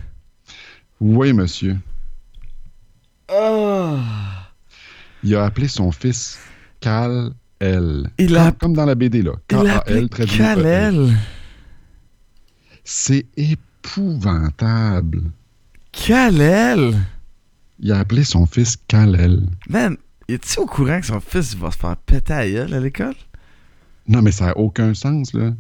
Oui, 1.01 1.34
monsieur. 1.34 1.78
Ah. 3.30 3.97
Il 5.24 5.36
a 5.36 5.43
appelé 5.45 5.68
son 5.68 5.91
fils 5.91 6.39
Kal-El. 6.80 8.10
Il 8.18 8.28
Comme, 8.30 8.38
a- 8.38 8.51
comme 8.53 8.74
dans 8.74 8.86
la 8.86 8.95
BD, 8.95 9.24
là. 9.24 9.34
K-A-L, 9.47 10.08
très. 10.10 10.26
Kal-El. 10.26 11.14
C'est 12.84 13.26
épouvantable. 13.36 15.24
Kal-El? 15.91 16.95
Il 17.80 17.91
a 17.91 17.99
appelé 17.99 18.24
son 18.24 18.45
fils 18.45 18.78
Kal-El. 18.88 19.47
Man, 19.70 19.97
es-tu 20.30 20.60
au 20.60 20.66
courant 20.66 20.99
que 21.01 21.08
son 21.08 21.20
fils 21.20 21.56
va 21.56 21.72
se 21.72 21.78
faire 21.78 21.97
péter 21.97 22.34
à 22.34 22.47
gueule 22.49 22.74
à 22.74 22.80
l'école? 22.80 23.16
Non, 24.08 24.22
mais 24.22 24.32
ça 24.32 24.47
n'a 24.47 24.58
aucun 24.58 24.93
sens, 24.93 25.34
là. 25.34 25.51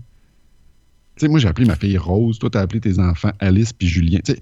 Tu 1.15 1.21
sais, 1.21 1.27
moi, 1.27 1.39
j'ai 1.39 1.47
appelé 1.47 1.65
ma 1.65 1.75
fille 1.75 1.97
Rose. 1.97 2.39
Toi, 2.39 2.49
t'as 2.49 2.61
appelé 2.61 2.81
tes 2.81 2.99
enfants 2.99 3.31
Alice 3.39 3.71
puis 3.71 3.87
Julien. 3.87 4.19
Tu 4.23 4.33
sais. 4.33 4.39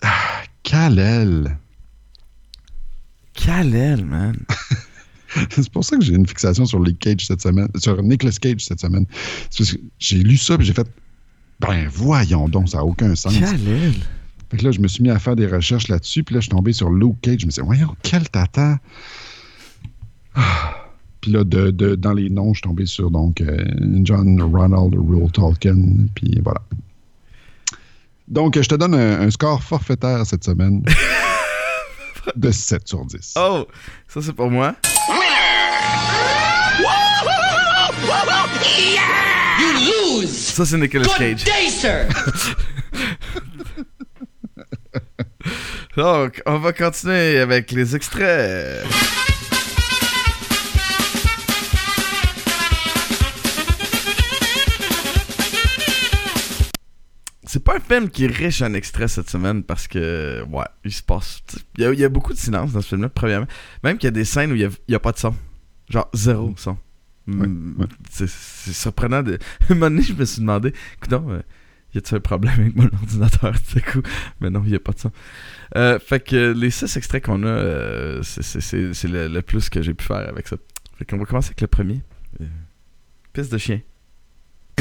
Ah, 0.00 0.42
Kal-El. 0.62 1.58
Kal-El, 3.34 4.04
man. 4.04 4.36
C'est 5.50 5.70
pour 5.70 5.84
ça 5.84 5.96
que 5.96 6.04
j'ai 6.04 6.14
une 6.14 6.26
fixation 6.26 6.66
sur 6.66 6.80
les 6.80 6.94
Cage 6.94 7.26
cette 7.26 7.40
semaine, 7.40 7.68
sur 7.76 8.02
Nicolas 8.02 8.32
Cage 8.32 8.64
cette 8.64 8.80
semaine. 8.80 9.06
C'est 9.50 9.58
parce 9.58 9.72
que 9.72 9.78
j'ai 9.98 10.18
lu 10.18 10.36
ça 10.36 10.58
puis 10.58 10.66
j'ai 10.66 10.74
fait, 10.74 10.86
ben 11.60 11.88
voyons 11.88 12.48
donc, 12.48 12.68
ça 12.68 12.78
n'a 12.78 12.84
aucun 12.84 13.14
sens. 13.14 13.38
Kal-El. 13.38 13.94
Fait 14.50 14.58
que 14.58 14.64
là, 14.64 14.70
je 14.72 14.80
me 14.80 14.88
suis 14.88 15.02
mis 15.02 15.08
à 15.08 15.18
faire 15.18 15.34
des 15.34 15.46
recherches 15.46 15.88
là-dessus, 15.88 16.22
puis 16.24 16.34
là, 16.34 16.40
je 16.40 16.44
suis 16.44 16.50
tombé 16.50 16.74
sur 16.74 16.90
Luke 16.90 17.18
Cage. 17.22 17.40
Je 17.40 17.46
me 17.46 17.50
suis 17.50 17.62
dit, 17.62 17.66
voyons, 17.66 17.96
quel 18.02 18.28
tata! 18.28 18.78
Ah. 20.34 20.81
Puis 21.22 21.30
là, 21.30 21.44
de, 21.44 21.70
de- 21.70 21.94
dans 21.94 22.12
les 22.12 22.28
noms, 22.28 22.52
je 22.52 22.58
suis 22.58 22.62
tombé 22.68 22.84
sur 22.84 23.10
donc 23.10 23.40
euh, 23.40 23.56
John 24.02 24.42
Ronald 24.42 24.94
Rule 24.94 25.30
Tolkien, 25.32 25.76
puis 26.14 26.38
voilà. 26.44 26.60
Donc, 28.28 28.60
je 28.60 28.68
te 28.68 28.74
donne 28.74 28.94
un, 28.94 29.20
un 29.22 29.30
score 29.30 29.62
forfaitaire 29.62 30.26
cette 30.26 30.44
semaine 30.44 30.82
de 32.36 32.50
7 32.50 32.86
sur 32.88 33.04
10. 33.06 33.34
Oh, 33.38 33.66
ça 34.08 34.20
c'est 34.20 34.32
pour 34.32 34.50
moi. 34.50 34.74
You 39.58 39.72
lose! 40.22 40.28
Ça 40.30 40.64
c'est 40.66 40.78
Nicolas 40.78 41.04
Good 41.04 41.16
Cage. 41.18 41.44
day, 41.44 41.68
sir! 41.70 42.06
Donc, 45.96 46.40
on 46.46 46.58
va 46.58 46.72
continuer 46.72 47.38
avec 47.38 47.70
les 47.72 47.94
extraits. 47.94 48.82
C'est 57.52 57.62
pas 57.62 57.76
un 57.76 57.80
film 57.80 58.08
qui 58.08 58.24
est 58.24 58.28
riche 58.34 58.62
en 58.62 58.72
extraits 58.72 59.10
cette 59.10 59.28
semaine 59.28 59.62
parce 59.62 59.86
que, 59.86 60.42
ouais, 60.48 60.64
il 60.86 60.90
se 60.92 61.02
passe. 61.02 61.42
Il 61.76 61.82
y, 61.82 61.86
a, 61.86 61.92
il 61.92 62.00
y 62.00 62.04
a 62.04 62.08
beaucoup 62.08 62.32
de 62.32 62.38
silence 62.38 62.72
dans 62.72 62.80
ce 62.80 62.88
film-là, 62.88 63.10
premièrement. 63.10 63.46
Même 63.84 63.98
qu'il 63.98 64.06
y 64.06 64.08
a 64.08 64.10
des 64.10 64.24
scènes 64.24 64.52
où 64.52 64.54
il 64.54 64.70
y 64.88 64.94
a, 64.94 64.98
pas 64.98 65.12
de 65.12 65.18
son. 65.18 65.34
Genre, 65.90 66.08
zéro 66.14 66.54
son. 66.56 66.78
Ouais, 67.28 67.46
Mm, 67.46 67.74
ouais. 67.78 67.86
C'est 68.10 68.26
c'est 68.26 68.72
surprenant. 68.72 69.22
De... 69.22 69.38
un 69.68 69.74
moment 69.74 69.90
donné, 69.90 70.00
je 70.02 70.14
me 70.14 70.24
suis 70.24 70.40
demandé, 70.40 70.72
non, 71.10 71.42
y 71.94 71.98
a-tu 71.98 72.14
un 72.14 72.20
problème 72.20 72.54
avec 72.58 72.74
mon 72.74 72.84
ordinateur 73.02 73.52
du 73.74 73.82
coup? 73.82 74.00
Mais 74.40 74.48
non, 74.48 74.62
il 74.64 74.70
n'y 74.70 74.76
a 74.76 74.80
pas 74.80 74.92
de 74.92 75.00
son. 75.00 75.12
Euh, 75.76 75.98
fait 75.98 76.20
que 76.20 76.52
les 76.56 76.70
six 76.70 76.96
extraits 76.96 77.22
qu'on 77.22 77.42
a, 77.42 77.48
euh, 77.48 78.22
c'est- 78.22 79.04
le 79.04 79.40
plus 79.42 79.68
que 79.68 79.82
j'ai 79.82 79.92
pu 79.92 80.06
faire 80.06 80.26
avec 80.26 80.48
ça. 80.48 80.56
Fait 80.96 81.04
qu'on 81.04 81.18
va 81.18 81.26
commencer 81.26 81.48
avec 81.48 81.60
le 81.60 81.66
premier. 81.66 82.00
Euh, 82.40 82.46
pisse 83.34 83.50
de 83.50 83.58
chien. 83.58 83.82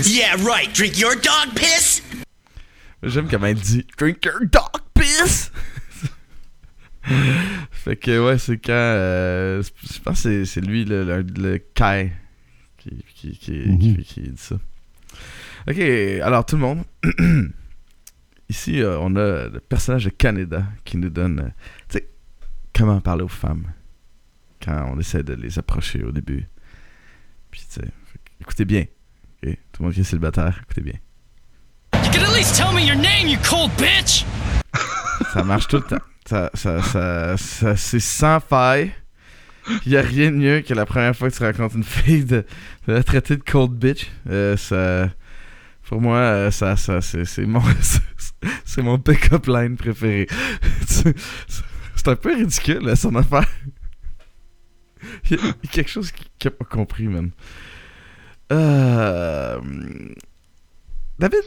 Yeah, 0.05 0.38
right. 0.38 0.74
Drink 0.74 0.97
your 0.97 1.15
dog 1.15 1.53
piss? 1.53 2.01
J'aime 3.03 3.27
comment 3.27 3.47
il 3.47 3.55
dit 3.59 3.85
Drink 3.97 4.23
your 4.25 4.39
dog 4.41 4.81
piss! 4.93 5.51
fait 7.71 7.95
que 7.95 8.25
ouais, 8.25 8.37
c'est 8.37 8.57
quand. 8.57 8.71
euh, 8.73 9.63
je 9.91 9.99
pense 9.99 10.23
que 10.23 10.45
c'est- 10.45 10.61
lui, 10.61 10.85
le, 10.85 11.03
le, 11.03 11.21
le 11.23 11.57
Kai, 11.57 12.11
qui, 12.77 13.03
qui, 13.15 13.31
qui, 13.37 13.51
Mhm. 13.67 13.79
qui- 13.79 14.03
qui 14.03 14.21
dit 14.21 14.37
ça. 14.37 14.55
Ok, 15.67 15.79
alors 15.79 16.45
tout 16.45 16.55
le 16.57 16.61
monde. 16.61 16.83
Ici, 18.49 18.81
euh, 18.81 18.97
on 18.99 19.15
a 19.15 19.47
le 19.47 19.59
personnage 19.61 20.05
de 20.05 20.09
Canada 20.09 20.65
qui 20.83 20.97
nous 20.97 21.09
donne. 21.09 21.39
euh, 21.39 21.49
tu 21.89 21.97
sais, 21.99 22.09
comment 22.73 22.99
parler 23.01 23.23
aux 23.23 23.27
femmes 23.29 23.71
quand 24.63 24.91
on 24.93 24.99
essaie 24.99 25.23
de 25.23 25.33
les 25.33 25.57
approcher 25.57 26.03
au 26.03 26.11
début. 26.11 26.47
Puis, 27.49 27.61
tu 27.61 27.79
sais, 27.81 27.87
écoutez 28.41 28.65
bien. 28.65 28.85
Tout 29.41 29.81
le 29.81 29.85
monde 29.85 29.93
qui 29.93 30.01
est 30.01 30.03
célibataire, 30.03 30.59
écoutez 30.63 30.81
bien. 30.81 30.93
At 32.14 32.34
least 32.34 32.55
tell 32.55 32.74
me 32.74 32.82
your 32.82 32.95
name, 32.95 33.28
you 33.28 33.38
cold 33.43 33.72
bitch! 33.78 34.26
Ça 35.34 35.43
marche 35.43 35.68
tout 35.68 35.78
le 35.78 35.84
temps. 35.84 36.03
Ça, 36.26 36.49
ça, 36.53 37.38
ça, 37.38 37.76
c'est 37.76 37.99
sans 37.99 38.39
faille. 38.39 38.91
Il 39.86 39.91
n'y 39.91 39.97
a 39.97 40.01
rien 40.01 40.32
de 40.32 40.38
mieux 40.38 40.62
que 40.62 40.74
la 40.74 40.86
première 40.86 41.16
fois 41.16 41.30
que 41.30 41.36
tu 41.36 41.43
rencontres 41.43 41.76
une 41.76 41.84
fille 41.84 42.26
de, 42.26 42.45
de 42.88 42.93
la 42.93 43.03
traiter 43.03 43.38
de 43.38 43.43
cold 43.43 43.72
bitch. 43.72 44.07
Euh, 44.30 44.57
ça, 44.57 45.09
pour 45.91 45.99
moi, 45.99 46.20
euh, 46.20 46.51
ça, 46.51 46.78
ça, 46.78 47.01
c'est, 47.01 47.45
mon, 47.45 47.62
c'est 48.66 48.82
mon 48.82 48.97
pick-up 48.97 49.45
line 49.47 49.76
préféré. 49.76 50.26
C'est 51.97 52.07
un 52.07 52.16
peu 52.16 52.34
ridicule, 52.34 52.80
là, 52.80 52.95
son 52.95 53.14
affaire. 53.14 53.45
Il 55.30 55.38
y, 55.38 55.49
a, 55.49 55.53
quelque 55.70 55.89
chose 55.89 56.12
qu'il 56.39 56.47
a 56.47 56.51
pas 56.51 56.64
compris, 56.64 57.07
man. 57.07 57.32
Euh... 58.53 59.59
David, 61.20 61.43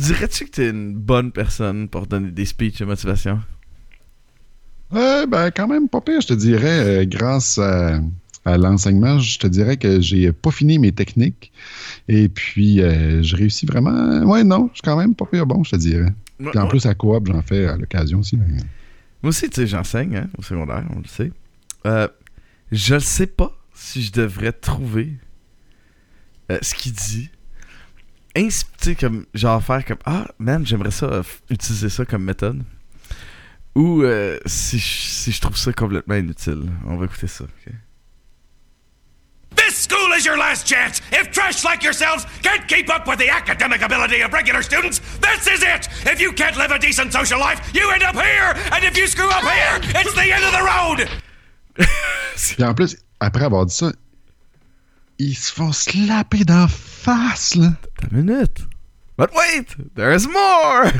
dirais-tu 0.00 0.46
que 0.46 0.50
t'es 0.50 0.70
une 0.70 0.94
bonne 0.94 1.32
personne 1.32 1.88
pour 1.88 2.06
donner 2.06 2.30
des 2.30 2.44
speeches 2.44 2.78
de 2.78 2.84
motivation? 2.84 3.40
Ouais, 4.90 5.26
ben 5.26 5.50
quand 5.50 5.68
même 5.68 5.88
pas 5.88 6.00
pire, 6.00 6.20
je 6.20 6.28
te 6.28 6.34
dirais, 6.34 7.02
euh, 7.02 7.04
grâce 7.06 7.58
à, 7.58 7.98
à 8.44 8.58
l'enseignement, 8.58 9.18
je 9.18 9.38
te 9.38 9.46
dirais 9.46 9.76
que 9.76 10.00
j'ai 10.00 10.32
pas 10.32 10.50
fini 10.50 10.78
mes 10.78 10.92
techniques. 10.92 11.52
Et 12.08 12.28
puis, 12.28 12.82
euh, 12.82 13.22
je 13.22 13.36
réussis 13.36 13.66
vraiment. 13.66 14.22
Ouais, 14.24 14.44
non, 14.44 14.68
je 14.72 14.78
suis 14.78 14.82
quand 14.82 14.96
même 14.96 15.14
pas 15.14 15.26
pire 15.26 15.46
bon, 15.46 15.64
je 15.64 15.70
te 15.70 15.76
dirais. 15.76 16.12
Puis 16.38 16.58
en 16.58 16.66
plus, 16.66 16.86
à 16.86 16.94
Coop, 16.94 17.26
j'en 17.28 17.42
fais 17.42 17.66
à 17.66 17.76
l'occasion 17.76 18.18
aussi. 18.18 18.36
Moi 18.36 19.30
aussi, 19.30 19.48
tu 19.48 19.60
sais, 19.60 19.66
j'enseigne 19.66 20.16
hein, 20.16 20.28
au 20.36 20.42
secondaire, 20.42 20.84
on 20.94 20.98
le 20.98 21.06
sait. 21.06 21.30
Euh, 21.86 22.08
je 22.72 22.94
ne 22.94 23.00
sais 23.00 23.26
pas 23.28 23.56
si 23.74 24.02
je 24.02 24.12
devrais 24.12 24.52
trouver 24.52 25.12
euh, 26.50 26.58
ce 26.60 26.74
qu'il 26.74 26.92
dit. 26.92 27.30
Ins- 28.34 28.64
tu 28.80 28.90
sais, 28.90 28.94
comme, 28.94 29.26
genre 29.34 29.62
faire 29.62 29.84
comme 29.84 29.98
Ah, 30.06 30.26
man, 30.38 30.64
j'aimerais 30.66 30.90
ça, 30.90 31.06
euh, 31.06 31.22
utiliser 31.50 31.88
ça 31.90 32.04
comme 32.04 32.24
méthode. 32.24 32.62
Ou 33.74 34.02
euh, 34.02 34.38
si, 34.46 34.78
je, 34.78 34.84
si 34.86 35.32
je 35.32 35.40
trouve 35.40 35.56
ça 35.56 35.72
complètement 35.72 36.14
inutile. 36.14 36.70
On 36.86 36.96
va 36.96 37.06
écouter 37.06 37.26
ça. 37.26 37.44
This 39.54 39.76
school 39.86 40.12
is 40.18 40.24
your 40.24 40.36
last 40.38 40.66
chance. 40.66 41.00
If 41.12 41.30
trash 41.30 41.62
like 41.62 41.82
yourselves 41.82 42.26
can't 42.42 42.66
keep 42.68 42.88
up 42.90 43.06
with 43.06 43.18
the 43.18 43.28
academic 43.30 43.82
ability 43.82 44.22
of 44.22 44.32
regular 44.32 44.62
students, 44.62 45.00
this 45.20 45.46
is 45.46 45.62
it. 45.62 45.88
If 46.06 46.20
you 46.20 46.32
can't 46.32 46.56
live 46.56 46.70
a 46.70 46.78
decent 46.78 47.12
social 47.12 47.38
life, 47.38 47.60
you 47.74 47.90
end 47.90 48.02
up 48.02 48.14
here. 48.14 48.54
And 48.72 48.82
if 48.84 48.96
you 48.96 49.06
screw 49.06 49.28
up 49.28 49.42
here, 49.42 49.80
it's 50.00 50.14
the 50.14 50.32
end 50.32 50.44
of 50.44 50.52
the 50.52 50.62
road. 50.62 51.08
Puis 52.56 52.64
en 52.64 52.74
plus, 52.74 52.96
après 53.20 53.44
avoir 53.44 53.66
dit 53.66 53.74
ça, 53.74 53.92
ils 55.22 55.36
se 55.36 55.52
font 55.52 55.72
slapper 55.72 56.44
d'en 56.44 56.66
face, 56.68 57.54
là. 57.54 57.68
Attends 57.68 58.16
une 58.16 58.24
minute. 58.24 58.58
But 59.16 59.30
wait, 59.34 59.66
there's 59.94 60.26
more! 60.26 60.90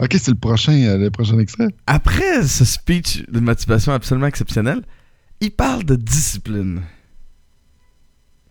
Ok, 0.00 0.12
c'est 0.12 0.28
le 0.28 0.34
prochain, 0.34 0.72
euh, 0.72 0.98
le 0.98 1.10
prochain 1.10 1.38
extrait. 1.38 1.68
Après 1.86 2.44
ce 2.46 2.64
speech 2.64 3.22
de 3.28 3.38
motivation 3.38 3.92
absolument 3.92 4.26
exceptionnel, 4.26 4.82
il 5.40 5.52
parle 5.52 5.84
de 5.84 5.94
discipline. 5.94 6.82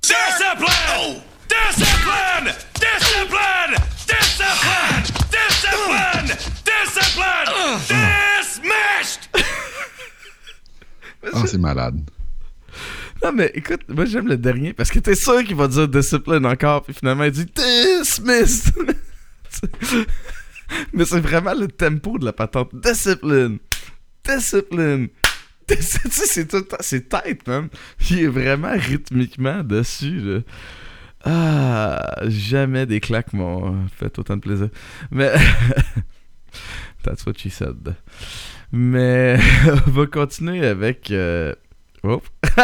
Discipline! 0.02 1.22
Discipline! 1.50 2.54
Discipline! 2.76 3.76
Discipline! 4.08 5.04
Discipline! 5.32 6.38
Discipline! 6.64 7.50
Dismissed! 7.90 9.27
Ah, 11.34 11.44
c'est 11.46 11.58
malade. 11.58 12.00
Non, 13.24 13.32
mais 13.34 13.52
écoute, 13.56 13.82
moi 13.88 14.06
j'aime 14.06 14.28
le 14.28 14.38
dernier 14.38 14.74
parce 14.74 14.92
que 14.92 15.00
t'es 15.00 15.16
sûr 15.16 15.44
qu'il 15.44 15.56
va 15.56 15.68
dire 15.68 15.88
discipline 15.88 16.46
encore, 16.46 16.84
puis 16.84 16.94
finalement 16.94 17.24
il 17.24 17.32
dit 17.32 17.46
dismissed. 17.46 18.74
mais 20.94 21.06
c'est 21.06 21.20
vraiment 21.20 21.54
le 21.54 21.68
tempo 21.68 22.20
de 22.20 22.26
la 22.26 22.34
patente. 22.34 22.76
Discipline. 22.76 23.58
Discipline. 24.24 25.10
C'est 25.70 26.48
tout 26.48 26.64
c'est 26.80 27.10
tête, 27.10 27.46
man. 27.46 27.68
Il 28.10 28.20
est 28.20 28.28
vraiment 28.28 28.72
rythmiquement 28.72 29.64
dessus. 29.66 30.44
Ah, 31.26 32.22
jamais 32.24 32.86
des 32.86 33.02
claques 33.02 33.34
m'ont 33.34 33.86
fait 33.90 34.18
autant 34.18 34.38
de 34.38 34.42
plaisir. 34.42 34.70
Mais. 35.12 35.34
That's 37.04 37.26
what 37.26 37.34
she 37.38 37.50
said. 37.50 37.96
Mais 38.72 39.38
on 39.88 39.90
va 39.92 40.06
continuer 40.08 40.66
avec. 40.66 41.12
euh, 41.12 41.54
Oh. 42.04 42.22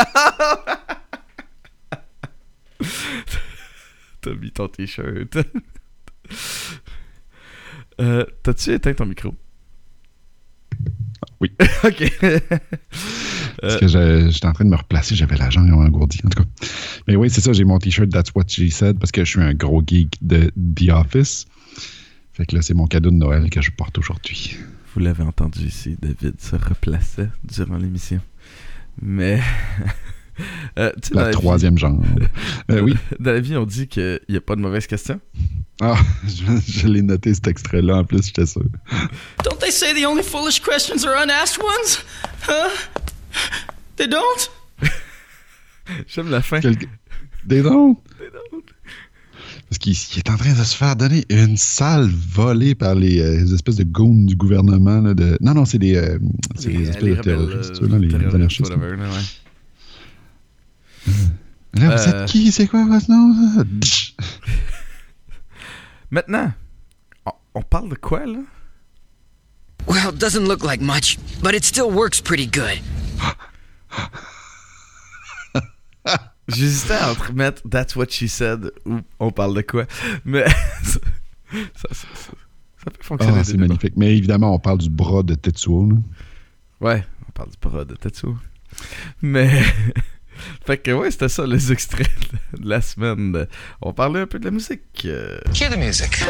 T'as 4.21 4.33
mis 4.35 4.51
ton 4.51 4.67
t-shirt. 4.67 5.37
Euh, 8.01 8.25
T'as-tu 8.41 8.71
éteint 8.71 8.93
ton 8.95 9.05
micro? 9.05 9.35
Oui. 11.39 11.51
ok. 11.83 12.11
Parce 13.61 13.77
que 13.77 13.87
je- 13.87 14.29
j'étais 14.31 14.47
en 14.47 14.53
train 14.53 14.65
de 14.65 14.71
me 14.71 14.75
replacer, 14.75 15.13
j'avais 15.13 15.35
la 15.35 15.51
jambe 15.51 15.71
engourdie, 15.71 16.19
en 16.25 16.29
tout 16.29 16.41
cas. 16.41 16.49
Mais 17.07 17.15
oui, 17.15 17.29
c'est 17.29 17.41
ça, 17.41 17.53
j'ai 17.53 17.65
mon 17.65 17.77
t-shirt 17.77 18.09
That's 18.09 18.31
What 18.33 18.45
She 18.47 18.71
Said 18.71 18.97
parce 18.97 19.11
que 19.11 19.23
je 19.23 19.29
suis 19.29 19.41
un 19.41 19.53
gros 19.53 19.83
geek 19.85 20.17
de 20.23 20.51
The 20.75 20.89
Office. 20.89 21.45
Fait 22.33 22.47
que 22.47 22.55
là, 22.55 22.63
c'est 22.63 22.73
mon 22.73 22.87
cadeau 22.87 23.11
de 23.11 23.15
Noël 23.15 23.47
que 23.51 23.61
je 23.61 23.69
porte 23.69 23.99
aujourd'hui. 23.99 24.57
Vous 24.93 24.99
l'avez 24.99 25.23
entendu 25.23 25.65
ici, 25.65 25.97
David 26.01 26.39
se 26.39 26.55
replaçait 26.55 27.29
durant 27.43 27.77
l'émission. 27.77 28.21
Mais. 29.01 29.41
euh, 30.79 30.91
La 31.11 31.25
vie- 31.29 31.31
troisième 31.31 31.77
jambe. 31.77 32.05
Euh, 32.71 32.79
oui. 32.79 32.95
Dans 33.19 33.31
la 33.33 33.41
vie, 33.41 33.57
on 33.57 33.65
dit 33.65 33.87
qu'il 33.87 34.21
n'y 34.29 34.37
a 34.37 34.41
pas 34.41 34.55
de 34.55 34.61
mauvaise 34.61 34.87
question. 34.87 35.19
Ah, 35.81 35.97
je, 36.25 36.45
je 36.65 36.87
l'ai 36.87 37.01
noté 37.01 37.33
cet 37.33 37.47
extrait-là 37.47 37.97
en 37.97 38.03
plus, 38.05 38.25
j'étais 38.25 38.45
sûr. 38.45 38.63
Don't 39.43 39.57
they 39.59 39.69
say 39.71 39.93
the 39.93 40.05
only 40.05 40.23
foolish 40.23 40.61
questions 40.61 41.05
are 41.05 41.21
unasked 41.23 41.61
ones? 41.61 41.97
Huh? 42.47 42.69
They 43.97 44.07
don't? 44.07 44.49
J'aime 46.07 46.29
la 46.29 46.41
fin. 46.41 46.61
Quel... 46.61 46.77
Des 47.43 47.61
dons? 47.61 47.97
Parce 49.73 49.79
qu'il 49.79 49.93
il 50.13 50.19
est 50.19 50.29
en 50.29 50.37
train 50.37 50.53
de 50.53 50.63
se 50.63 50.75
faire 50.75 50.95
donner 50.95 51.25
une 51.31 51.57
salle 51.57 52.07
volée 52.07 52.75
par 52.75 52.93
les, 52.93 53.19
euh, 53.19 53.37
les 53.43 53.55
espèces 53.55 53.77
de 53.77 53.83
goons 53.83 54.13
du 54.25 54.35
gouvernement. 54.35 55.01
là, 55.01 55.15
de... 55.15 55.35
Non, 55.41 55.55
non, 55.55 55.65
c'est 55.65 55.79
des, 55.79 55.95
euh, 55.95 56.19
c'est 56.55 56.69
des 56.71 56.89
espèces 56.89 57.17
de 57.17 57.21
terroristes, 57.23 57.81
euh, 57.81 57.87
là, 57.87 57.97
les 57.97 58.13
anarchistes. 58.35 58.69
là. 58.69 58.75
whatever, 58.77 58.97
là, 58.97 59.09
ouais. 59.09 59.23
Là, 61.81 61.95
vous 61.95 62.03
Euh. 62.03 62.21
êtes 62.23 62.29
qui? 62.29 62.51
C'est 62.51 62.67
quoi 62.67 62.85
votre 62.85 63.09
nom? 63.09 63.33
Maintenant, 66.11 66.53
on, 67.25 67.31
on 67.55 67.61
parle 67.63 67.89
de 67.89 67.95
quoi, 67.95 68.27
là? 68.27 68.41
Well, 69.87 70.09
it 70.13 70.19
doesn't 70.19 70.45
look 70.47 70.63
like 70.63 70.81
much, 70.81 71.17
but 71.41 71.55
it 71.55 71.65
still 71.65 71.89
works 71.89 72.21
pretty 72.21 72.45
good. 72.45 72.79
J'hésitais 76.55 76.97
entre 77.09 77.33
mettre 77.33 77.61
That's 77.69 77.95
what 77.95 78.07
she 78.09 78.27
said 78.27 78.71
ou 78.85 78.99
on 79.19 79.31
parle 79.31 79.55
de 79.55 79.61
quoi. 79.61 79.85
Mais 80.25 80.45
ça, 80.83 80.83
ça, 81.75 81.87
ça- 81.91 82.07
ça- 82.15 82.31
ça 82.83 82.91
peut 82.91 83.01
fonctionner. 83.03 83.37
Des 83.39 83.43
c'est 83.45 83.57
magnifique. 83.57 83.93
Mais 83.95 84.15
évidemment, 84.17 84.53
on 84.53 84.59
parle 84.59 84.79
du 84.79 84.89
bras 84.89 85.23
de 85.23 85.35
Tetsuo. 85.35 85.89
là. 85.89 85.95
Ouais, 86.81 87.03
on 87.27 87.31
parle 87.31 87.49
du 87.49 87.57
bras 87.61 87.85
de 87.85 87.95
Tetsuo. 87.95 88.35
Mais. 89.21 89.49
fait 90.65 90.77
que 90.79 90.91
ouais, 90.91 91.09
c'était 91.11 91.29
ça 91.29 91.45
les 91.47 91.71
extraits 91.71 92.09
de 92.59 92.67
la 92.67 92.81
semaine. 92.81 93.47
On 93.81 93.93
parlait 93.93 94.19
un 94.21 94.27
peu 94.27 94.37
de 94.39 94.45
la 94.45 94.51
musique. 94.51 95.05
euh, 95.05 95.37
Cue 95.53 95.69
the 95.69 95.77
music. 95.77 96.23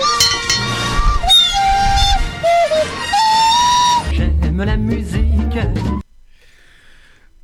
J'aime 4.14 4.58
la 4.64 4.78
musique. 4.78 6.03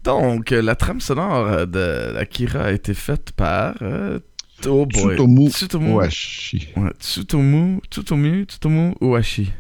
Donc, 0.04 0.52
euh, 0.52 0.62
la 0.62 0.76
trame 0.76 1.02
sonore 1.02 1.46
euh, 1.48 1.66
de 1.66 2.16
Akira 2.18 2.66
a 2.66 2.72
été 2.72 2.94
faite 2.94 3.32
par. 3.34 3.76
euh, 3.82 4.20
oh 4.66 4.86
boy. 4.86 5.16
Tsutomu 5.16 5.50
Tsutomu. 5.50 5.94
Ouais, 5.94 6.10
Tsutomu, 7.00 7.82
Tsutomu, 7.92 8.44
Tsutomu 8.46 8.96
Ohashi. 9.02 9.52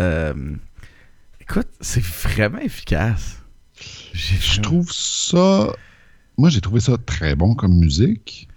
Euh, 0.00 0.54
écoute, 1.40 1.68
c'est 1.80 2.02
vraiment 2.02 2.58
efficace. 2.58 3.42
Je 4.12 4.60
trouve 4.60 4.90
ça. 4.92 5.72
Moi, 6.36 6.48
j'ai 6.50 6.60
trouvé 6.60 6.80
ça 6.80 6.96
très 7.04 7.34
bon 7.34 7.54
comme 7.54 7.74
musique, 7.74 8.48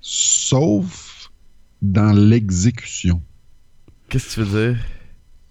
sauf 0.00 1.30
dans 1.80 2.12
l'exécution. 2.12 3.22
Qu'est-ce 4.08 4.28
que 4.28 4.34
tu 4.34 4.40
veux 4.42 4.72
dire? 4.74 4.84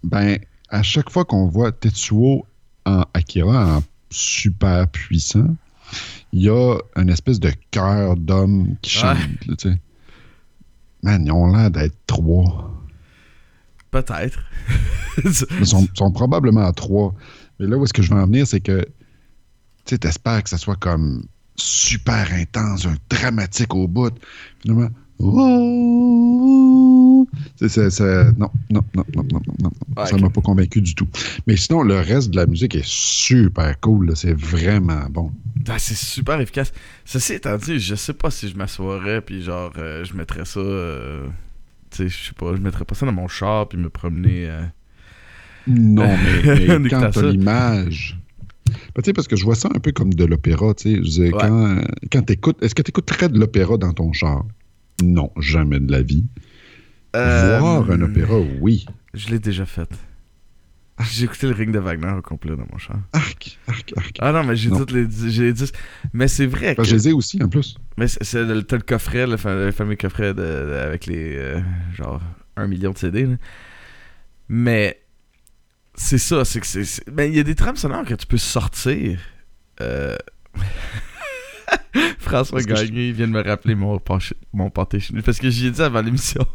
Ben, 0.04 0.38
à 0.68 0.82
chaque 0.82 1.10
fois 1.10 1.24
qu'on 1.24 1.46
voit 1.48 1.72
Tetsuo 1.72 2.46
en 2.84 3.04
Akira 3.14 3.76
en 3.76 3.82
super 4.12 4.88
puissant, 4.88 5.56
il 6.32 6.42
y 6.42 6.48
a 6.48 6.78
une 6.96 7.10
espèce 7.10 7.40
de 7.40 7.52
cœur 7.70 8.16
d'homme 8.16 8.76
qui 8.82 8.90
chante. 8.90 9.18
là. 9.46 9.72
Man, 11.02 11.26
ils 11.26 11.32
ont 11.32 11.52
l'air 11.52 11.70
d'être 11.70 11.96
trois. 12.06 12.72
Peut-être. 13.90 14.44
Ils 15.24 15.66
sont, 15.66 15.86
sont 15.94 16.12
probablement 16.12 16.64
à 16.66 16.72
trois. 16.72 17.14
Mais 17.58 17.66
là 17.66 17.76
où 17.76 17.84
est-ce 17.84 17.92
que 17.92 18.02
je 18.02 18.14
veux 18.14 18.20
en 18.20 18.26
venir, 18.26 18.46
c'est 18.46 18.60
que 18.60 18.80
tu 19.84 19.90
sais, 19.94 19.98
t'espères 19.98 20.42
que 20.42 20.48
ça 20.48 20.58
soit 20.58 20.76
comme 20.76 21.24
super 21.56 22.32
intense, 22.32 22.86
un 22.86 22.96
dramatique 23.10 23.74
au 23.74 23.88
bout. 23.88 24.14
Finalement, 24.60 24.88
oh, 25.18 26.71
c'est, 27.68 27.68
c'est- 27.68 27.90
c'est- 27.90 28.32
non, 28.38 28.50
non, 28.70 28.82
non, 28.94 29.04
non, 29.14 29.22
non, 29.32 29.40
non, 29.46 29.54
non. 29.62 29.70
Ouais, 29.96 30.06
ça 30.06 30.14
ok. 30.16 30.20
m'a 30.20 30.30
pas 30.30 30.40
convaincu 30.40 30.80
du 30.82 30.94
tout. 30.94 31.08
Mais 31.46 31.56
sinon, 31.56 31.82
le 31.82 31.96
reste 32.00 32.30
de 32.30 32.36
la 32.36 32.46
musique 32.46 32.74
est 32.74 32.84
super 32.84 33.78
cool. 33.80 34.08
là. 34.08 34.14
C'est 34.14 34.32
vraiment 34.38 35.06
bon. 35.10 35.30
Ah, 35.68 35.78
c'est 35.78 35.94
super 35.96 36.40
efficace. 36.40 36.72
Ceci 37.04 37.34
étant 37.34 37.56
dit, 37.56 37.78
je 37.78 37.94
sais 37.94 38.14
pas 38.14 38.30
si 38.30 38.48
je 38.48 38.56
m'assoirais 38.56 39.20
puis 39.20 39.42
genre 39.42 39.72
euh, 39.78 40.04
je 40.04 40.14
mettrais 40.14 40.44
ça. 40.44 40.60
euh, 40.60 41.26
tu 41.90 41.98
sais, 41.98 42.08
je 42.08 42.26
sais 42.28 42.34
pas, 42.34 42.54
je 42.56 42.60
mettrais 42.60 42.84
pas 42.84 42.94
ça 42.94 43.06
dans 43.06 43.12
mon 43.12 43.28
char 43.28 43.68
puis 43.68 43.78
me 43.78 43.90
promener 43.90 44.46
euh, 44.48 44.62
Non, 45.66 46.08
mais, 46.44 46.78
mais 46.78 46.88
quand 46.88 46.98
à 47.02 47.10
t'as 47.10 47.20
ça. 47.20 47.30
l'image. 47.30 48.18
Ben, 48.94 49.02
tu 49.02 49.04
sais, 49.04 49.12
parce 49.12 49.28
que 49.28 49.36
je 49.36 49.44
vois 49.44 49.54
ça 49.54 49.68
un 49.74 49.78
peu 49.78 49.92
comme 49.92 50.14
de 50.14 50.24
l'opéra, 50.24 50.72
tu 50.74 50.90
sais. 50.90 50.96
Je 50.96 51.02
disais, 51.02 51.32
Ouais. 51.32 51.40
quand, 51.40 51.76
quand 52.10 52.22
t'écoutes, 52.22 52.62
est-ce 52.62 52.74
que 52.74 52.82
t'écouterais 52.82 53.28
de 53.28 53.38
l'opéra 53.38 53.76
dans 53.76 53.92
ton 53.92 54.12
char? 54.12 54.44
Non, 55.02 55.30
jamais 55.38 55.80
de 55.80 55.90
la 55.92 56.02
vie. 56.02 56.24
Euh, 57.16 57.58
Voir 57.58 57.90
un 57.90 58.00
opéra, 58.02 58.38
oui. 58.60 58.86
Je 59.14 59.28
l'ai 59.28 59.38
déjà 59.38 59.66
fait. 59.66 59.88
J'ai 61.10 61.24
écouté 61.24 61.46
le 61.48 61.52
ring 61.54 61.72
de 61.72 61.78
Wagner 61.78 62.12
au 62.16 62.22
complet 62.22 62.54
dans 62.54 62.66
mon 62.70 62.78
char. 62.78 62.96
Arc, 63.12 63.58
arc, 63.66 63.92
arc. 63.96 64.16
Ah 64.20 64.30
non, 64.32 64.44
mais 64.44 64.54
j'ai 64.56 64.70
toutes 64.70 64.92
les 64.92 65.04
les 65.06 65.52
disques. 65.52 65.74
Mais 66.12 66.28
c'est 66.28 66.46
vrai 66.46 66.76
que. 66.76 66.82
Enfin, 66.82 66.90
je 66.90 66.94
les 66.94 67.08
ai 67.08 67.12
aussi, 67.12 67.42
en 67.42 67.48
plus. 67.48 67.76
Mais 67.96 68.06
c'est- 68.08 68.34
le, 68.44 68.62
t'as 68.62 68.76
le 68.76 68.82
coffret, 68.82 69.26
le, 69.26 69.36
fa- 69.36 69.54
le 69.54 69.72
fameux 69.72 69.96
coffret 69.96 70.32
de, 70.34 70.42
de- 70.42 70.80
avec 70.84 71.06
les 71.06 71.36
euh, 71.36 71.60
genre 71.96 72.20
un 72.56 72.66
million 72.68 72.92
de 72.92 72.98
CD. 72.98 73.26
là. 73.26 73.36
Mais 74.48 75.00
c'est 75.94 76.18
ça, 76.18 76.44
c'est 76.44 76.60
que 76.60 76.66
c'est. 76.66 76.84
c'est- 76.84 77.10
Ben, 77.10 77.24
il 77.30 77.36
y 77.36 77.40
a 77.40 77.44
des 77.44 77.54
trames 77.56 77.76
sonores 77.76 78.04
que 78.04 78.14
tu 78.14 78.26
peux 78.26 78.36
sortir. 78.38 79.18
Euh... 79.80 80.16
François 82.18 82.62
que 82.62 82.74
je- 82.76 82.84
Gagné 82.84 83.12
vient 83.12 83.26
de 83.26 83.32
me 83.32 83.42
rappeler 83.42 83.74
mon, 83.74 83.96
pâché- 83.98 84.36
mon 84.52 84.70
pâté 84.70 85.00
chinois. 85.00 85.22
Parce 85.24 85.38
que 85.38 85.50
j'y 85.50 85.66
ai 85.66 85.70
dit 85.70 85.82
avant 85.82 86.00
l'émission 86.02 86.46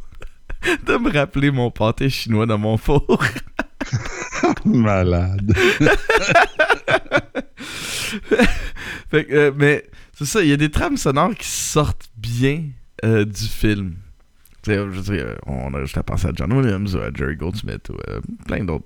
de 0.85 0.97
me 0.97 1.11
rappeler 1.11 1.51
mon 1.51 1.71
pâté 1.71 2.09
chinois 2.09 2.45
dans 2.45 2.57
mon 2.57 2.77
four. 2.77 3.05
Malade. 4.65 5.53
Fait 9.09 9.25
que, 9.25 9.33
euh, 9.33 9.51
mais 9.55 9.85
c'est 10.13 10.25
ça, 10.25 10.41
il 10.41 10.49
y 10.49 10.53
a 10.53 10.57
des 10.57 10.71
trames 10.71 10.97
sonores 10.97 11.35
qui 11.35 11.47
sortent 11.47 12.09
bien 12.17 12.63
euh, 13.05 13.25
du 13.25 13.43
film. 13.43 13.95
Je 14.65 14.71
euh, 14.73 15.35
on 15.45 15.73
a 15.73 15.81
juste 15.81 15.97
à 15.97 16.03
penser 16.03 16.27
à 16.27 16.31
John 16.35 16.51
Williams 16.51 16.95
ou 16.95 16.99
à 16.99 17.09
Jerry 17.13 17.37
Goldsmith 17.37 17.89
ou 17.89 17.95
euh, 18.09 18.19
plein 18.45 18.65
d'autres. 18.65 18.85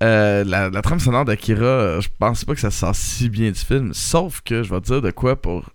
la, 0.00 0.44
la 0.44 0.82
trame 0.82 1.00
sonore 1.00 1.26
d'Akira, 1.26 2.00
je 2.00 2.08
pense 2.18 2.44
pas 2.44 2.54
que 2.54 2.60
ça 2.60 2.70
sort 2.70 2.94
si 2.94 3.28
bien 3.28 3.50
du 3.50 3.58
film. 3.58 3.92
Sauf 3.92 4.40
que 4.40 4.62
je 4.62 4.72
vais 4.72 4.80
te 4.80 4.86
dire 4.86 5.02
de 5.02 5.10
quoi 5.10 5.36
pour. 5.36 5.68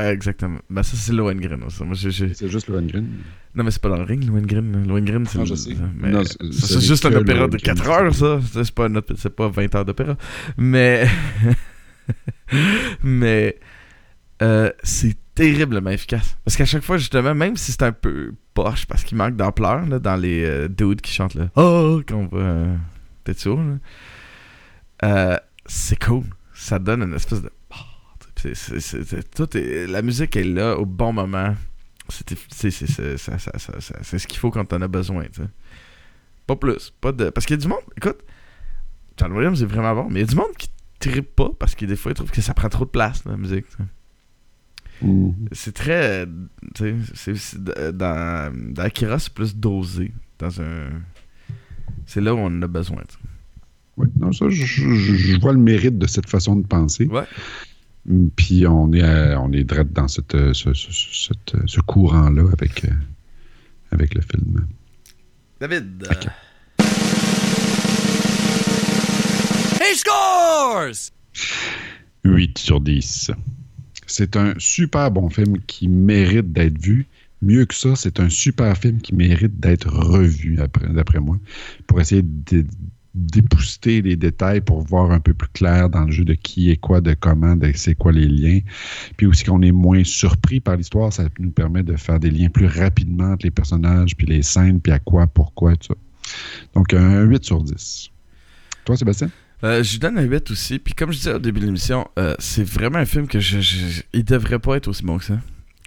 Euh, 0.00 0.12
exactement. 0.12 0.58
Ben, 0.68 0.82
ça, 0.82 0.96
c'est 0.96 1.12
Lohengrin. 1.12 1.58
C'est 1.68 2.48
juste 2.48 2.68
Lohengrin. 2.68 3.04
Non, 3.54 3.64
mais 3.64 3.70
c'est 3.70 3.82
pas 3.82 3.88
dans 3.88 3.96
le 3.96 4.04
ring, 4.04 4.24
Lohengrin. 4.24 4.62
Lohengrin, 4.86 5.24
c'est 5.26 5.38
Ah, 5.40 5.44
je 5.44 5.54
sais. 5.54 5.74
Non, 5.98 6.22
c'est- 6.24 6.80
juste 6.80 7.04
un 7.06 7.12
opéra 7.14 7.46
de 7.46 7.56
Lohengrin, 7.56 7.58
4 7.58 7.84
c'est 7.84 7.90
heures, 7.90 8.14
ça. 8.14 8.62
C'est 8.64 8.74
pas, 8.74 8.88
pas 9.36 9.48
20 9.48 9.74
heures 9.74 9.84
d'opéra. 9.84 10.16
Mais. 10.56 11.06
mais. 13.02 13.58
euh, 14.42 14.70
c'est 14.82 15.16
terriblement 15.34 15.90
efficace. 15.90 16.36
Parce 16.44 16.56
qu'à 16.56 16.64
chaque 16.64 16.82
fois, 16.82 16.98
justement, 16.98 17.34
même 17.34 17.56
si 17.56 17.72
c'est 17.72 17.82
un 17.82 17.92
peu 17.92 18.34
poche, 18.54 18.86
parce 18.86 19.04
qu'il 19.04 19.16
manque 19.16 19.36
d'ampleur 19.36 19.86
dans 20.00 20.16
les 20.16 20.44
euh, 20.44 20.68
dudes 20.68 21.00
qui 21.00 21.12
chantent 21.12 21.34
là. 21.34 21.48
Oh, 21.56 22.00
qu'on 22.06 22.26
va. 22.26 22.38
Euh, 22.38 22.76
là. 23.26 23.78
Euh, 25.04 25.36
c'est 25.66 26.02
cool. 26.02 26.24
Ça 26.54 26.78
donne 26.78 27.02
une 27.02 27.14
espèce 27.14 27.42
de. 27.42 27.50
C'est- 28.40 28.54
c'est- 28.54 28.80
c'est- 28.80 29.04
c'est- 29.04 29.34
tout 29.34 29.56
est- 29.56 29.86
la 29.86 30.02
musique 30.02 30.36
est 30.36 30.44
là 30.44 30.76
au 30.78 30.86
bon 30.86 31.12
moment. 31.12 31.54
C'est 32.08 32.70
ça- 32.70 33.38
ça- 33.38 33.58
ça- 33.58 34.18
ce 34.18 34.26
qu'il 34.26 34.38
faut 34.38 34.50
quand 34.50 34.64
t'en 34.64 34.82
as 34.82 34.88
besoin. 34.88 35.24
Pas 36.46 36.56
plus. 36.56 36.92
Pas 37.00 37.12
de... 37.12 37.30
Parce 37.30 37.46
qu'il 37.46 37.54
y 37.56 37.58
a 37.58 37.62
du 37.62 37.68
monde. 37.68 37.78
Écoute, 37.96 38.18
John 39.16 39.32
Williams 39.32 39.62
est 39.62 39.66
vraiment 39.66 39.94
bon, 39.94 40.08
mais 40.10 40.20
il 40.20 40.22
y 40.22 40.26
a 40.26 40.28
du 40.28 40.34
monde 40.34 40.54
qui 40.58 40.68
trippe 40.98 41.36
pas 41.36 41.50
parce 41.58 41.74
que 41.74 41.84
des 41.86 41.94
fois, 41.96 42.10
ils 42.10 42.14
trouvent 42.14 42.30
que 42.32 42.40
ça 42.42 42.52
prend 42.54 42.68
trop 42.68 42.84
de 42.84 42.90
place, 42.90 43.24
la 43.24 43.36
musique. 43.36 43.66
Mhm. 45.02 45.34
C'est 45.52 45.72
très. 45.72 46.26
dans, 47.92 48.52
dans 48.74 48.82
Akira, 48.82 49.18
c'est 49.18 49.32
plus 49.32 49.54
dosé. 49.56 50.12
Dans 50.38 50.60
un. 50.60 50.88
C'est 52.06 52.20
là 52.20 52.34
où 52.34 52.38
on 52.38 52.46
en 52.46 52.62
a 52.62 52.66
besoin. 52.66 53.02
Oui, 53.96 54.08
non, 54.18 54.32
ça, 54.32 54.48
je, 54.48 54.64
je- 54.64 54.94
je 55.14 55.40
vois 55.40 55.52
le 55.52 55.58
mérite 55.58 55.98
de 55.98 56.06
cette 56.06 56.28
façon 56.28 56.56
de 56.56 56.66
penser. 56.66 57.06
Ouais. 57.06 57.24
Puis 58.36 58.66
on 58.66 58.92
est, 58.92 59.02
à- 59.02 59.40
on 59.40 59.52
est 59.52 59.64
direct 59.64 59.92
dans 59.92 60.08
cette, 60.08 60.34
euh, 60.34 60.54
ce, 60.54 60.72
ce- 60.74 60.90
ce- 60.92 61.28
cette, 61.28 61.54
euh, 61.54 61.62
ce 61.66 61.80
courant-là 61.80 62.44
avec, 62.52 62.84
euh, 62.84 62.88
avec 63.92 64.14
le 64.14 64.22
film. 64.22 64.66
David. 65.60 66.04
euh, 66.04 66.30
8 72.24 72.58
sur 72.58 72.80
10. 72.80 73.30
C'est 74.06 74.36
un 74.36 74.54
super 74.58 75.10
bon 75.10 75.28
film 75.30 75.58
qui 75.66 75.88
mérite 75.88 76.52
d'être 76.52 76.78
vu. 76.80 77.06
Mieux 77.42 77.64
que 77.64 77.74
ça, 77.74 77.96
c'est 77.96 78.20
un 78.20 78.28
super 78.28 78.76
film 78.76 79.00
qui 79.00 79.14
mérite 79.14 79.58
d'être 79.60 79.88
revu, 79.88 80.60
après- 80.60 80.88
d'après 80.88 81.20
moi, 81.20 81.38
pour 81.86 82.00
essayer 82.00 82.22
de- 82.22 82.66
d'épousseter 83.14 84.02
les 84.02 84.16
détails 84.16 84.60
pour 84.60 84.82
voir 84.82 85.10
un 85.10 85.20
peu 85.20 85.34
plus 85.34 85.48
clair 85.48 85.90
dans 85.90 86.04
le 86.04 86.12
jeu 86.12 86.24
de 86.24 86.34
qui 86.34 86.70
est 86.70 86.76
quoi, 86.76 87.00
de 87.00 87.14
comment, 87.14 87.56
de 87.56 87.72
c'est 87.74 87.94
quoi 87.94 88.12
les 88.12 88.26
liens. 88.26 88.60
Puis 89.16 89.26
aussi 89.26 89.44
qu'on 89.44 89.62
est 89.62 89.72
moins 89.72 90.04
surpris 90.04 90.60
par 90.60 90.76
l'histoire, 90.76 91.12
ça 91.12 91.24
nous 91.38 91.50
permet 91.50 91.82
de 91.82 91.96
faire 91.96 92.20
des 92.20 92.30
liens 92.30 92.48
plus 92.48 92.66
rapidement 92.66 93.32
entre 93.32 93.46
les 93.46 93.50
personnages, 93.50 94.16
puis 94.16 94.26
les 94.26 94.42
scènes, 94.42 94.80
puis 94.80 94.92
à 94.92 94.98
quoi, 94.98 95.26
pourquoi, 95.26 95.76
tout 95.76 95.88
ça. 95.88 95.94
Donc 96.74 96.94
un 96.94 97.22
8 97.22 97.44
sur 97.44 97.62
10. 97.62 98.10
Toi, 98.84 98.96
Sébastien? 98.96 99.30
Euh, 99.62 99.82
je 99.82 99.92
lui 99.92 99.98
donne 99.98 100.16
un 100.16 100.22
8 100.22 100.50
aussi. 100.52 100.78
Puis 100.78 100.94
comme 100.94 101.12
je 101.12 101.18
disais 101.18 101.34
au 101.34 101.38
début 101.38 101.60
de 101.60 101.66
l'émission, 101.66 102.08
euh, 102.18 102.34
c'est 102.38 102.64
vraiment 102.64 102.98
un 102.98 103.04
film 103.04 103.26
que 103.26 103.40
je, 103.40 103.60
je- 103.60 104.02
il 104.12 104.24
devrait 104.24 104.58
pas 104.58 104.76
être 104.76 104.88
aussi 104.88 105.04
bon 105.04 105.18
que 105.18 105.24
ça. 105.24 105.38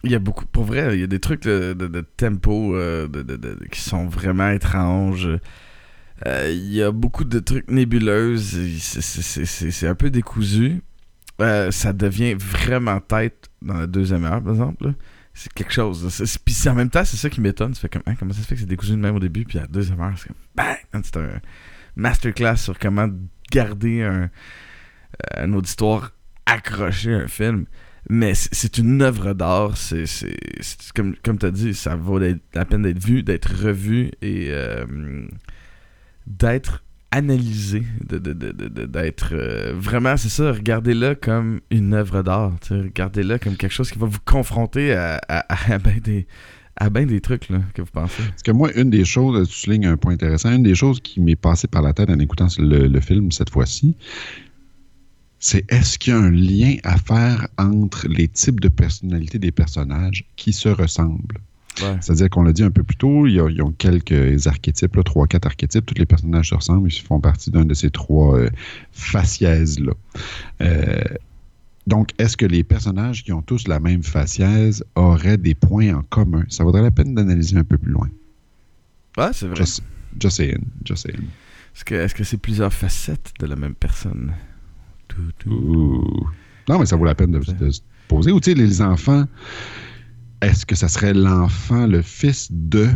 Il 0.04 0.12
y 0.12 0.16
a 0.16 0.20
beaucoup, 0.20 0.46
pour 0.46 0.66
vrai, 0.66 0.96
il 0.96 1.00
y 1.00 1.04
a 1.04 1.08
des 1.08 1.20
trucs 1.20 1.44
de, 1.44 1.74
tempo 2.18 2.76
euh, 2.76 3.08
de- 3.08 3.58
qui 3.72 3.80
sont 3.80 4.06
vraiment 4.06 4.50
étranges. 4.50 5.30
Euh, 6.26 6.50
il 6.52 6.74
y 6.74 6.82
a 6.82 6.92
beaucoup 6.92 7.24
de 7.26 7.40
trucs 7.40 7.70
nébuleuses. 7.70 8.58
c'est- 8.80 9.88
un 9.88 9.96
peu 9.96 10.10
décousu. 10.10 10.82
Euh, 11.42 11.72
ça 11.72 11.92
devient 11.94 12.36
vraiment 12.36 13.00
tête 13.00 13.50
dans 13.62 13.74
la 13.74 13.88
deuxième 13.88 14.24
heure, 14.24 14.42
par 14.42 14.54
exemple. 14.54 14.94
C'est 15.34 15.52
quelque 15.52 15.74
chose. 15.74 16.08
Puis 16.46 16.56
en 16.70 16.76
même 16.76 16.90
temps, 16.90 17.04
c'est 17.04 17.18
ça 17.18 17.30
qui 17.30 17.42
m'étonne. 17.42 17.74
Comme, 17.92 18.04
Hein, 18.06 18.16
comment 18.18 18.34
ça 18.34 18.42
se 18.42 18.48
fait 18.48 18.56
que 18.56 18.62
c'est 18.62 18.68
décousu 18.68 18.92
de 18.92 18.98
même 18.98 19.16
au 19.16 19.20
début, 19.20 19.44
puis 19.46 19.58
à 19.58 19.62
la 19.62 19.68
deuxième 19.68 20.00
heure, 20.00 20.14
c'est 20.18 20.28
comme, 20.28 20.38
bang! 20.56 20.78
C'est 21.04 21.18
un 21.18 21.30
masterclass 21.96 22.58
sur 22.58 22.78
comment 22.78 23.08
garder 23.52 24.04
un, 24.04 24.30
un 25.38 25.54
auditoire 25.54 26.12
accroché 26.46 27.14
à 27.16 27.18
un 27.20 27.28
film. 27.28 27.66
Mais 28.10 28.34
c'est- 28.36 28.78
une 28.78 29.02
œuvre 29.02 29.34
d'art. 29.34 29.76
C'est 29.78 30.04
comme, 30.96 31.16
comme 31.24 31.38
tu 31.40 31.46
as 31.48 31.52
dit, 31.52 31.74
ça 31.74 31.96
vaut 31.96 32.20
la 32.20 32.66
peine 32.66 32.84
d'être 32.84 33.04
vu, 33.04 33.24
d'être 33.24 33.52
revu 33.66 34.12
et 34.22 34.48
euh, 34.52 34.86
d'être 36.28 36.84
analysé. 37.12 37.84
D'être 38.02 39.30
euh, 39.34 39.74
vraiment, 39.76 40.18
c'est 40.18 40.30
ça, 40.30 40.52
regardez-le 40.52 41.16
comme 41.16 41.62
une 41.70 41.94
œuvre 41.94 42.24
d'art. 42.24 42.54
Regardez-le 42.70 43.38
comme 43.38 43.56
quelque 43.56 43.72
chose 43.72 43.92
qui 43.92 44.00
va 44.00 44.08
vous 44.08 44.20
confronter 44.26 44.94
à, 44.94 45.22
à, 45.28 45.78
ben 45.78 46.00
des, 46.00 46.26
à 46.76 46.90
ben 46.90 47.06
des 47.06 47.22
trucs 47.22 47.50
là, 47.50 47.60
que 47.76 47.84
vous 47.84 47.92
pensez. 47.92 48.24
Parce 48.24 48.42
que 48.42 48.52
moi, 48.52 48.72
une 48.76 48.90
des 48.90 49.06
choses, 49.06 49.48
tu 49.48 49.56
soulignes 49.56 49.86
un 49.86 49.98
point 49.98 50.14
intéressant, 50.14 50.52
une 50.52 50.64
des 50.64 50.76
choses 50.76 51.00
qui 51.02 51.22
m'est 51.22 51.36
passée 51.36 51.68
par 51.68 51.84
la 51.84 51.94
tête 51.94 52.10
en 52.10 52.18
écoutant 52.18 52.48
le, 52.58 52.88
le 52.88 53.00
film 53.00 53.32
cette 53.32 53.52
fois-ci, 53.52 53.96
c'est 55.38 55.70
est-ce 55.72 56.00
qu'il 56.00 56.14
y 56.14 56.16
a 56.16 56.20
un 56.20 56.32
lien 56.32 56.78
à 56.84 56.98
faire 56.98 57.48
entre 57.60 58.08
les 58.08 58.28
types 58.28 58.60
de 58.60 58.70
personnalités 58.70 59.40
des 59.40 59.52
personnages 59.52 60.26
qui 60.36 60.52
se 60.52 60.70
ressemblent? 60.70 61.42
Ouais. 61.82 61.98
C'est-à-dire 62.02 62.30
qu'on 62.30 62.44
l'a 62.44 62.54
dit 62.54 62.64
un 62.64 62.70
peu 62.70 62.84
plus 62.84 62.96
tôt, 62.96 63.26
ils 63.26 63.40
ont, 63.42 63.72
quelques 63.72 64.46
archétypes, 64.48 64.96
là, 64.96 65.04
trois, 65.04 65.26
quatre 65.26 65.48
archétypes. 65.48 65.86
Tous 65.86 65.98
les 65.98 66.06
personnages 66.06 66.50
se 66.50 66.56
ressemblent, 66.56 66.88
ils 66.88 67.02
font 67.02 67.20
partie 67.20 67.50
d'un 67.50 67.66
de 67.66 67.74
ces 67.74 67.90
trois 67.90 68.38
euh, 68.38 68.50
faciès-là. 68.92 69.94
Euh, 70.62 71.02
donc, 71.88 72.12
est-ce 72.20 72.38
que 72.38 72.46
les 72.46 72.64
personnages 72.64 73.24
qui 73.24 73.34
ont 73.34 73.42
tous 73.42 73.68
la 73.68 73.80
même 73.80 74.04
faciès 74.04 74.84
auraient 74.96 75.38
des 75.38 75.56
points 75.56 75.94
en 75.94 76.04
commun? 76.04 76.44
Ça 76.48 76.64
vaudrait 76.64 76.84
la 76.84 76.92
peine 76.92 77.16
d'analyser 77.16 77.58
un 77.58 77.64
peu 77.64 77.78
plus 77.78 77.92
loin. 77.92 78.08
Ouais, 79.18 79.30
c'est 79.34 79.48
vrai. 79.48 79.56
Just, 79.56 79.84
just 80.20 80.38
saying, 80.38 80.64
just 80.86 81.08
saying. 81.08 81.28
Est-ce 81.90 82.14
que 82.14 82.24
c'est 82.24 82.38
plusieurs 82.38 82.72
facettes 82.72 83.34
de 83.40 83.48
la 83.48 83.56
même 83.56 83.74
personne? 83.74 84.32
Tout. 85.40 86.28
Non, 86.70 86.80
mais 86.80 86.86
ça 86.86 86.96
vaut 86.96 87.06
la 87.06 87.16
peine 87.16 87.32
de, 87.32 87.40
de 87.40 87.72
se 87.72 87.82
poser. 88.08 88.32
Ou 88.32 88.40
tu 88.40 88.52
sais, 88.52 88.58
les 88.58 88.82
enfants, 88.82 89.26
est-ce 90.46 90.66
que 90.66 90.76
ça 90.76 90.88
serait 90.88 91.14
l'enfant, 91.14 91.88
le 91.88 92.02
fils 92.02 92.50
de 92.52 92.88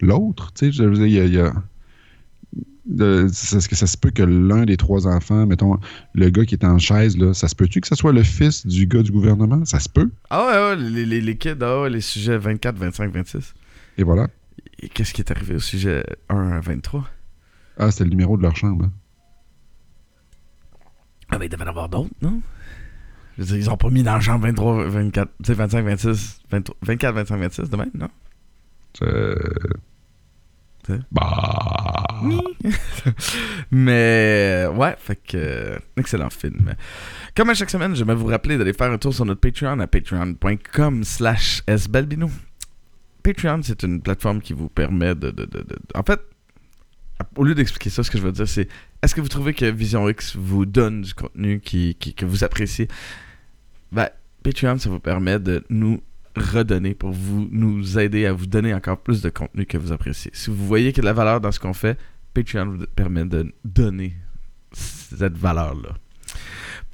l'autre? 0.00 0.52
Tu 0.54 0.66
sais, 0.66 0.72
je 0.72 0.84
veux 0.84 0.94
dire, 0.94 1.06
il 1.06 1.12
y 1.14 1.20
a. 1.20 1.24
il 1.26 1.34
y 1.34 1.40
a- 1.40 1.52
de- 2.84 3.26
Est-ce 3.26 3.68
que 3.68 3.76
ça 3.76 3.86
se 3.86 3.96
peut 3.96 4.10
que 4.10 4.24
l'un 4.24 4.64
des 4.64 4.76
trois 4.76 5.06
enfants, 5.06 5.46
mettons, 5.46 5.78
le 6.14 6.30
gars 6.30 6.44
qui 6.44 6.56
est 6.56 6.64
en 6.64 6.78
chaise, 6.78 7.16
là, 7.16 7.32
ça 7.32 7.46
se 7.46 7.54
peut-tu 7.54 7.80
que 7.80 7.86
ça 7.86 7.94
soit 7.94 8.12
le 8.12 8.24
fils 8.24 8.66
du 8.66 8.86
gars 8.88 9.02
du 9.04 9.12
gouvernement? 9.12 9.64
Ça 9.64 9.78
se 9.78 9.88
peut. 9.88 10.10
Ah 10.30 10.44
ouais, 10.46 10.52
ouais, 10.82 10.90
les, 10.90 11.06
les, 11.06 11.20
les 11.20 11.36
kids, 11.38 11.54
ah 11.60 11.82
ouais, 11.82 11.90
les 11.90 12.00
sujets 12.00 12.36
24, 12.38 12.76
25, 12.76 13.12
26. 13.12 13.54
Et 13.98 14.02
voilà. 14.02 14.26
Et 14.80 14.88
qu'est-ce 14.88 15.14
qui 15.14 15.20
est 15.22 15.30
arrivé 15.30 15.54
au 15.54 15.60
sujet 15.60 16.04
1 16.28 16.50
à 16.50 16.60
23? 16.60 17.08
Ah, 17.78 17.90
c'était 17.92 18.04
le 18.04 18.10
numéro 18.10 18.36
de 18.36 18.42
leur 18.42 18.56
chambre. 18.56 18.86
hein. 18.86 18.92
Ah 21.30 21.38
ben, 21.38 21.44
il 21.44 21.48
devait 21.48 21.64
en 21.64 21.68
avoir 21.68 21.88
d'autres, 21.88 22.10
non? 22.20 22.42
Je 23.38 23.42
veux 23.42 23.46
dire, 23.48 23.56
ils 23.56 23.70
ont 23.70 23.76
pas 23.76 23.88
mis 23.90 24.02
dans 24.02 24.14
le 24.16 24.20
champ 24.20 24.38
23, 24.38 24.88
24, 24.88 25.28
tu 25.38 25.44
sais, 25.46 25.54
25, 25.54 25.84
26, 25.84 26.40
23, 26.50 26.76
24, 26.82 27.14
25, 27.14 27.36
26 27.38 27.70
de 27.70 27.76
même, 27.76 27.90
non? 27.94 28.08
Euh? 29.02 29.34
Bah. 31.12 32.04
Mais 33.70 34.66
ouais, 34.74 34.94
fait 34.98 35.16
que 35.16 35.36
euh, 35.36 35.78
excellent 35.96 36.30
film. 36.30 36.74
Comme 37.36 37.50
à 37.50 37.54
chaque 37.54 37.70
semaine, 37.70 37.94
j'aimerais 37.94 38.16
vous 38.16 38.26
rappeler 38.26 38.58
d'aller 38.58 38.72
faire 38.72 38.90
un 38.90 38.98
tour 38.98 39.14
sur 39.14 39.24
notre 39.24 39.40
Patreon 39.40 39.78
à 39.80 39.86
patreon.com 39.86 41.04
slash 41.04 41.62
sbalbino. 41.76 42.30
Patreon, 43.22 43.60
c'est 43.62 43.82
une 43.84 44.02
plateforme 44.02 44.40
qui 44.40 44.52
vous 44.52 44.68
permet 44.68 45.14
de, 45.14 45.30
de- 45.30 45.44
de- 45.44 45.62
de- 45.62 45.78
En 45.94 46.02
fait, 46.02 46.20
au 47.36 47.44
lieu 47.44 47.54
d'expliquer 47.54 47.90
ça, 47.90 48.02
ce 48.02 48.10
que 48.10 48.18
je 48.18 48.22
veux 48.24 48.32
dire, 48.32 48.48
c'est 48.48 48.68
est-ce 49.02 49.14
que 49.14 49.20
vous 49.20 49.28
trouvez 49.28 49.52
que 49.52 49.64
Vision 49.64 50.08
X 50.08 50.36
vous 50.36 50.64
donne 50.64 51.02
du 51.02 51.12
contenu 51.12 51.60
qui, 51.60 51.94
que 51.96 52.24
vous 52.24 52.44
appréciez? 52.44 52.88
Ben, 53.90 54.08
Patreon, 54.42 54.78
ça 54.78 54.90
vous 54.90 55.00
permet 55.00 55.38
de 55.38 55.64
nous 55.70 56.00
redonner 56.36 56.94
pour 56.94 57.10
vous 57.10 57.48
nous 57.50 57.98
aider 57.98 58.26
à 58.26 58.32
vous 58.32 58.46
donner 58.46 58.72
encore 58.72 58.98
plus 58.98 59.20
de 59.20 59.28
contenu 59.28 59.66
que 59.66 59.76
vous 59.76 59.92
appréciez. 59.92 60.30
Si 60.34 60.50
vous 60.50 60.66
voyez 60.66 60.92
qu'il 60.92 60.98
y 60.98 61.00
a 61.00 61.02
de 61.02 61.06
la 61.06 61.12
valeur 61.12 61.40
dans 61.40 61.52
ce 61.52 61.60
qu'on 61.60 61.74
fait, 61.74 61.98
Patreon 62.32 62.66
vous 62.66 62.86
permet 62.94 63.24
de 63.24 63.52
donner 63.64 64.14
cette 64.72 65.36
valeur-là. 65.36 65.90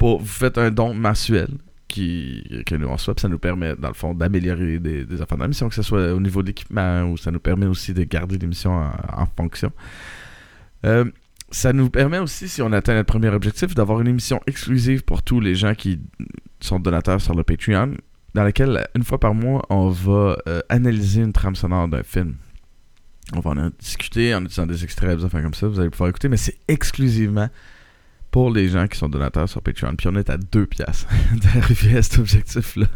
Vous 0.01 0.25
faites 0.25 0.59
un 0.59 0.71
don 0.71 0.95
mensuel 0.95 1.49
qui, 1.89 2.63
que 2.67 2.75
nous 2.75 2.89
on 2.89 2.97
puis 2.97 3.15
ça 3.17 3.29
nous 3.29 3.39
permet, 3.39 3.77
dans 3.77 3.89
le 3.89 3.95
fond, 3.95 4.15
d'améliorer 4.15 4.79
des, 4.79 5.05
des 5.05 5.23
affaires 5.23 5.39
de 5.39 5.43
l'émission, 5.43 5.69
que 5.69 5.75
ce 5.75 5.83
soit 5.83 6.13
au 6.13 6.21
niveau 6.21 6.43
de 6.43 6.49
l'équipement 6.49 7.05
ou 7.05 7.17
ça 7.17 7.31
nous 7.31 7.41
permet 7.41 7.67
aussi 7.67 7.95
de 7.95 8.05
garder 8.05 8.39
l'émission 8.39 8.73
en, 8.73 8.93
en 9.13 9.27
fonction. 9.37 9.73
Euh, 10.85 11.05
ça 11.51 11.73
nous 11.73 11.89
permet 11.91 12.19
aussi, 12.19 12.49
si 12.49 12.63
on 12.63 12.73
atteint 12.73 12.95
notre 12.95 13.07
premier 13.07 13.29
objectif, 13.29 13.75
d'avoir 13.75 14.01
une 14.01 14.09
émission 14.09 14.41
exclusive 14.47 15.03
pour 15.05 15.23
tous 15.23 15.41
les 15.41 15.55
gens 15.55 15.75
qui 15.75 16.01
sont 16.61 16.79
donateurs 16.79 17.21
sur 17.21 17.35
le 17.35 17.43
Patreon, 17.43 17.95
dans 18.35 18.45
laquelle, 18.45 18.87
une 18.95 19.05
fois 19.05 19.19
par 19.19 19.35
mois, 19.35 19.65
on 19.71 19.89
va 19.89 20.37
euh, 20.47 20.61
analyser 20.69 21.23
une 21.23 21.33
trame 21.33 21.57
sonore 21.57 21.89
d'un 21.89 22.03
film. 22.03 22.37
On 23.35 23.41
va 23.41 23.51
en 23.51 23.71
discuter 23.79 24.35
en 24.35 24.41
utilisant 24.41 24.67
des 24.67 24.85
extraits, 24.85 25.23
affaires 25.23 25.43
comme 25.43 25.55
ça, 25.55 25.69
vous 25.69 25.81
allez 25.81 25.91
pouvoir 25.91 26.11
écouter, 26.11 26.29
mais 26.29 26.37
c'est 26.37 26.59
exclusivement 26.69 27.49
pour 28.31 28.51
les 28.51 28.69
gens 28.69 28.87
qui 28.87 28.99
sont 28.99 29.09
donateurs 29.09 29.49
sur 29.49 29.63
Patreon. 29.63 29.97
Puis 29.97 30.09
on 30.09 30.17
est 30.17 30.29
à 30.29 30.37
deux 30.37 30.67
piastres 30.67 31.09
d'arriver 31.43 31.97
à 31.97 32.03
cet 32.03 32.19
objectif-là. 32.19 32.87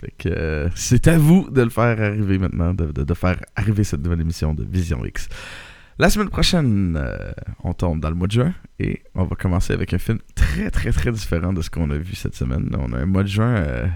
Fait 0.00 0.14
que 0.18 0.28
euh, 0.30 0.68
c'est 0.74 1.06
à 1.08 1.18
vous 1.18 1.48
de 1.50 1.62
le 1.62 1.70
faire 1.70 2.00
arriver 2.00 2.38
maintenant, 2.38 2.74
de 2.74 3.14
faire 3.14 3.38
arriver 3.54 3.84
cette 3.84 4.02
nouvelle 4.02 4.22
émission 4.22 4.54
de 4.54 4.64
Vision 4.64 5.04
X. 5.04 5.28
La 5.98 6.10
semaine 6.10 6.28
prochaine, 6.30 6.96
euh, 7.00 7.32
on 7.64 7.74
tombe 7.74 8.00
dans 8.00 8.08
le 8.08 8.14
mois 8.16 8.26
de 8.26 8.32
juin 8.32 8.54
et 8.78 9.02
on 9.14 9.24
va 9.24 9.36
commencer 9.36 9.72
avec 9.72 9.92
un 9.94 9.98
film 9.98 10.18
très 10.34 10.70
très 10.70 10.90
très 10.90 11.12
différent 11.12 11.52
de 11.52 11.60
ce 11.62 11.70
qu'on 11.70 11.90
a 11.90 11.96
vu 11.98 12.14
cette 12.14 12.34
semaine. 12.34 12.74
On 12.78 12.92
a 12.92 12.98
un 12.98 13.06
mois 13.06 13.22
de 13.22 13.28
juin, 13.28 13.54
euh, 13.56 13.86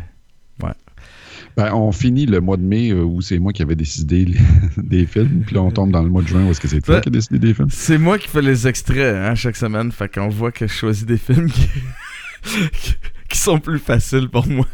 Ben, 1.56 1.72
on 1.72 1.90
finit 1.92 2.26
le 2.26 2.40
mois 2.40 2.58
de 2.58 2.62
mai 2.62 2.90
euh, 2.90 3.02
où 3.02 3.22
c'est 3.22 3.38
moi 3.38 3.52
qui 3.52 3.62
avais 3.62 3.76
décidé 3.76 4.26
les- 4.26 4.38
des 4.76 5.06
films. 5.06 5.42
Puis 5.46 5.54
là, 5.54 5.62
on 5.62 5.70
tombe 5.70 5.90
dans 5.90 6.02
le 6.02 6.10
mois 6.10 6.22
de 6.22 6.28
juin 6.28 6.46
où 6.46 6.50
est-ce 6.50 6.60
que 6.60 6.68
c'est 6.68 6.82
toi 6.82 6.96
Ouais. 6.96 7.00
qui 7.00 7.08
as 7.08 7.12
décidé 7.12 7.38
des 7.38 7.54
films? 7.54 7.70
c'est 7.70 7.98
moi 7.98 8.18
qui 8.18 8.28
fais 8.28 8.42
les 8.42 8.68
extraits 8.68 9.16
hein, 9.16 9.34
chaque 9.34 9.56
semaine, 9.56 9.90
fait 9.90 10.12
qu'on 10.12 10.28
voit 10.28 10.52
que 10.52 10.66
je 10.66 10.72
choisis 10.72 11.06
des 11.06 11.16
films 11.16 11.50
qui, 11.50 11.68
qui 13.28 13.38
sont 13.38 13.58
plus 13.58 13.78
faciles 13.78 14.28
pour 14.28 14.46
moi 14.46 14.66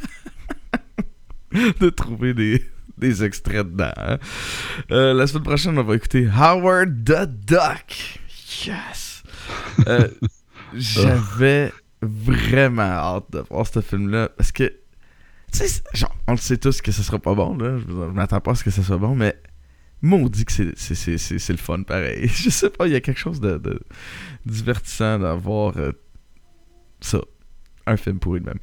de 1.81 1.89
trouver 1.91 2.35
des, 2.35 2.63
des 3.03 3.23
extraits 3.25 3.67
dedans. 3.67 3.93
hein. 3.97 4.19
Euh, 4.91 5.13
la 5.13 5.27
semaine 5.27 5.43
prochaine, 5.43 5.79
on 5.79 5.83
va 5.83 5.95
écouter 5.97 6.27
Howard 6.35 7.05
the 7.05 7.27
Duck. 7.47 8.21
Yes! 8.67 9.23
Euh, 9.87 10.09
J'avais 10.75 11.73
vraiment 12.01 12.83
hâte 12.83 13.27
de 13.33 13.41
voir 13.51 13.67
ce 13.67 13.81
film-là 13.81 14.31
parce 14.37 14.53
que, 14.53 14.65
tu 14.65 15.59
sais, 15.59 15.83
genre, 15.93 16.15
on 16.27 16.33
le 16.33 16.39
sait 16.39 16.57
tous 16.57 16.81
que 16.81 16.91
ce 16.93 17.03
sera 17.03 17.19
pas 17.19 17.35
bon, 17.35 17.57
là. 17.59 17.79
Je 17.79 17.93
m'attends 17.93 18.41
pas 18.41 18.53
à 18.53 18.55
ce 18.55 18.65
que 18.65 18.71
ce 18.71 18.83
soit 18.83 18.97
bon, 18.99 19.15
mais 19.15 19.37
maudit 20.01 20.45
que 20.45 20.53
c'est- 20.53 21.49
le 21.53 21.57
fun 21.59 21.83
pareil. 21.83 22.27
Je 22.35 22.51
sais 22.51 22.71
pas, 22.71 22.87
il 22.87 22.93
y 22.93 22.97
a 22.97 23.01
quelque 23.01 23.21
chose 23.21 23.41
de, 23.41 23.59
de 23.59 23.81
divertissant 24.47 25.19
d'avoir 25.19 25.77
euh, 25.77 25.93
ça. 27.01 27.21
Un 27.87 27.97
film 27.97 28.19
pourri 28.19 28.41
de 28.41 28.47
même. 28.47 28.59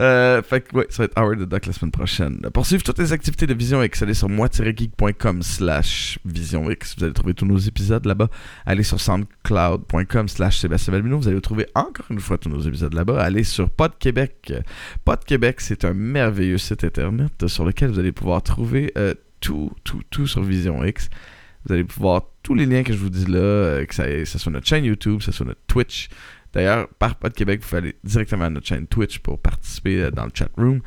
Euh, 0.00 0.42
fait 0.42 0.62
que, 0.62 0.76
ouais, 0.76 0.86
ça 0.90 1.02
va 1.02 1.04
être 1.04 1.16
Howard 1.16 1.38
the 1.38 1.48
Duck 1.48 1.66
la 1.66 1.72
semaine 1.72 1.92
prochaine. 1.92 2.40
Pour 2.52 2.66
suivre 2.66 2.82
toutes 2.82 2.98
les 2.98 3.12
activités 3.12 3.46
de 3.46 3.54
Vision 3.54 3.82
X, 3.82 4.02
allez 4.02 4.14
sur 4.14 4.28
moi-geek.com 4.28 5.42
slash 5.42 6.18
Vision 6.24 6.70
X. 6.70 6.96
Vous 6.98 7.04
allez 7.04 7.12
trouver 7.12 7.34
tous 7.34 7.46
nos 7.46 7.58
épisodes 7.58 8.04
là-bas. 8.04 8.28
Allez 8.66 8.82
sur 8.82 9.00
soundcloud.com 9.00 10.28
slash 10.28 10.58
Sébastien 10.58 10.92
Valmino. 10.92 11.18
Vous 11.18 11.28
allez 11.28 11.40
trouver 11.40 11.66
encore 11.74 12.06
une 12.10 12.20
fois 12.20 12.38
tous 12.38 12.48
nos 12.48 12.60
épisodes 12.60 12.94
là-bas. 12.94 13.20
Allez 13.22 13.44
sur 13.44 13.70
Pod 13.70 13.92
Québec. 13.98 14.52
Pod 15.04 15.24
Québec, 15.24 15.60
c'est 15.60 15.84
un 15.84 15.94
merveilleux 15.94 16.58
site 16.58 16.84
internet 16.84 17.46
sur 17.46 17.64
lequel 17.64 17.90
vous 17.90 17.98
allez 17.98 18.12
pouvoir 18.12 18.42
trouver 18.42 18.92
euh, 18.98 19.14
tout, 19.40 19.70
tout, 19.84 20.02
tout 20.10 20.26
sur 20.26 20.42
Vision 20.42 20.84
X. 20.84 21.08
Vous 21.66 21.72
allez 21.72 21.84
pouvoir 21.84 22.22
tous 22.42 22.54
les 22.54 22.66
liens 22.66 22.82
que 22.82 22.92
je 22.92 22.98
vous 22.98 23.08
dis 23.08 23.24
là, 23.24 23.38
euh, 23.38 23.86
que 23.86 23.94
ça, 23.94 24.04
ce 24.24 24.38
soit 24.38 24.52
notre 24.52 24.66
chaîne 24.66 24.84
YouTube, 24.84 25.18
que 25.18 25.24
ce 25.24 25.32
soit 25.32 25.46
notre 25.46 25.62
Twitch. 25.66 26.08
D'ailleurs, 26.54 26.88
par 26.98 27.16
Pod 27.16 27.32
Québec, 27.34 27.60
vous 27.60 27.66
pouvez 27.68 27.78
aller 27.78 27.96
directement 28.04 28.44
à 28.44 28.50
notre 28.50 28.66
chaîne 28.66 28.86
Twitch 28.86 29.18
pour 29.18 29.38
participer 29.40 30.04
euh, 30.04 30.10
dans 30.10 30.24
le 30.24 30.30
chat 30.32 30.48
room. 30.56 30.80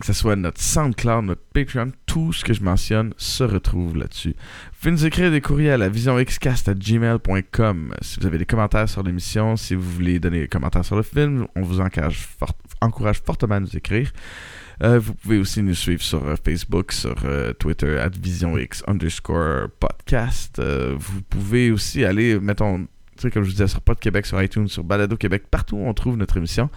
Que 0.00 0.06
ce 0.06 0.12
soit 0.12 0.34
notre 0.34 0.60
SoundCloud, 0.60 1.24
notre 1.26 1.42
Patreon, 1.54 1.92
tout 2.04 2.32
ce 2.32 2.44
que 2.44 2.52
je 2.52 2.64
mentionne 2.64 3.14
se 3.16 3.44
retrouve 3.44 3.96
là-dessus. 3.96 4.30
Vous 4.30 4.78
pouvez 4.80 4.90
nous 4.90 5.06
écrire 5.06 5.30
des 5.30 5.40
courriels 5.40 5.82
à 5.82 5.88
visionxcast.gmail.com 5.88 7.94
si 8.00 8.18
vous 8.20 8.26
avez 8.26 8.38
des 8.38 8.44
commentaires 8.46 8.88
sur 8.88 9.04
l'émission, 9.04 9.54
si 9.56 9.76
vous 9.76 9.88
voulez 9.88 10.18
donner 10.18 10.40
des 10.40 10.48
commentaires 10.48 10.84
sur 10.84 10.96
le 10.96 11.02
film, 11.02 11.46
on 11.54 11.62
vous 11.62 11.78
encourage, 11.80 12.26
fort- 12.26 12.58
encourage 12.80 13.20
fortement 13.24 13.54
à 13.54 13.60
nous 13.60 13.76
écrire. 13.76 14.10
Euh, 14.82 14.98
vous 14.98 15.14
pouvez 15.14 15.38
aussi 15.38 15.62
nous 15.62 15.76
suivre 15.76 16.02
sur 16.02 16.26
euh, 16.26 16.34
Facebook, 16.44 16.90
sur 16.90 17.14
Twitter, 17.60 17.96
at 18.00 18.08
VisionX 18.20 18.82
underscore 18.88 19.68
podcast. 19.78 20.60
Vous 20.60 21.22
pouvez 21.22 21.70
aussi 21.70 22.04
aller, 22.04 22.40
mettons, 22.40 22.88
tu 23.16 23.22
sais, 23.22 23.30
comme 23.30 23.42
je 23.42 23.48
vous 23.48 23.52
disais, 23.54 23.68
sur 23.68 23.80
Pod 23.80 23.98
Québec, 23.98 24.26
sur 24.26 24.40
iTunes, 24.42 24.68
sur 24.68 24.84
Balado 24.84 25.16
Québec, 25.16 25.44
partout 25.50 25.76
où 25.76 25.86
on 25.86 25.94
trouve 25.94 26.16
notre 26.16 26.36
émission. 26.36 26.70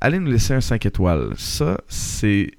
Allez 0.00 0.18
nous 0.18 0.30
laisser 0.30 0.54
un 0.54 0.60
5 0.60 0.84
étoiles. 0.86 1.32
Ça, 1.36 1.80
c'est 1.88 2.50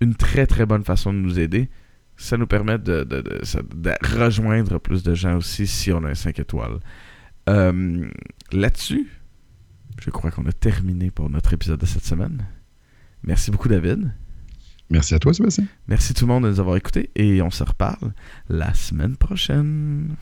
une 0.00 0.14
très 0.14 0.46
très 0.46 0.64
bonne 0.66 0.84
façon 0.84 1.12
de 1.12 1.18
nous 1.18 1.38
aider. 1.38 1.68
Ça 2.16 2.36
nous 2.36 2.46
permet 2.46 2.78
de, 2.78 3.04
de- 3.04 3.20
de- 3.20 3.44
ça- 3.44 3.62
de 3.74 3.92
rejoindre 4.16 4.78
plus 4.78 5.02
de 5.02 5.14
gens 5.14 5.36
aussi 5.36 5.66
si 5.66 5.92
on 5.92 6.04
a 6.04 6.10
un 6.10 6.14
5 6.14 6.38
étoiles. 6.38 6.78
Euh, 7.48 8.08
Là-dessus, 8.52 9.08
je 10.00 10.10
crois 10.10 10.30
qu'on 10.30 10.46
a 10.46 10.52
terminé 10.52 11.10
pour 11.10 11.28
notre 11.30 11.52
épisode 11.52 11.80
de 11.80 11.86
cette 11.86 12.04
semaine. 12.04 12.44
Merci 13.24 13.50
beaucoup, 13.50 13.68
David. 13.68 14.12
Merci 14.90 15.14
à 15.14 15.18
toi, 15.18 15.32
Sébastien. 15.32 15.64
Merci 15.88 16.12
tout 16.14 16.26
le 16.26 16.32
monde 16.32 16.44
de 16.44 16.50
nous 16.50 16.60
avoir 16.60 16.76
écoutés 16.76 17.10
et 17.16 17.40
on 17.40 17.50
se 17.50 17.64
reparle 17.64 18.12
la 18.48 18.74
semaine 18.74 19.16
prochaine. 19.16 20.16